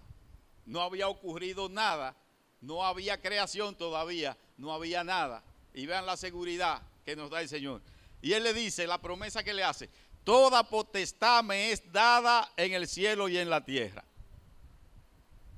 No 0.66 0.80
había 0.80 1.08
ocurrido 1.08 1.68
nada, 1.68 2.16
no 2.60 2.84
había 2.84 3.20
creación 3.20 3.76
todavía, 3.76 4.36
no 4.56 4.72
había 4.72 5.04
nada. 5.04 5.42
Y 5.72 5.86
vean 5.86 6.06
la 6.06 6.16
seguridad 6.16 6.82
que 7.04 7.16
nos 7.16 7.30
da 7.30 7.40
el 7.40 7.48
Señor. 7.48 7.82
Y 8.22 8.32
Él 8.32 8.42
le 8.42 8.54
dice, 8.54 8.86
la 8.86 9.00
promesa 9.02 9.44
que 9.44 9.52
le 9.52 9.62
hace, 9.62 9.90
Toda 10.24 10.64
potestad 10.64 11.44
me 11.44 11.70
es 11.70 11.92
dada 11.92 12.50
en 12.56 12.72
el 12.72 12.88
cielo 12.88 13.28
y 13.28 13.36
en 13.36 13.50
la 13.50 13.62
tierra. 13.62 14.02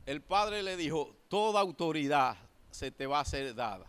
El 0.04 0.22
Padre 0.22 0.62
le 0.64 0.76
dijo, 0.76 1.16
toda 1.28 1.60
autoridad 1.60 2.36
se 2.72 2.90
te 2.90 3.06
va 3.06 3.20
a 3.20 3.24
ser 3.24 3.54
dada. 3.54 3.86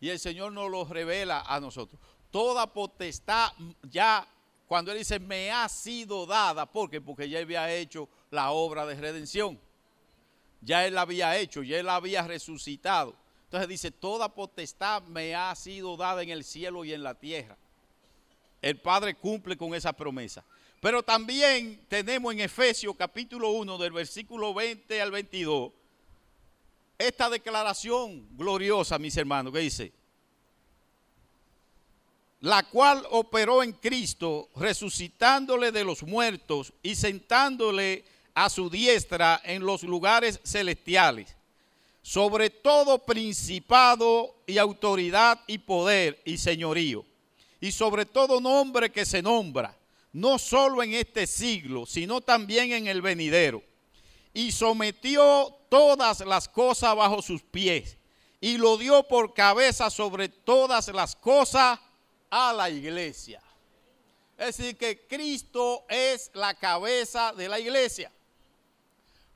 Y 0.00 0.08
el 0.08 0.18
Señor 0.18 0.52
nos 0.52 0.70
lo 0.70 0.84
revela 0.84 1.42
a 1.42 1.60
nosotros. 1.60 2.00
Toda 2.32 2.72
potestad 2.72 3.52
ya, 3.82 4.26
cuando 4.68 4.92
Él 4.92 4.98
dice, 4.98 5.18
me 5.18 5.50
ha 5.50 5.68
sido 5.68 6.26
dada, 6.26 6.66
¿por 6.66 6.90
qué? 6.90 7.00
Porque 7.00 7.28
ya 7.28 7.40
había 7.40 7.72
hecho 7.74 8.08
la 8.30 8.50
obra 8.50 8.86
de 8.86 8.94
redención. 8.94 9.58
Ya 10.60 10.86
Él 10.86 10.94
la 10.94 11.02
había 11.02 11.36
hecho, 11.38 11.62
ya 11.62 11.78
Él 11.78 11.88
había 11.88 12.22
resucitado. 12.22 13.16
Entonces 13.44 13.68
dice, 13.68 13.90
toda 13.90 14.34
potestad 14.34 15.02
me 15.04 15.34
ha 15.34 15.54
sido 15.54 15.96
dada 15.96 16.22
en 16.22 16.28
el 16.28 16.44
cielo 16.44 16.84
y 16.84 16.92
en 16.92 17.02
la 17.02 17.14
tierra 17.14 17.56
el 18.60 18.80
Padre 18.80 19.14
cumple 19.14 19.56
con 19.56 19.74
esa 19.74 19.92
promesa. 19.92 20.44
Pero 20.80 21.02
también 21.02 21.84
tenemos 21.88 22.32
en 22.32 22.40
Efesios 22.40 22.94
capítulo 22.96 23.50
1 23.50 23.78
del 23.78 23.92
versículo 23.92 24.52
20 24.52 25.00
al 25.00 25.10
22 25.10 25.72
esta 26.98 27.30
declaración 27.30 28.26
gloriosa, 28.36 28.98
mis 28.98 29.16
hermanos, 29.16 29.52
que 29.52 29.60
dice, 29.60 29.92
la 32.40 32.62
cual 32.62 33.04
operó 33.10 33.62
en 33.62 33.72
Cristo, 33.72 34.48
resucitándole 34.54 35.72
de 35.72 35.84
los 35.84 36.02
muertos 36.02 36.72
y 36.82 36.94
sentándole 36.94 38.04
a 38.34 38.48
su 38.48 38.70
diestra 38.70 39.40
en 39.44 39.64
los 39.64 39.82
lugares 39.82 40.40
celestiales, 40.44 41.34
sobre 42.02 42.50
todo 42.50 43.04
principado 43.04 44.36
y 44.46 44.58
autoridad 44.58 45.40
y 45.46 45.58
poder 45.58 46.22
y 46.24 46.38
señorío 46.38 47.04
y 47.60 47.72
sobre 47.72 48.06
todo 48.06 48.40
nombre 48.40 48.90
que 48.90 49.04
se 49.04 49.22
nombra, 49.22 49.76
no 50.12 50.38
solo 50.38 50.82
en 50.82 50.94
este 50.94 51.26
siglo, 51.26 51.86
sino 51.86 52.20
también 52.20 52.72
en 52.72 52.86
el 52.86 53.02
venidero. 53.02 53.62
Y 54.32 54.52
sometió 54.52 55.56
todas 55.68 56.20
las 56.20 56.48
cosas 56.48 56.94
bajo 56.94 57.20
sus 57.20 57.42
pies 57.42 57.96
y 58.40 58.56
lo 58.56 58.76
dio 58.76 59.02
por 59.02 59.34
cabeza 59.34 59.90
sobre 59.90 60.28
todas 60.28 60.88
las 60.88 61.16
cosas 61.16 61.80
a 62.30 62.52
la 62.52 62.70
iglesia. 62.70 63.42
Es 64.36 64.56
decir, 64.56 64.76
que 64.76 65.06
Cristo 65.06 65.84
es 65.88 66.30
la 66.34 66.54
cabeza 66.54 67.32
de 67.32 67.48
la 67.48 67.58
iglesia. 67.58 68.12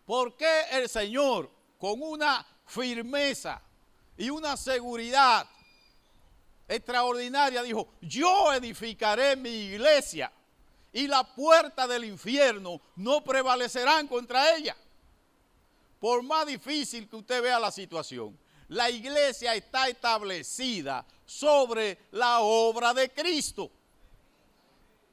¿Por 0.07 0.37
qué 0.37 0.63
el 0.73 0.89
Señor 0.89 1.51
con 1.79 2.01
una 2.03 2.47
firmeza 2.67 3.61
y 4.17 4.31
una 4.31 4.57
seguridad 4.57 5.49
extraordinaria, 6.69 7.63
dijo, 7.63 7.89
yo 8.01 8.53
edificaré 8.53 9.37
mi 9.37 9.51
iglesia 9.51 10.33
y 10.93 11.07
la 11.07 11.25
puerta 11.25 11.87
del 11.87 12.05
infierno 12.05 12.81
no 12.97 13.23
prevalecerán 13.25 14.07
contra 14.07 14.55
ella. 14.55 14.77
Por 15.99 16.23
más 16.23 16.47
difícil 16.47 17.09
que 17.09 17.17
usted 17.17 17.43
vea 17.43 17.59
la 17.59 17.71
situación, 17.71 18.39
la 18.73 18.89
iglesia 18.89 19.55
está 19.55 19.89
establecida 19.89 21.05
sobre 21.27 22.07
la 22.13 22.41
obra 22.41 22.95
de 22.95 23.11
Cristo. 23.11 23.71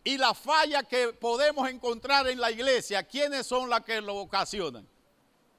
Y 0.02 0.18
la 0.18 0.34
falla 0.34 0.84
que 0.84 1.10
podemos 1.10 1.70
encontrar 1.70 2.28
en 2.30 2.40
la 2.40 2.52
iglesia, 2.52 3.04
¿quiénes 3.04 3.46
son 3.46 3.70
las 3.70 3.84
que 3.84 4.00
lo 4.00 4.16
ocasionan? 4.16 4.88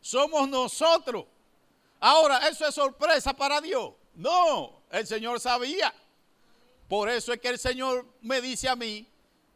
Somos 0.00 0.48
nosotros. 0.48 1.26
Ahora, 2.00 2.48
¿eso 2.48 2.66
es 2.66 2.74
sorpresa 2.74 3.34
para 3.34 3.60
Dios? 3.60 3.92
No, 4.14 4.80
el 4.90 5.06
Señor 5.06 5.38
sabía. 5.38 5.92
Por 6.88 7.10
eso 7.10 7.34
es 7.34 7.40
que 7.40 7.48
el 7.48 7.58
Señor 7.58 8.06
me 8.22 8.40
dice 8.40 8.70
a 8.70 8.76
mí 8.76 9.06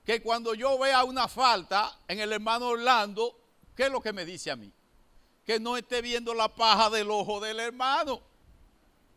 que 0.04 0.22
cuando 0.22 0.52
yo 0.52 0.78
vea 0.78 1.02
una 1.04 1.28
falta 1.28 1.98
en 2.06 2.20
el 2.20 2.30
hermano 2.30 2.68
Orlando, 2.68 3.40
¿qué 3.74 3.84
es 3.84 3.90
lo 3.90 4.02
que 4.02 4.12
me 4.12 4.26
dice 4.26 4.50
a 4.50 4.56
mí? 4.56 4.70
Que 5.46 5.58
no 5.58 5.78
esté 5.78 6.02
viendo 6.02 6.34
la 6.34 6.54
paja 6.54 6.90
del 6.90 7.10
ojo 7.10 7.40
del 7.40 7.58
hermano. 7.58 8.33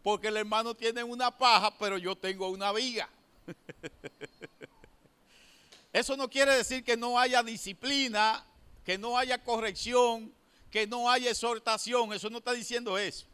Porque 0.07 0.29
el 0.29 0.37
hermano 0.37 0.73
tiene 0.73 1.03
una 1.03 1.37
paja, 1.37 1.77
pero 1.77 1.97
yo 1.97 2.15
tengo 2.15 2.47
una 2.47 2.71
viga. 2.71 3.09
Eso 5.91 6.15
no 6.15 6.29
quiere 6.29 6.55
decir 6.55 6.85
que 6.85 6.95
no 6.95 7.19
haya 7.19 7.43
disciplina, 7.43 8.41
que 8.85 8.97
no 8.97 9.17
haya 9.17 9.43
corrección, 9.43 10.33
que 10.71 10.87
no 10.87 11.11
haya 11.11 11.29
exhortación. 11.29 12.13
Eso 12.13 12.29
no 12.29 12.37
está 12.37 12.53
diciendo 12.53 12.97
eso. 12.97 13.25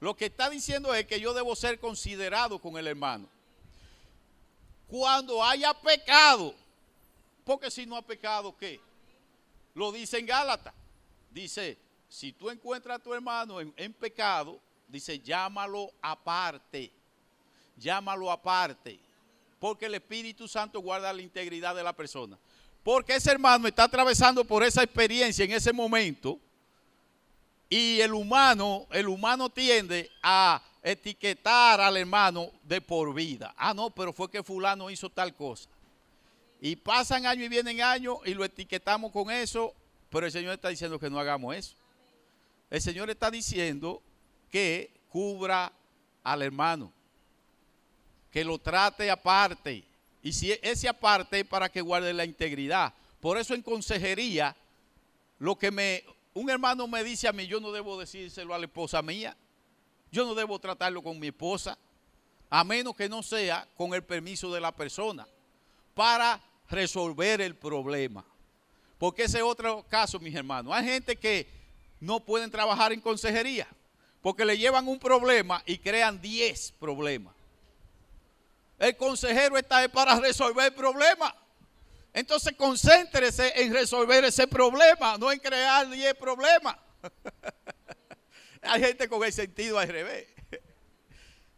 Lo 0.00 0.16
que 0.16 0.24
está 0.24 0.48
diciendo 0.48 0.94
es 0.94 1.04
que 1.04 1.20
yo 1.20 1.34
debo 1.34 1.54
ser 1.54 1.78
considerado 1.78 2.58
con 2.58 2.78
el 2.78 2.86
hermano. 2.86 3.28
Cuando 4.88 5.44
haya 5.44 5.74
pecado, 5.74 6.54
porque 7.44 7.70
si 7.70 7.84
no 7.84 7.94
ha 7.94 8.00
pecado, 8.00 8.56
¿qué? 8.56 8.80
Lo 9.74 9.92
dice 9.92 10.18
en 10.18 10.24
Gálatas. 10.24 10.72
Dice, 11.30 11.76
si 12.08 12.32
tú 12.32 12.48
encuentras 12.48 13.00
a 13.00 13.02
tu 13.02 13.12
hermano 13.12 13.60
en, 13.60 13.74
en 13.76 13.92
pecado, 13.92 14.58
dice, 14.90 15.18
llámalo 15.18 15.90
aparte. 16.02 16.90
Llámalo 17.76 18.30
aparte. 18.30 18.98
Porque 19.58 19.86
el 19.86 19.94
Espíritu 19.94 20.48
Santo 20.48 20.80
guarda 20.80 21.12
la 21.12 21.22
integridad 21.22 21.74
de 21.74 21.82
la 21.82 21.92
persona. 21.92 22.38
Porque 22.82 23.14
ese 23.14 23.30
hermano 23.30 23.68
está 23.68 23.84
atravesando 23.84 24.44
por 24.44 24.62
esa 24.62 24.82
experiencia 24.82 25.44
en 25.44 25.52
ese 25.52 25.72
momento 25.72 26.38
y 27.68 28.00
el 28.00 28.14
humano, 28.14 28.86
el 28.90 29.06
humano 29.06 29.48
tiende 29.48 30.10
a 30.22 30.60
etiquetar 30.82 31.80
al 31.80 31.96
hermano 31.96 32.50
de 32.64 32.80
por 32.80 33.14
vida. 33.14 33.54
Ah, 33.56 33.72
no, 33.72 33.90
pero 33.90 34.12
fue 34.12 34.28
que 34.28 34.42
fulano 34.42 34.90
hizo 34.90 35.08
tal 35.08 35.34
cosa. 35.34 35.68
Y 36.60 36.74
pasan 36.76 37.26
años 37.26 37.46
y 37.46 37.48
vienen 37.48 37.80
años 37.80 38.18
y 38.24 38.34
lo 38.34 38.44
etiquetamos 38.44 39.12
con 39.12 39.30
eso, 39.30 39.72
pero 40.10 40.26
el 40.26 40.32
Señor 40.32 40.54
está 40.54 40.68
diciendo 40.68 40.98
que 40.98 41.08
no 41.08 41.20
hagamos 41.20 41.54
eso. 41.54 41.76
El 42.70 42.80
Señor 42.80 43.08
está 43.08 43.30
diciendo 43.30 44.02
que 44.50 44.90
cubra 45.08 45.72
al 46.22 46.42
hermano, 46.42 46.92
que 48.30 48.44
lo 48.44 48.58
trate 48.58 49.10
aparte. 49.10 49.84
Y 50.22 50.32
si 50.32 50.52
ese 50.62 50.88
aparte 50.88 51.40
es 51.40 51.46
para 51.46 51.68
que 51.68 51.80
guarde 51.80 52.12
la 52.12 52.24
integridad. 52.24 52.92
Por 53.20 53.38
eso 53.38 53.54
en 53.54 53.62
consejería, 53.62 54.56
lo 55.38 55.56
que 55.56 55.70
me 55.70 56.04
un 56.34 56.48
hermano 56.48 56.86
me 56.86 57.02
dice 57.02 57.28
a 57.28 57.32
mí, 57.32 57.46
yo 57.46 57.60
no 57.60 57.72
debo 57.72 57.98
decírselo 57.98 58.54
a 58.54 58.58
la 58.58 58.66
esposa 58.66 59.02
mía, 59.02 59.36
yo 60.12 60.24
no 60.24 60.34
debo 60.34 60.58
tratarlo 60.58 61.02
con 61.02 61.18
mi 61.18 61.28
esposa, 61.28 61.76
a 62.48 62.64
menos 62.64 62.96
que 62.96 63.08
no 63.08 63.22
sea 63.22 63.66
con 63.76 63.94
el 63.94 64.02
permiso 64.02 64.52
de 64.52 64.60
la 64.60 64.72
persona, 64.72 65.26
para 65.94 66.40
resolver 66.68 67.40
el 67.40 67.56
problema. 67.56 68.24
Porque 68.98 69.24
ese 69.24 69.38
es 69.38 69.44
otro 69.44 69.84
caso, 69.88 70.18
mis 70.20 70.34
hermanos. 70.34 70.72
Hay 70.74 70.84
gente 70.84 71.16
que 71.16 71.48
no 72.00 72.20
pueden 72.20 72.50
trabajar 72.50 72.92
en 72.92 73.00
consejería, 73.00 73.66
porque 74.22 74.44
le 74.44 74.58
llevan 74.58 74.86
un 74.88 74.98
problema 74.98 75.62
y 75.66 75.78
crean 75.78 76.20
10 76.20 76.72
problemas. 76.72 77.34
El 78.78 78.96
consejero 78.96 79.56
está 79.56 79.86
para 79.88 80.18
resolver 80.18 80.66
el 80.66 80.74
problema. 80.74 81.34
Entonces 82.12 82.54
concéntrese 82.56 83.52
en 83.62 83.72
resolver 83.72 84.24
ese 84.24 84.46
problema, 84.48 85.16
no 85.18 85.30
en 85.30 85.38
crear 85.38 85.88
10 85.88 86.14
problemas. 86.14 86.76
Hay 88.62 88.80
gente 88.80 89.08
con 89.08 89.22
el 89.24 89.32
sentido 89.32 89.78
al 89.78 89.88
revés. 89.88 90.26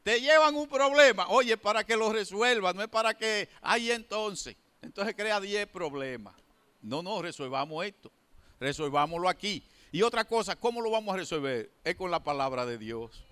Te 0.02 0.20
llevan 0.20 0.56
un 0.56 0.68
problema, 0.68 1.28
oye, 1.28 1.56
para 1.56 1.84
que 1.84 1.96
lo 1.96 2.12
resuelva, 2.12 2.72
no 2.72 2.82
es 2.82 2.88
para 2.88 3.14
que, 3.14 3.48
ahí 3.60 3.92
entonces, 3.92 4.56
entonces 4.82 5.14
crea 5.14 5.40
10 5.40 5.68
problemas. 5.68 6.34
No, 6.80 7.02
no, 7.02 7.22
resolvamos 7.22 7.86
esto, 7.86 8.10
resolvámoslo 8.58 9.28
aquí. 9.28 9.64
Y 9.93 10.01
otra 10.01 10.24
cosa, 10.24 10.57
¿cómo 10.57 10.80
lo 10.80 10.90
vamos 10.90 11.14
a 11.14 11.18
resolver? 11.18 11.70
Es 11.84 11.95
con 11.97 12.11
la 12.11 12.24
palabra 12.24 12.64
de 12.64 12.78
Dios. 12.78 13.22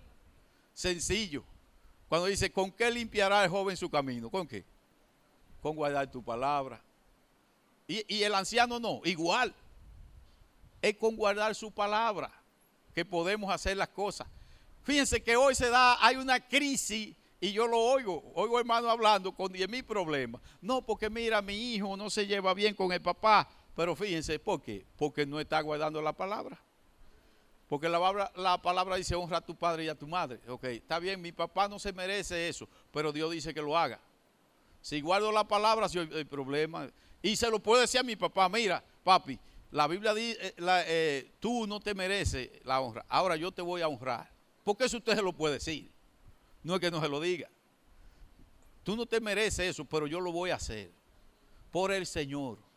Sencillo. 0.74 1.42
Cuando 2.06 2.26
dice, 2.26 2.52
¿con 2.52 2.70
qué 2.70 2.90
limpiará 2.90 3.42
el 3.42 3.50
joven 3.50 3.78
su 3.78 3.88
camino? 3.88 4.28
¿Con 4.28 4.46
qué? 4.46 4.64
Con 5.62 5.74
guardar 5.74 6.10
tu 6.10 6.22
palabra. 6.22 6.82
Y, 7.88 8.22
el 8.22 8.34
anciano 8.34 8.78
no, 8.78 9.00
igual. 9.04 9.54
Es 10.82 10.96
con 10.96 11.16
guardar 11.16 11.54
su 11.54 11.72
palabra 11.72 12.30
que 12.94 13.06
podemos 13.06 13.50
hacer 13.52 13.76
las 13.76 13.88
cosas. 13.88 14.28
Fíjense 14.82 15.22
que 15.22 15.36
hoy 15.36 15.54
se 15.54 15.70
da, 15.70 16.04
hay 16.04 16.16
una 16.16 16.40
crisis 16.46 17.16
y 17.40 17.52
yo 17.52 17.66
lo 17.66 17.78
oigo, 17.78 18.22
oigo 18.34 18.58
hermano 18.58 18.90
hablando 18.90 19.32
con 19.32 19.50
10 19.50 19.68
mil 19.68 19.84
problemas. 19.84 20.42
No, 20.60 20.82
porque 20.82 21.08
mira, 21.08 21.40
mi 21.40 21.74
hijo 21.74 21.96
no 21.96 22.10
se 22.10 22.26
lleva 22.26 22.52
bien 22.52 22.74
con 22.74 22.92
el 22.92 23.00
papá. 23.00 23.48
Pero 23.80 23.96
fíjense, 23.96 24.38
¿por 24.38 24.60
qué? 24.60 24.84
Porque 24.98 25.24
no 25.24 25.40
está 25.40 25.58
guardando 25.62 26.02
la 26.02 26.12
palabra. 26.12 26.60
Porque 27.66 27.88
la 27.88 27.98
palabra, 27.98 28.30
la 28.36 28.60
palabra 28.60 28.96
dice 28.96 29.14
honra 29.14 29.38
a 29.38 29.40
tu 29.40 29.56
padre 29.56 29.84
y 29.84 29.88
a 29.88 29.94
tu 29.94 30.06
madre. 30.06 30.38
Ok, 30.48 30.64
está 30.64 30.98
bien, 30.98 31.18
mi 31.18 31.32
papá 31.32 31.66
no 31.66 31.78
se 31.78 31.90
merece 31.94 32.46
eso, 32.46 32.68
pero 32.92 33.10
Dios 33.10 33.32
dice 33.32 33.54
que 33.54 33.62
lo 33.62 33.78
haga. 33.78 33.98
Si 34.82 35.00
guardo 35.00 35.32
la 35.32 35.44
palabra, 35.44 35.88
si 35.88 35.98
hay 35.98 36.26
problema. 36.26 36.90
Y 37.22 37.36
se 37.36 37.50
lo 37.50 37.58
puedo 37.58 37.80
decir 37.80 38.00
a 38.00 38.02
mi 38.02 38.16
papá, 38.16 38.50
mira, 38.50 38.84
papi, 39.02 39.38
la 39.70 39.86
Biblia 39.86 40.12
dice, 40.12 40.48
eh, 40.48 40.54
eh, 40.58 41.30
tú 41.40 41.66
no 41.66 41.80
te 41.80 41.94
mereces 41.94 42.50
la 42.64 42.82
honra. 42.82 43.06
Ahora 43.08 43.36
yo 43.36 43.50
te 43.50 43.62
voy 43.62 43.80
a 43.80 43.88
honrar. 43.88 44.30
Porque 44.62 44.84
eso 44.84 44.98
usted 44.98 45.14
se 45.14 45.22
lo 45.22 45.32
puede 45.32 45.54
decir. 45.54 45.90
No 46.62 46.74
es 46.74 46.82
que 46.82 46.90
no 46.90 47.00
se 47.00 47.08
lo 47.08 47.18
diga. 47.18 47.48
Tú 48.82 48.94
no 48.94 49.06
te 49.06 49.22
mereces 49.22 49.70
eso, 49.70 49.86
pero 49.86 50.06
yo 50.06 50.20
lo 50.20 50.32
voy 50.32 50.50
a 50.50 50.56
hacer. 50.56 50.90
Por 51.70 51.92
el 51.92 52.04
Señor. 52.04 52.68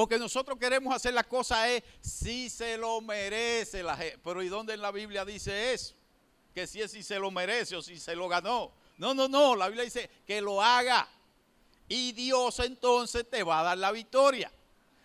Porque 0.00 0.18
nosotros 0.18 0.58
queremos 0.58 0.96
hacer 0.96 1.12
las 1.12 1.26
cosas 1.26 1.68
es 1.68 1.82
si 2.00 2.48
se 2.48 2.78
lo 2.78 3.02
merece 3.02 3.82
la 3.82 3.94
gente. 3.94 4.16
Pero 4.24 4.42
¿y 4.42 4.48
dónde 4.48 4.72
en 4.72 4.80
la 4.80 4.90
Biblia 4.90 5.26
dice 5.26 5.74
eso? 5.74 5.94
Que 6.54 6.66
si 6.66 6.80
es 6.80 6.90
si 6.90 7.02
se 7.02 7.18
lo 7.18 7.30
merece 7.30 7.76
o 7.76 7.82
si 7.82 7.98
se 7.98 8.16
lo 8.16 8.26
ganó. 8.26 8.72
No, 8.96 9.12
no, 9.12 9.28
no. 9.28 9.54
La 9.54 9.66
Biblia 9.66 9.84
dice 9.84 10.08
que 10.26 10.40
lo 10.40 10.62
haga. 10.62 11.06
Y 11.86 12.12
Dios 12.12 12.60
entonces 12.60 13.28
te 13.28 13.42
va 13.42 13.60
a 13.60 13.62
dar 13.62 13.76
la 13.76 13.92
victoria. 13.92 14.50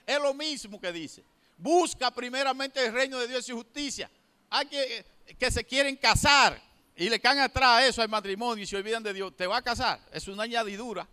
Es 0.07 0.17
lo 0.17 0.33
mismo 0.33 0.79
que 0.79 0.93
dice. 0.93 1.25
Busca 1.57 2.09
primeramente 2.11 2.85
el 2.85 2.93
reino 2.93 3.19
de 3.19 3.27
Dios 3.27 3.49
y 3.49 3.51
justicia. 3.51 4.09
Hay 4.49 4.67
que, 4.67 5.05
que 5.37 5.51
se 5.51 5.65
quieren 5.65 5.97
casar 5.97 6.57
y 6.95 7.09
le 7.09 7.19
caen 7.19 7.39
atrás 7.39 7.83
eso 7.83 8.01
al 8.01 8.07
matrimonio 8.07 8.63
y 8.63 8.65
se 8.65 8.77
olvidan 8.77 9.03
de 9.03 9.13
Dios. 9.13 9.35
Te 9.35 9.45
va 9.45 9.57
a 9.57 9.61
casar. 9.61 9.99
Es 10.13 10.29
una 10.29 10.43
añadidura. 10.43 11.05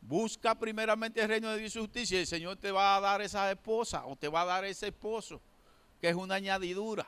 Busca 0.00 0.58
primeramente 0.58 1.20
el 1.20 1.28
reino 1.28 1.50
de 1.50 1.58
Dios 1.58 1.76
y 1.76 1.80
justicia 1.80 2.18
y 2.18 2.20
el 2.22 2.26
Señor 2.26 2.56
te 2.56 2.72
va 2.72 2.96
a 2.96 3.00
dar 3.00 3.20
esa 3.20 3.50
esposa 3.50 4.06
o 4.06 4.16
te 4.16 4.28
va 4.28 4.42
a 4.42 4.46
dar 4.46 4.64
ese 4.64 4.88
esposo, 4.88 5.40
que 6.00 6.08
es 6.08 6.14
una 6.14 6.36
añadidura. 6.36 7.06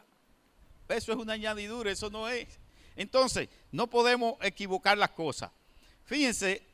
Eso 0.89 1.13
es 1.13 1.19
una 1.19 1.33
añadidura, 1.33 1.91
eso 1.91 2.11
no 2.11 2.29
es. 2.29 2.61
Entonces, 2.97 3.49
no 3.71 3.89
podemos 3.89 4.35
equivocar 4.43 4.99
las 4.99 5.11
cosas. 5.11 5.51
Fíjense, 6.05 6.67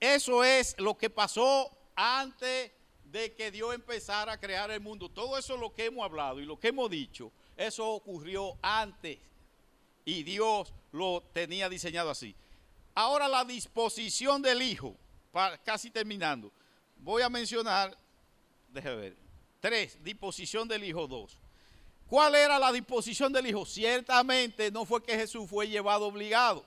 eso 0.00 0.44
es 0.44 0.78
lo 0.78 0.98
que 0.98 1.08
pasó 1.08 1.70
antes 1.96 2.72
de 3.04 3.32
que 3.32 3.50
Dios 3.50 3.74
empezara 3.74 4.32
a 4.32 4.40
crear 4.40 4.70
el 4.70 4.80
mundo. 4.80 5.08
Todo 5.08 5.38
eso 5.38 5.56
lo 5.56 5.72
que 5.72 5.86
hemos 5.86 6.04
hablado 6.04 6.40
y 6.40 6.44
lo 6.44 6.58
que 6.58 6.68
hemos 6.68 6.90
dicho, 6.90 7.32
eso 7.56 7.88
ocurrió 7.88 8.58
antes. 8.60 9.18
Y 10.04 10.22
Dios 10.22 10.74
lo 10.92 11.22
tenía 11.32 11.68
diseñado 11.68 12.10
así. 12.10 12.34
Ahora 12.94 13.26
la 13.26 13.44
disposición 13.44 14.40
del 14.40 14.62
Hijo, 14.62 14.94
casi 15.64 15.90
terminando. 15.90 16.52
Voy 16.96 17.22
a 17.22 17.28
mencionar, 17.28 17.96
déjeme 18.68 18.96
ver, 18.96 19.16
tres, 19.60 20.02
disposición 20.02 20.68
del 20.68 20.84
Hijo, 20.84 21.06
dos. 21.06 21.36
¿Cuál 22.06 22.34
era 22.36 22.58
la 22.58 22.70
disposición 22.70 23.32
del 23.32 23.46
Hijo? 23.46 23.66
Ciertamente 23.66 24.70
no 24.70 24.84
fue 24.84 25.02
que 25.02 25.16
Jesús 25.16 25.48
fue 25.48 25.66
llevado 25.66 26.06
obligado 26.06 26.64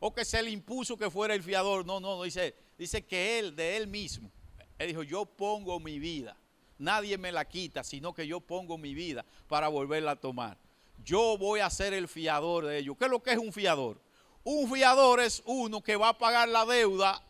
o 0.00 0.14
que 0.14 0.24
se 0.24 0.42
le 0.42 0.50
impuso 0.50 0.96
que 0.96 1.10
fuera 1.10 1.34
el 1.34 1.42
fiador. 1.42 1.84
No, 1.84 2.00
no, 2.00 2.16
no, 2.16 2.22
dice, 2.22 2.54
dice 2.78 3.04
que 3.04 3.38
él, 3.38 3.54
de 3.54 3.76
él 3.76 3.86
mismo, 3.86 4.30
él 4.78 4.88
dijo, 4.88 5.02
yo 5.02 5.26
pongo 5.26 5.78
mi 5.80 5.98
vida. 5.98 6.36
Nadie 6.78 7.16
me 7.18 7.32
la 7.32 7.46
quita, 7.46 7.82
sino 7.82 8.14
que 8.14 8.26
yo 8.26 8.40
pongo 8.40 8.76
mi 8.76 8.94
vida 8.94 9.24
para 9.48 9.68
volverla 9.68 10.12
a 10.12 10.16
tomar. 10.16 10.58
Yo 11.04 11.36
voy 11.38 11.60
a 11.60 11.70
ser 11.70 11.94
el 11.94 12.08
fiador 12.08 12.66
de 12.66 12.78
ellos. 12.78 12.96
¿Qué 12.98 13.06
es 13.06 13.10
lo 13.10 13.22
que 13.22 13.32
es 13.32 13.38
un 13.38 13.52
fiador? 13.52 14.00
Un 14.48 14.70
fiador 14.72 15.18
es 15.18 15.42
uno 15.44 15.82
que 15.82 15.96
va 15.96 16.10
a 16.10 16.18
pagar 16.18 16.48
la 16.48 16.64
deuda 16.64 17.20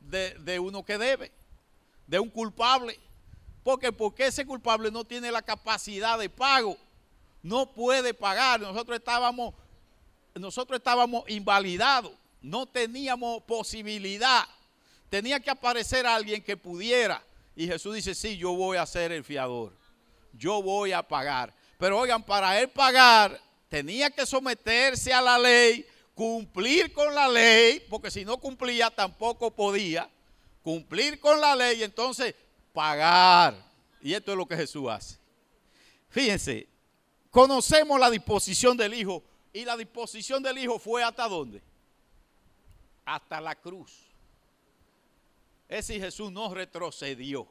de, 0.00 0.58
uno 0.58 0.84
que 0.84 0.98
debe, 0.98 1.30
de 2.04 2.18
un 2.18 2.28
culpable. 2.28 2.98
Porque 3.62 3.92
porque 3.92 4.26
ese 4.26 4.44
culpable 4.44 4.90
no 4.90 5.04
tiene 5.04 5.30
la 5.30 5.40
capacidad 5.40 6.18
de 6.18 6.28
pago, 6.28 6.76
no 7.44 7.72
puede 7.72 8.12
pagar. 8.12 8.58
Nosotros 8.58 8.98
estábamos, 8.98 9.54
nosotros 10.34 10.78
estábamos 10.78 11.22
invalidados, 11.28 12.10
no 12.42 12.66
teníamos 12.66 13.44
posibilidad. 13.44 14.44
Tenía 15.08 15.38
que 15.38 15.50
aparecer 15.50 16.08
alguien 16.08 16.42
que 16.42 16.56
pudiera. 16.56 17.22
Y 17.54 17.68
Jesús 17.68 17.94
dice, 17.94 18.16
sí, 18.16 18.36
yo 18.36 18.52
voy 18.56 18.78
a 18.78 18.86
ser 18.86 19.12
el 19.12 19.22
fiador. 19.22 19.72
Yo 20.32 20.60
voy 20.60 20.90
a 20.90 21.04
pagar. 21.04 21.54
Pero 21.78 22.00
oigan, 22.00 22.24
para 22.24 22.60
él 22.60 22.68
pagar, 22.68 23.40
tenía 23.68 24.10
que 24.10 24.26
someterse 24.26 25.12
a 25.12 25.22
la 25.22 25.38
ley, 25.38 25.86
cumplir 26.14 26.92
con 26.92 27.14
la 27.14 27.28
ley, 27.28 27.80
porque 27.90 28.10
si 28.10 28.24
no 28.24 28.38
cumplía 28.38 28.90
tampoco 28.90 29.50
podía, 29.50 30.08
cumplir 30.62 31.20
con 31.20 31.40
la 31.40 31.54
ley 31.54 31.82
entonces 31.82 32.34
pagar. 32.72 33.54
Y 34.00 34.14
esto 34.14 34.32
es 34.32 34.38
lo 34.38 34.46
que 34.46 34.56
Jesús 34.56 34.88
hace. 34.88 35.18
Fíjense, 36.08 36.68
conocemos 37.30 37.98
la 37.98 38.10
disposición 38.10 38.76
del 38.76 38.94
Hijo 38.94 39.22
y 39.52 39.64
la 39.64 39.76
disposición 39.76 40.42
del 40.42 40.58
Hijo 40.58 40.78
fue 40.78 41.02
hasta 41.02 41.28
dónde? 41.28 41.62
Hasta 43.04 43.40
la 43.40 43.54
cruz. 43.54 43.92
Es 45.68 45.86
decir, 45.86 46.02
Jesús 46.02 46.30
no 46.30 46.52
retrocedió. 46.54 47.48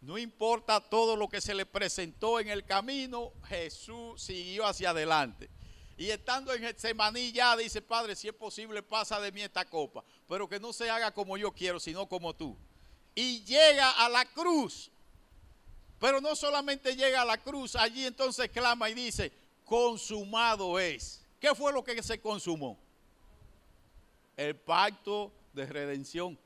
No 0.00 0.18
importa 0.18 0.80
todo 0.80 1.16
lo 1.16 1.28
que 1.28 1.40
se 1.40 1.54
le 1.54 1.64
presentó 1.64 2.38
en 2.40 2.48
el 2.48 2.64
camino, 2.64 3.32
Jesús 3.48 4.20
siguió 4.20 4.66
hacia 4.66 4.90
adelante. 4.90 5.48
Y 5.96 6.10
estando 6.10 6.52
en 6.52 6.60
Getsemaní 6.62 7.32
ya 7.32 7.56
dice, 7.56 7.80
Padre, 7.80 8.16
si 8.16 8.28
es 8.28 8.34
posible, 8.34 8.82
pasa 8.82 9.20
de 9.20 9.30
mí 9.30 9.42
esta 9.42 9.64
copa, 9.64 10.04
pero 10.28 10.48
que 10.48 10.58
no 10.58 10.72
se 10.72 10.90
haga 10.90 11.12
como 11.12 11.36
yo 11.36 11.52
quiero, 11.52 11.78
sino 11.78 12.08
como 12.08 12.34
tú. 12.34 12.56
Y 13.14 13.44
llega 13.44 13.90
a 13.90 14.08
la 14.08 14.24
cruz. 14.24 14.90
Pero 16.00 16.20
no 16.20 16.34
solamente 16.34 16.96
llega 16.96 17.22
a 17.22 17.24
la 17.24 17.38
cruz, 17.38 17.76
allí 17.76 18.04
entonces 18.04 18.50
clama 18.50 18.90
y 18.90 18.94
dice, 18.94 19.32
consumado 19.64 20.78
es. 20.78 21.24
¿Qué 21.40 21.54
fue 21.54 21.72
lo 21.72 21.84
que 21.84 22.02
se 22.02 22.20
consumó? 22.20 22.78
El 24.36 24.56
pacto 24.56 25.32
de 25.52 25.66
redención. 25.66 26.38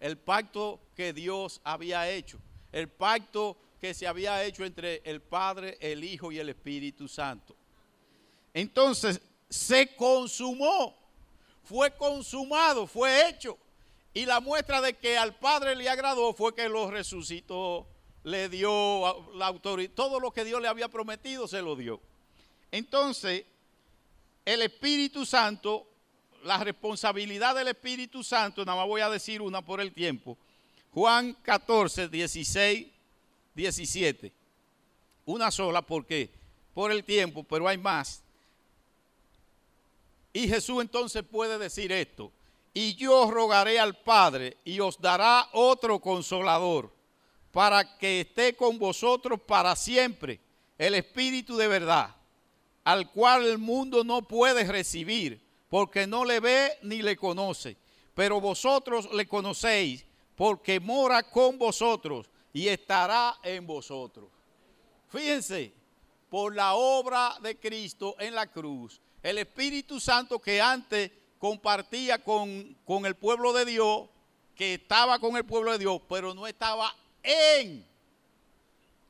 El 0.00 0.18
pacto 0.18 0.80
que 0.96 1.12
Dios 1.12 1.60
había 1.62 2.10
hecho. 2.10 2.38
El 2.72 2.88
pacto 2.88 3.56
que 3.80 3.94
se 3.94 4.06
había 4.06 4.44
hecho 4.44 4.64
entre 4.64 5.00
el 5.04 5.22
Padre, 5.22 5.78
el 5.80 6.02
Hijo 6.04 6.32
y 6.32 6.38
el 6.38 6.48
Espíritu 6.48 7.08
Santo. 7.08 7.56
Entonces 8.54 9.20
se 9.48 9.94
consumó, 9.96 10.96
fue 11.64 11.90
consumado, 11.92 12.86
fue 12.86 13.28
hecho. 13.28 13.58
Y 14.12 14.26
la 14.26 14.40
muestra 14.40 14.80
de 14.80 14.94
que 14.94 15.16
al 15.16 15.36
Padre 15.36 15.76
le 15.76 15.88
agradó 15.88 16.32
fue 16.32 16.54
que 16.54 16.68
lo 16.68 16.90
resucitó, 16.90 17.86
le 18.24 18.48
dio 18.48 19.32
la 19.34 19.46
autoridad, 19.46 19.92
todo 19.94 20.18
lo 20.18 20.32
que 20.32 20.44
Dios 20.44 20.60
le 20.60 20.68
había 20.68 20.88
prometido 20.88 21.46
se 21.46 21.62
lo 21.62 21.76
dio. 21.76 22.00
Entonces, 22.72 23.44
el 24.44 24.62
Espíritu 24.62 25.24
Santo, 25.24 25.86
la 26.42 26.58
responsabilidad 26.58 27.54
del 27.54 27.68
Espíritu 27.68 28.24
Santo, 28.24 28.64
nada 28.64 28.78
más 28.78 28.88
voy 28.88 29.00
a 29.00 29.10
decir 29.10 29.42
una 29.42 29.62
por 29.62 29.80
el 29.80 29.92
tiempo. 29.92 30.36
Juan 30.92 31.34
14, 31.42 32.08
16, 32.08 32.86
17. 33.54 34.32
una 35.26 35.50
sola 35.50 35.82
porque 35.82 36.30
por 36.74 36.90
el 36.90 37.04
tiempo, 37.04 37.44
pero 37.44 37.68
hay 37.68 37.78
más. 37.78 38.22
Y 40.32 40.48
Jesús 40.48 40.80
entonces 40.80 41.22
puede 41.22 41.58
decir 41.58 41.90
esto, 41.92 42.32
y 42.72 42.94
yo 42.94 43.30
rogaré 43.30 43.80
al 43.80 43.96
Padre 43.96 44.56
y 44.64 44.78
os 44.80 45.00
dará 45.00 45.48
otro 45.52 46.00
consolador 46.00 46.94
para 47.50 47.98
que 47.98 48.20
esté 48.20 48.54
con 48.54 48.78
vosotros 48.78 49.40
para 49.40 49.74
siempre, 49.74 50.40
el 50.78 50.94
Espíritu 50.94 51.56
de 51.56 51.66
verdad, 51.66 52.14
al 52.84 53.10
cual 53.10 53.44
el 53.44 53.58
mundo 53.58 54.04
no 54.04 54.22
puede 54.22 54.64
recibir, 54.64 55.44
porque 55.68 56.06
no 56.06 56.24
le 56.24 56.40
ve 56.40 56.78
ni 56.82 57.02
le 57.02 57.16
conoce, 57.16 57.76
pero 58.14 58.40
vosotros 58.40 59.12
le 59.12 59.26
conocéis, 59.26 60.06
porque 60.36 60.80
mora 60.80 61.22
con 61.22 61.58
vosotros 61.58 62.30
y 62.52 62.68
estará 62.68 63.38
en 63.42 63.66
vosotros. 63.66 64.28
Fíjense, 65.08 65.72
por 66.28 66.54
la 66.54 66.74
obra 66.74 67.36
de 67.42 67.58
Cristo 67.58 68.14
en 68.18 68.34
la 68.34 68.46
cruz, 68.46 69.00
el 69.22 69.38
Espíritu 69.38 70.00
Santo 70.00 70.38
que 70.38 70.60
antes 70.60 71.10
compartía 71.38 72.22
con, 72.22 72.76
con, 72.84 73.06
el 73.06 73.14
pueblo 73.14 73.52
de 73.52 73.64
Dios, 73.64 74.08
que 74.54 74.74
estaba 74.74 75.18
con 75.18 75.36
el 75.36 75.44
pueblo 75.44 75.72
de 75.72 75.78
Dios, 75.78 76.00
pero 76.08 76.34
no 76.34 76.46
estaba 76.46 76.94
en, 77.22 77.86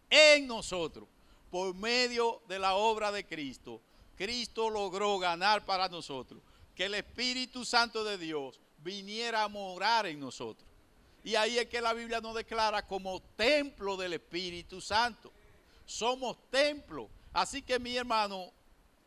en 0.09 0.47
nosotros, 0.47 1.09
por 1.51 1.75
medio 1.75 2.43
de 2.49 2.59
la 2.59 2.75
obra 2.75 3.11
de 3.11 3.25
Cristo. 3.25 3.81
Cristo 4.17 4.69
logró 4.71 5.19
ganar 5.19 5.65
para 5.65 5.89
nosotros 5.89 6.43
que 6.75 6.85
el 6.85 6.95
Espíritu 6.95 7.65
Santo 7.65 8.05
de 8.05 8.19
Dios 8.19 8.61
viniera 8.79 9.43
a 9.43 9.49
morar 9.49 10.07
en 10.07 10.21
nosotros. 10.21 10.67
Y 11.23 11.35
ahí 11.35 11.59
es 11.59 11.67
que 11.67 11.81
la 11.81 11.93
Biblia 11.93 12.21
nos 12.21 12.35
declara 12.35 12.87
como 12.87 13.21
templo 13.37 13.97
del 13.97 14.15
Espíritu 14.15 14.81
Santo. 14.81 15.31
Somos 15.85 16.39
templo. 16.51 17.11
Así 17.33 17.63
que 17.63 17.79
mi 17.79 17.97
hermano, 17.97 18.53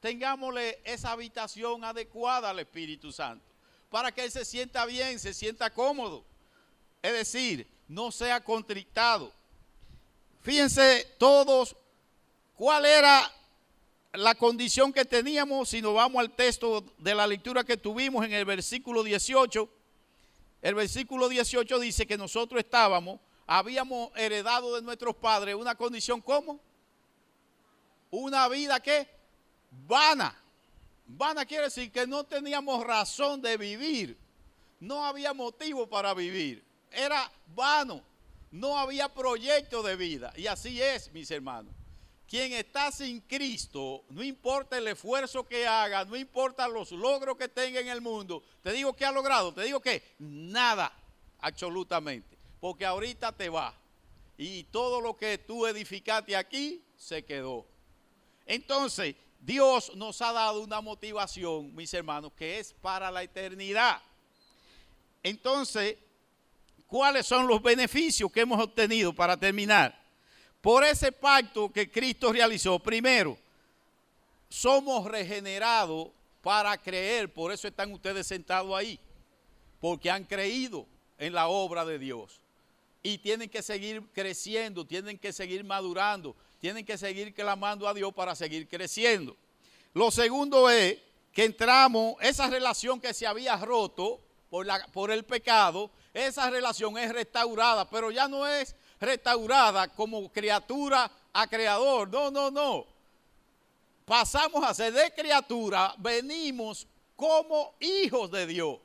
tengámosle 0.03 0.81
esa 0.83 1.11
habitación 1.11 1.81
adecuada 1.85 2.49
al 2.49 2.59
Espíritu 2.59 3.09
Santo, 3.09 3.45
para 3.89 4.11
que 4.11 4.25
Él 4.25 4.31
se 4.31 4.43
sienta 4.43 4.85
bien, 4.85 5.17
se 5.17 5.33
sienta 5.33 5.69
cómodo. 5.69 6.25
Es 7.01 7.13
decir, 7.13 7.65
no 7.87 8.11
sea 8.11 8.43
contrictado. 8.43 9.31
Fíjense 10.41 11.07
todos 11.17 11.73
cuál 12.57 12.85
era 12.85 13.31
la 14.11 14.35
condición 14.35 14.91
que 14.91 15.05
teníamos 15.05 15.69
si 15.69 15.81
nos 15.81 15.93
vamos 15.93 16.19
al 16.19 16.31
texto 16.31 16.83
de 16.97 17.15
la 17.15 17.25
lectura 17.25 17.63
que 17.63 17.77
tuvimos 17.77 18.25
en 18.25 18.33
el 18.33 18.43
versículo 18.43 19.03
18. 19.03 19.69
El 20.63 20.75
versículo 20.75 21.29
18 21.29 21.79
dice 21.79 22.05
que 22.05 22.17
nosotros 22.17 22.59
estábamos, 22.59 23.21
habíamos 23.47 24.11
heredado 24.17 24.75
de 24.75 24.81
nuestros 24.81 25.15
padres 25.15 25.55
una 25.55 25.75
condición 25.75 26.19
como 26.19 26.59
una 28.11 28.49
vida 28.49 28.81
que 28.81 29.12
vana. 29.87 30.35
Vana 31.05 31.45
quiere 31.45 31.65
decir 31.65 31.91
que 31.91 32.07
no 32.07 32.23
teníamos 32.23 32.85
razón 32.85 33.41
de 33.41 33.57
vivir. 33.57 34.17
No 34.79 35.05
había 35.05 35.33
motivo 35.33 35.87
para 35.87 36.13
vivir. 36.13 36.63
Era 36.91 37.31
vano. 37.55 38.03
No 38.51 38.77
había 38.77 39.09
proyecto 39.09 39.81
de 39.81 39.95
vida. 39.95 40.33
Y 40.35 40.47
así 40.47 40.81
es, 40.81 41.11
mis 41.11 41.29
hermanos. 41.31 41.73
Quien 42.27 42.53
está 42.53 42.91
sin 42.91 43.21
Cristo, 43.21 44.03
no 44.09 44.23
importa 44.23 44.77
el 44.77 44.87
esfuerzo 44.87 45.47
que 45.47 45.67
haga, 45.67 46.03
no 46.05 46.15
importa 46.15 46.67
los 46.67 46.91
logros 46.91 47.37
que 47.37 47.47
tenga 47.47 47.79
en 47.79 47.89
el 47.89 48.01
mundo, 48.01 48.41
te 48.63 48.71
digo 48.71 48.93
que 48.93 49.05
ha 49.05 49.11
logrado, 49.11 49.53
te 49.53 49.61
digo 49.61 49.79
que 49.79 50.15
nada, 50.17 50.91
absolutamente. 51.41 52.35
Porque 52.59 52.85
ahorita 52.85 53.33
te 53.33 53.49
va. 53.49 53.75
Y 54.37 54.63
todo 54.63 54.99
lo 54.99 55.15
que 55.15 55.37
tú 55.37 55.67
edificaste 55.67 56.35
aquí 56.35 56.83
se 56.97 57.23
quedó. 57.23 57.67
Entonces, 58.45 59.15
Dios 59.45 59.91
nos 59.95 60.21
ha 60.21 60.31
dado 60.31 60.61
una 60.61 60.79
motivación, 60.79 61.75
mis 61.75 61.93
hermanos, 61.93 62.31
que 62.33 62.59
es 62.59 62.71
para 62.71 63.11
la 63.11 63.23
eternidad. 63.23 64.01
Entonces, 65.21 65.97
¿cuáles 66.87 67.25
son 67.25 67.45
los 67.45 67.61
beneficios 67.61 68.31
que 68.31 68.39
hemos 68.39 68.61
obtenido 68.61 69.13
para 69.13 69.35
terminar? 69.35 70.01
Por 70.61 70.85
ese 70.85 71.11
pacto 71.11 71.69
que 71.69 71.91
Cristo 71.91 72.31
realizó, 72.31 72.79
primero, 72.79 73.37
somos 74.47 75.03
regenerados 75.05 76.07
para 76.41 76.77
creer, 76.77 77.33
por 77.33 77.51
eso 77.51 77.67
están 77.67 77.91
ustedes 77.91 78.25
sentados 78.25 78.73
ahí, 78.73 78.97
porque 79.81 80.09
han 80.09 80.23
creído 80.23 80.85
en 81.17 81.33
la 81.33 81.49
obra 81.49 81.83
de 81.83 81.99
Dios. 81.99 82.39
Y 83.01 83.17
tienen 83.17 83.49
que 83.49 83.61
seguir 83.61 84.03
creciendo, 84.13 84.85
tienen 84.85 85.19
que 85.19 85.33
seguir 85.33 85.65
madurando, 85.65 86.33
tienen 86.63 86.85
que 86.85 86.97
seguir 86.97 87.33
clamando 87.33 87.89
a 87.89 87.93
Dios 87.93 88.13
para 88.13 88.35
seguir 88.35 88.69
creciendo. 88.69 89.35
Lo 89.93 90.09
segundo 90.11 90.69
es 90.69 90.97
que 91.33 91.43
entramos, 91.43 92.15
esa 92.21 92.47
relación 92.47 93.01
que 93.01 93.13
se 93.13 93.27
había 93.27 93.57
roto 93.57 94.21
por, 94.49 94.65
por 94.93 95.11
el 95.11 95.25
pecado, 95.25 95.91
esa 96.13 96.49
relación 96.49 96.97
es 96.97 97.11
restaurada, 97.11 97.89
pero 97.89 98.11
ya 98.11 98.29
no 98.29 98.47
es 98.47 98.77
restaurada 99.01 99.89
como 99.89 100.31
criatura 100.31 101.11
a 101.33 101.47
creador. 101.47 102.07
No, 102.07 102.31
no, 102.31 102.49
no. 102.49 102.85
Pasamos 104.05 104.63
a 104.63 104.73
ser 104.73 104.93
de 104.93 105.13
criatura, 105.13 105.93
venimos 105.97 106.87
como 107.17 107.75
hijos 107.81 108.31
de 108.31 108.47
Dios. 108.47 108.79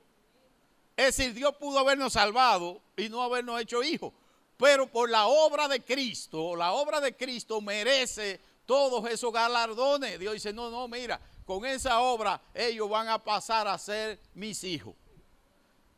Es 0.97 1.17
decir, 1.17 1.33
Dios 1.33 1.55
pudo 1.55 1.79
habernos 1.79 2.15
salvado 2.15 2.83
y 2.97 3.09
no 3.09 3.23
habernos 3.23 3.61
hecho 3.61 3.85
hijos. 3.85 4.13
Pero 4.59 4.89
por 4.89 5.09
la 5.09 5.29
obra 5.29 5.69
de 5.69 5.81
Cristo, 5.81 6.57
la 6.57 6.73
obra 6.73 7.01
de 7.01 7.17
Cristo 7.17 7.61
merece 7.61 8.41
todos 8.67 9.09
esos 9.09 9.33
galardones. 9.33 10.19
Dios 10.19 10.35
dice, 10.35 10.53
no, 10.53 10.69
no, 10.69 10.89
mira, 10.89 11.21
con 11.47 11.65
esa 11.65 12.01
obra 12.01 12.41
ellos 12.53 12.91
van 12.91 13.09
a 13.09 13.23
pasar 13.23 13.69
a 13.69 13.79
ser 13.79 14.21
mis 14.35 14.63
hijos. 14.65 14.95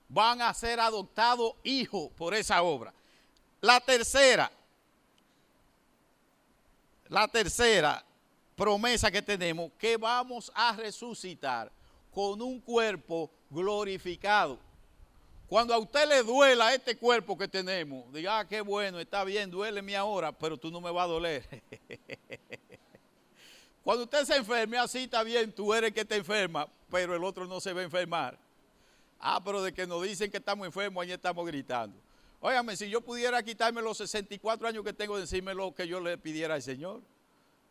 Van 0.08 0.42
a 0.42 0.52
ser 0.52 0.78
adoptados 0.78 1.54
hijos 1.64 2.11
por 2.16 2.34
esa 2.34 2.62
obra. 2.62 2.92
La 3.62 3.80
tercera, 3.80 4.52
la 7.08 7.26
tercera 7.28 8.04
promesa 8.54 9.11
que 9.11 9.22
tenemos, 9.22 9.72
que 9.78 9.96
vamos 9.96 10.52
a 10.54 10.76
resucitar 10.76 11.72
con 12.12 12.42
un 12.42 12.61
cuerpo 12.61 13.30
glorificado. 13.48 14.58
Cuando 15.51 15.74
a 15.74 15.78
usted 15.78 16.09
le 16.09 16.22
duela 16.22 16.72
este 16.72 16.96
cuerpo 16.96 17.36
que 17.36 17.48
tenemos, 17.48 18.12
diga, 18.12 18.38
ah, 18.38 18.46
qué 18.46 18.61
bueno, 18.61 19.01
está 19.01 19.24
bien, 19.24 19.51
duéleme 19.51 19.96
ahora, 19.96 20.30
pero 20.30 20.57
tú 20.57 20.70
no 20.70 20.80
me 20.80 20.92
vas 20.92 21.07
a 21.07 21.09
doler. 21.09 21.42
Cuando 23.82 24.05
usted 24.05 24.24
se 24.26 24.36
enferme, 24.36 24.78
así 24.78 25.01
está 25.01 25.24
bien, 25.24 25.53
tú 25.53 25.74
eres 25.74 25.88
el 25.88 25.94
que 25.94 26.05
te 26.05 26.14
enferma, 26.14 26.68
pero 26.88 27.16
el 27.16 27.24
otro 27.24 27.46
no 27.46 27.61
se 27.61 27.72
va 27.72 27.80
a 27.80 27.82
enfermar. 27.82 28.38
Ah, 29.18 29.40
pero 29.44 29.61
de 29.61 29.72
que 29.72 29.88
nos 29.88 30.01
dicen 30.05 30.30
que 30.30 30.36
estamos 30.36 30.66
enfermos, 30.66 31.03
ahí 31.03 31.11
estamos 31.11 31.44
gritando. 31.44 31.98
Óigame, 32.38 32.76
si 32.76 32.88
yo 32.88 33.01
pudiera 33.01 33.42
quitarme 33.42 33.82
los 33.82 33.96
64 33.96 34.68
años 34.68 34.84
que 34.84 34.92
tengo, 34.92 35.18
decirme 35.18 35.53
lo 35.53 35.74
que 35.74 35.88
yo 35.88 35.98
le 35.98 36.16
pidiera 36.16 36.55
al 36.55 36.62
Señor. 36.62 37.01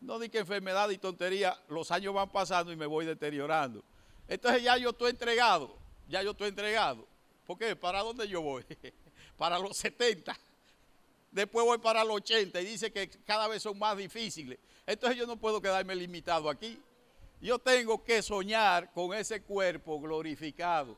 No 0.02 0.20
di 0.20 0.28
que 0.28 0.40
enfermedad 0.40 0.90
y 0.90 0.98
tontería, 0.98 1.58
los 1.70 1.92
años 1.92 2.14
van 2.14 2.30
pasando 2.30 2.74
y 2.74 2.76
me 2.76 2.88
voy 2.88 3.06
deteriorando. 3.06 3.86
Entonces 4.28 4.64
ya 4.64 4.76
yo 4.76 4.90
estoy 4.90 5.12
entregado, 5.12 5.78
ya 6.10 6.22
yo 6.22 6.32
estoy 6.32 6.50
entregado. 6.50 7.08
¿Por 7.50 7.58
qué? 7.58 7.76
¿Para 7.76 8.04
dónde 8.04 8.28
yo 8.28 8.44
voy? 8.44 8.64
para 9.36 9.58
los 9.58 9.76
70. 9.76 10.38
Después 11.32 11.66
voy 11.66 11.80
para 11.80 12.04
los 12.04 12.18
80 12.18 12.62
y 12.62 12.66
dice 12.66 12.92
que 12.92 13.10
cada 13.26 13.48
vez 13.48 13.64
son 13.64 13.76
más 13.80 13.98
difíciles. 13.98 14.60
Entonces 14.86 15.18
yo 15.18 15.26
no 15.26 15.36
puedo 15.36 15.60
quedarme 15.60 15.96
limitado 15.96 16.48
aquí. 16.48 16.80
Yo 17.42 17.58
tengo 17.58 18.04
que 18.04 18.22
soñar 18.22 18.94
con 18.94 19.16
ese 19.16 19.42
cuerpo 19.42 20.00
glorificado. 20.00 20.96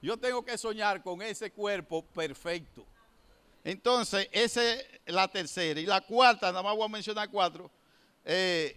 Yo 0.00 0.16
tengo 0.16 0.44
que 0.44 0.56
soñar 0.56 1.02
con 1.02 1.20
ese 1.20 1.50
cuerpo 1.50 2.04
perfecto. 2.04 2.86
Entonces, 3.64 4.28
esa 4.30 4.74
es 4.74 4.86
la 5.06 5.26
tercera. 5.26 5.80
Y 5.80 5.86
la 5.86 6.00
cuarta, 6.00 6.52
nada 6.52 6.62
más 6.62 6.76
voy 6.76 6.84
a 6.84 6.88
mencionar 6.88 7.28
cuatro. 7.28 7.68
Eh, 8.24 8.76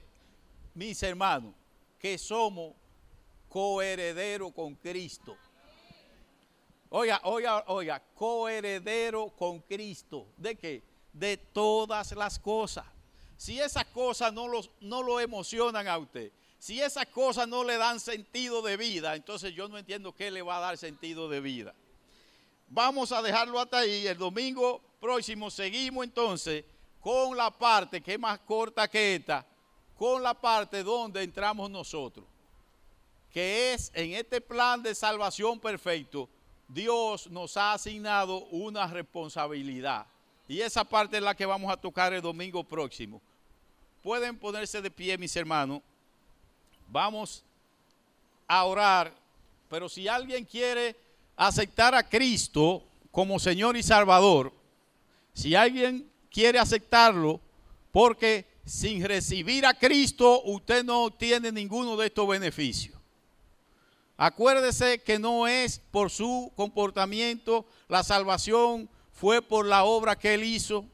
mis 0.73 1.03
hermanos, 1.03 1.53
que 1.99 2.17
somos 2.17 2.73
coherederos 3.47 4.51
con 4.53 4.73
Cristo. 4.73 5.37
Oiga, 6.93 7.21
oiga, 7.23 7.63
oiga, 7.67 8.03
coheredero 8.15 9.29
con 9.29 9.61
Cristo. 9.61 10.27
¿De 10.35 10.57
qué? 10.57 10.83
De 11.13 11.37
todas 11.37 12.11
las 12.11 12.37
cosas. 12.37 12.85
Si 13.37 13.61
esas 13.61 13.85
cosas 13.85 14.33
no, 14.33 14.49
los, 14.49 14.69
no 14.81 15.01
lo 15.01 15.21
emocionan 15.21 15.87
a 15.87 15.97
usted, 15.97 16.33
si 16.59 16.81
esas 16.81 17.05
cosas 17.07 17.47
no 17.47 17.63
le 17.63 17.77
dan 17.77 18.01
sentido 18.01 18.61
de 18.61 18.75
vida, 18.75 19.15
entonces 19.15 19.53
yo 19.53 19.69
no 19.69 19.77
entiendo 19.77 20.13
qué 20.13 20.29
le 20.29 20.41
va 20.41 20.57
a 20.57 20.59
dar 20.59 20.77
sentido 20.77 21.29
de 21.29 21.39
vida. 21.39 21.73
Vamos 22.67 23.13
a 23.13 23.21
dejarlo 23.21 23.57
hasta 23.61 23.79
ahí. 23.79 24.05
El 24.05 24.17
domingo 24.17 24.81
próximo 24.99 25.49
seguimos 25.49 26.03
entonces 26.03 26.65
con 26.99 27.37
la 27.37 27.51
parte 27.51 28.01
que 28.01 28.15
es 28.15 28.19
más 28.19 28.37
corta 28.39 28.89
que 28.89 29.15
esta, 29.15 29.45
con 29.97 30.21
la 30.21 30.33
parte 30.33 30.83
donde 30.83 31.23
entramos 31.23 31.71
nosotros, 31.71 32.25
que 33.31 33.71
es 33.71 33.91
en 33.95 34.13
este 34.13 34.41
plan 34.41 34.83
de 34.83 34.93
salvación 34.93 35.57
perfecto 35.57 36.27
Dios 36.73 37.29
nos 37.29 37.57
ha 37.57 37.73
asignado 37.73 38.45
una 38.45 38.87
responsabilidad. 38.87 40.05
Y 40.47 40.61
esa 40.61 40.83
parte 40.83 41.17
es 41.17 41.23
la 41.23 41.35
que 41.35 41.45
vamos 41.45 41.71
a 41.71 41.77
tocar 41.77 42.13
el 42.13 42.21
domingo 42.21 42.63
próximo. 42.63 43.21
pueden 44.01 44.37
ponerse 44.37 44.81
de 44.81 44.89
pie, 44.89 45.17
mis 45.17 45.35
hermanos. 45.35 45.81
Vamos 46.87 47.43
a 48.47 48.63
orar. 48.63 49.13
Pero 49.69 49.87
si 49.87 50.07
alguien 50.07 50.43
quiere 50.43 50.95
aceptar 51.35 51.93
a 51.93 52.07
Cristo 52.07 52.83
como 53.11 53.39
Señor 53.39 53.77
y 53.77 53.83
Salvador, 53.83 54.51
si 55.33 55.55
alguien 55.55 56.09
quiere 56.29 56.57
aceptarlo, 56.57 57.39
porque 57.91 58.45
sin 58.65 59.03
recibir 59.05 59.65
a 59.65 59.73
Cristo 59.73 60.41
usted 60.43 60.83
no 60.83 61.03
obtiene 61.03 61.51
ninguno 61.51 61.95
de 61.97 62.07
estos 62.07 62.27
beneficios. 62.27 63.00
Acuérdese 64.23 64.99
que 64.99 65.17
no 65.17 65.47
es 65.47 65.79
por 65.89 66.11
su 66.11 66.51
comportamiento, 66.55 67.65
la 67.87 68.03
salvación 68.03 68.87
fue 69.11 69.41
por 69.41 69.65
la 69.65 69.83
obra 69.83 70.15
que 70.15 70.35
él 70.35 70.43
hizo. 70.43 70.85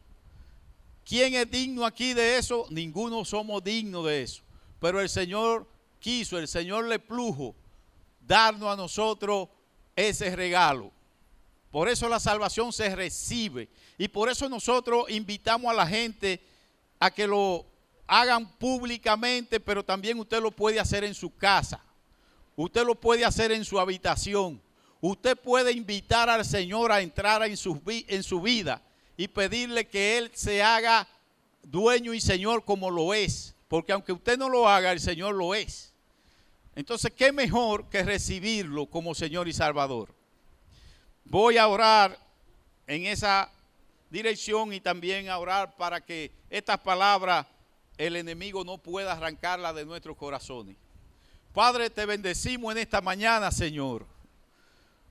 ¿Quién 1.03 1.33
es 1.33 1.51
digno 1.51 1.85
aquí 1.85 2.13
de 2.13 2.37
eso? 2.37 2.65
Ninguno 2.69 3.25
somos 3.25 3.61
dignos 3.61 4.05
de 4.05 4.23
eso. 4.23 4.43
Pero 4.79 5.01
el 5.01 5.09
Señor 5.09 5.67
quiso, 5.99 6.37
el 6.39 6.47
Señor 6.47 6.85
le 6.85 6.99
plujo 6.99 7.53
darnos 8.21 8.71
a 8.71 8.77
nosotros 8.77 9.49
ese 9.93 10.33
regalo. 10.33 10.89
Por 11.69 11.89
eso 11.89 12.07
la 12.07 12.21
salvación 12.21 12.71
se 12.71 12.95
recibe. 12.95 13.67
Y 13.97 14.07
por 14.07 14.29
eso 14.29 14.47
nosotros 14.47 15.09
invitamos 15.09 15.69
a 15.69 15.75
la 15.75 15.85
gente 15.85 16.41
a 16.97 17.11
que 17.11 17.27
lo 17.27 17.65
hagan 18.07 18.57
públicamente, 18.57 19.59
pero 19.59 19.83
también 19.83 20.17
usted 20.17 20.41
lo 20.41 20.51
puede 20.51 20.79
hacer 20.79 21.03
en 21.03 21.13
su 21.13 21.35
casa. 21.35 21.83
Usted 22.57 22.85
lo 22.85 22.95
puede 22.95 23.23
hacer 23.23 23.51
en 23.51 23.63
su 23.63 23.79
habitación. 23.79 24.59
Usted 24.99 25.37
puede 25.37 25.71
invitar 25.73 26.27
al 26.27 26.43
Señor 26.43 26.91
a 26.91 27.01
entrar 27.01 27.43
en 27.43 27.55
su, 27.55 27.79
vida 28.41 28.81
y 29.15 29.27
pedirle 29.27 29.87
que 29.87 30.17
Él 30.17 30.31
se 30.33 30.63
haga 30.63 31.07
dueño 31.61 32.15
y 32.15 32.19
Señor 32.19 32.65
como 32.65 32.89
lo 32.89 33.13
es. 33.13 33.55
Porque 33.67 33.91
aunque 33.91 34.11
usted 34.11 34.39
no 34.39 34.49
lo 34.49 34.67
haga, 34.67 34.91
el 34.91 34.99
Señor 34.99 35.35
lo 35.35 35.53
es. 35.53 35.93
Entonces, 36.75 37.13
¿qué 37.15 37.31
mejor 37.31 37.89
que 37.89 38.01
recibirlo 38.01 38.87
como 38.87 39.13
Señor 39.13 39.47
y 39.47 39.53
Salvador? 39.53 40.15
Voy 41.25 41.59
a 41.59 41.67
orar 41.67 42.17
en 42.87 43.05
esa 43.05 43.51
dirección 44.09 44.73
y 44.73 44.79
también 44.79 45.29
a 45.29 45.37
orar 45.37 45.75
para 45.77 46.01
que 46.01 46.31
estas 46.49 46.79
palabras 46.79 47.45
el 47.99 48.15
enemigo 48.15 48.63
no 48.63 48.79
pueda 48.79 49.11
arrancarlas 49.11 49.75
de 49.75 49.85
nuestros 49.85 50.17
corazones. 50.17 50.75
Padre, 51.57 51.89
te 51.89 52.05
bendecimos 52.05 52.71
en 52.71 52.77
esta 52.77 53.01
mañana, 53.01 53.49
Señor. 53.49 54.05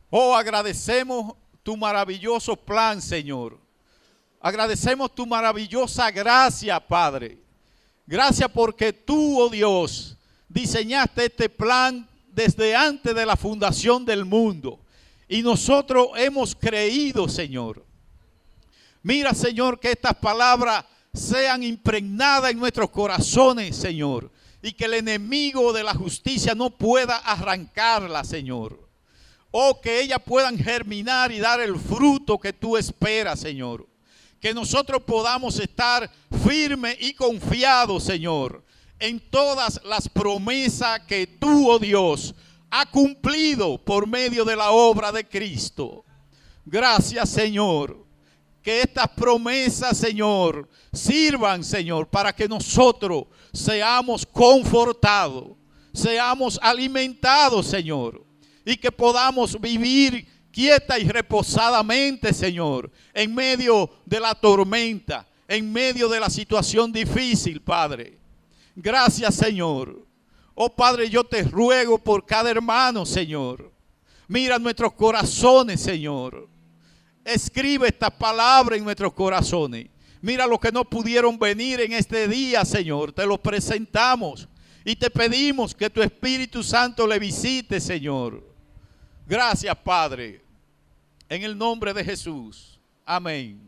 Oh, 0.08 0.32
agradecemos 0.32 1.34
tu 1.64 1.76
maravilloso 1.76 2.54
plan, 2.54 3.02
Señor. 3.02 3.58
Agradecemos 4.40 5.12
tu 5.12 5.26
maravillosa 5.26 6.08
gracia, 6.12 6.78
Padre. 6.78 7.36
Gracias 8.06 8.48
porque 8.48 8.92
tú, 8.92 9.40
oh 9.40 9.48
Dios, 9.48 10.16
diseñaste 10.48 11.24
este 11.24 11.48
plan 11.48 12.08
desde 12.28 12.76
antes 12.76 13.12
de 13.12 13.26
la 13.26 13.34
fundación 13.34 14.04
del 14.04 14.24
mundo. 14.24 14.78
Y 15.28 15.42
nosotros 15.42 16.10
hemos 16.14 16.54
creído, 16.54 17.28
Señor. 17.28 17.84
Mira, 19.02 19.34
Señor, 19.34 19.80
que 19.80 19.90
estas 19.90 20.14
palabras 20.14 20.84
sean 21.12 21.64
impregnadas 21.64 22.52
en 22.52 22.60
nuestros 22.60 22.88
corazones, 22.90 23.74
Señor. 23.74 24.30
Y 24.66 24.72
que 24.72 24.86
el 24.86 24.94
enemigo 24.94 25.72
de 25.72 25.84
la 25.84 25.94
justicia 25.94 26.52
no 26.52 26.70
pueda 26.70 27.18
arrancarla, 27.18 28.24
Señor. 28.24 28.88
O 29.52 29.80
que 29.80 30.00
ellas 30.00 30.18
puedan 30.26 30.58
germinar 30.58 31.30
y 31.30 31.38
dar 31.38 31.60
el 31.60 31.78
fruto 31.78 32.36
que 32.36 32.52
tú 32.52 32.76
esperas, 32.76 33.38
Señor. 33.38 33.86
Que 34.40 34.52
nosotros 34.52 35.04
podamos 35.04 35.60
estar 35.60 36.10
firmes 36.44 36.96
y 36.98 37.14
confiados, 37.14 38.02
Señor, 38.02 38.64
en 38.98 39.20
todas 39.30 39.80
las 39.84 40.08
promesas 40.08 40.98
que 41.06 41.28
tú, 41.28 41.70
oh 41.70 41.78
Dios, 41.78 42.34
ha 42.68 42.86
cumplido 42.86 43.78
por 43.78 44.08
medio 44.08 44.44
de 44.44 44.56
la 44.56 44.72
obra 44.72 45.12
de 45.12 45.28
Cristo. 45.28 46.04
Gracias, 46.64 47.30
Señor 47.30 48.05
que 48.66 48.80
estas 48.80 49.06
promesas, 49.10 49.96
Señor, 49.96 50.68
sirvan, 50.92 51.62
Señor, 51.62 52.08
para 52.08 52.34
que 52.34 52.48
nosotros 52.48 53.26
seamos 53.52 54.26
confortados, 54.26 55.52
seamos 55.94 56.58
alimentados, 56.60 57.64
Señor, 57.68 58.26
y 58.64 58.76
que 58.76 58.90
podamos 58.90 59.60
vivir 59.60 60.26
quieta 60.50 60.98
y 60.98 61.08
reposadamente, 61.08 62.34
Señor, 62.34 62.90
en 63.14 63.32
medio 63.32 63.88
de 64.04 64.18
la 64.18 64.34
tormenta, 64.34 65.28
en 65.46 65.72
medio 65.72 66.08
de 66.08 66.18
la 66.18 66.28
situación 66.28 66.90
difícil, 66.90 67.60
Padre. 67.60 68.18
Gracias, 68.74 69.36
Señor. 69.36 70.04
Oh 70.56 70.74
Padre, 70.74 71.08
yo 71.08 71.22
te 71.22 71.44
ruego 71.44 71.98
por 71.98 72.26
cada 72.26 72.50
hermano, 72.50 73.06
Señor. 73.06 73.70
Mira 74.26 74.58
nuestros 74.58 74.92
corazones, 74.94 75.80
Señor. 75.80 76.55
Escribe 77.26 77.88
esta 77.88 78.08
palabra 78.08 78.76
en 78.76 78.84
nuestros 78.84 79.12
corazones. 79.12 79.88
Mira 80.22 80.46
lo 80.46 80.60
que 80.60 80.70
no 80.70 80.84
pudieron 80.84 81.36
venir 81.36 81.80
en 81.80 81.92
este 81.92 82.28
día, 82.28 82.64
Señor. 82.64 83.12
Te 83.12 83.26
lo 83.26 83.36
presentamos 83.36 84.48
y 84.84 84.94
te 84.94 85.10
pedimos 85.10 85.74
que 85.74 85.90
tu 85.90 86.00
Espíritu 86.02 86.62
Santo 86.62 87.04
le 87.04 87.18
visite, 87.18 87.80
Señor. 87.80 88.44
Gracias, 89.26 89.76
Padre. 89.78 90.40
En 91.28 91.42
el 91.42 91.58
nombre 91.58 91.92
de 91.92 92.04
Jesús. 92.04 92.78
Amén. 93.04 93.60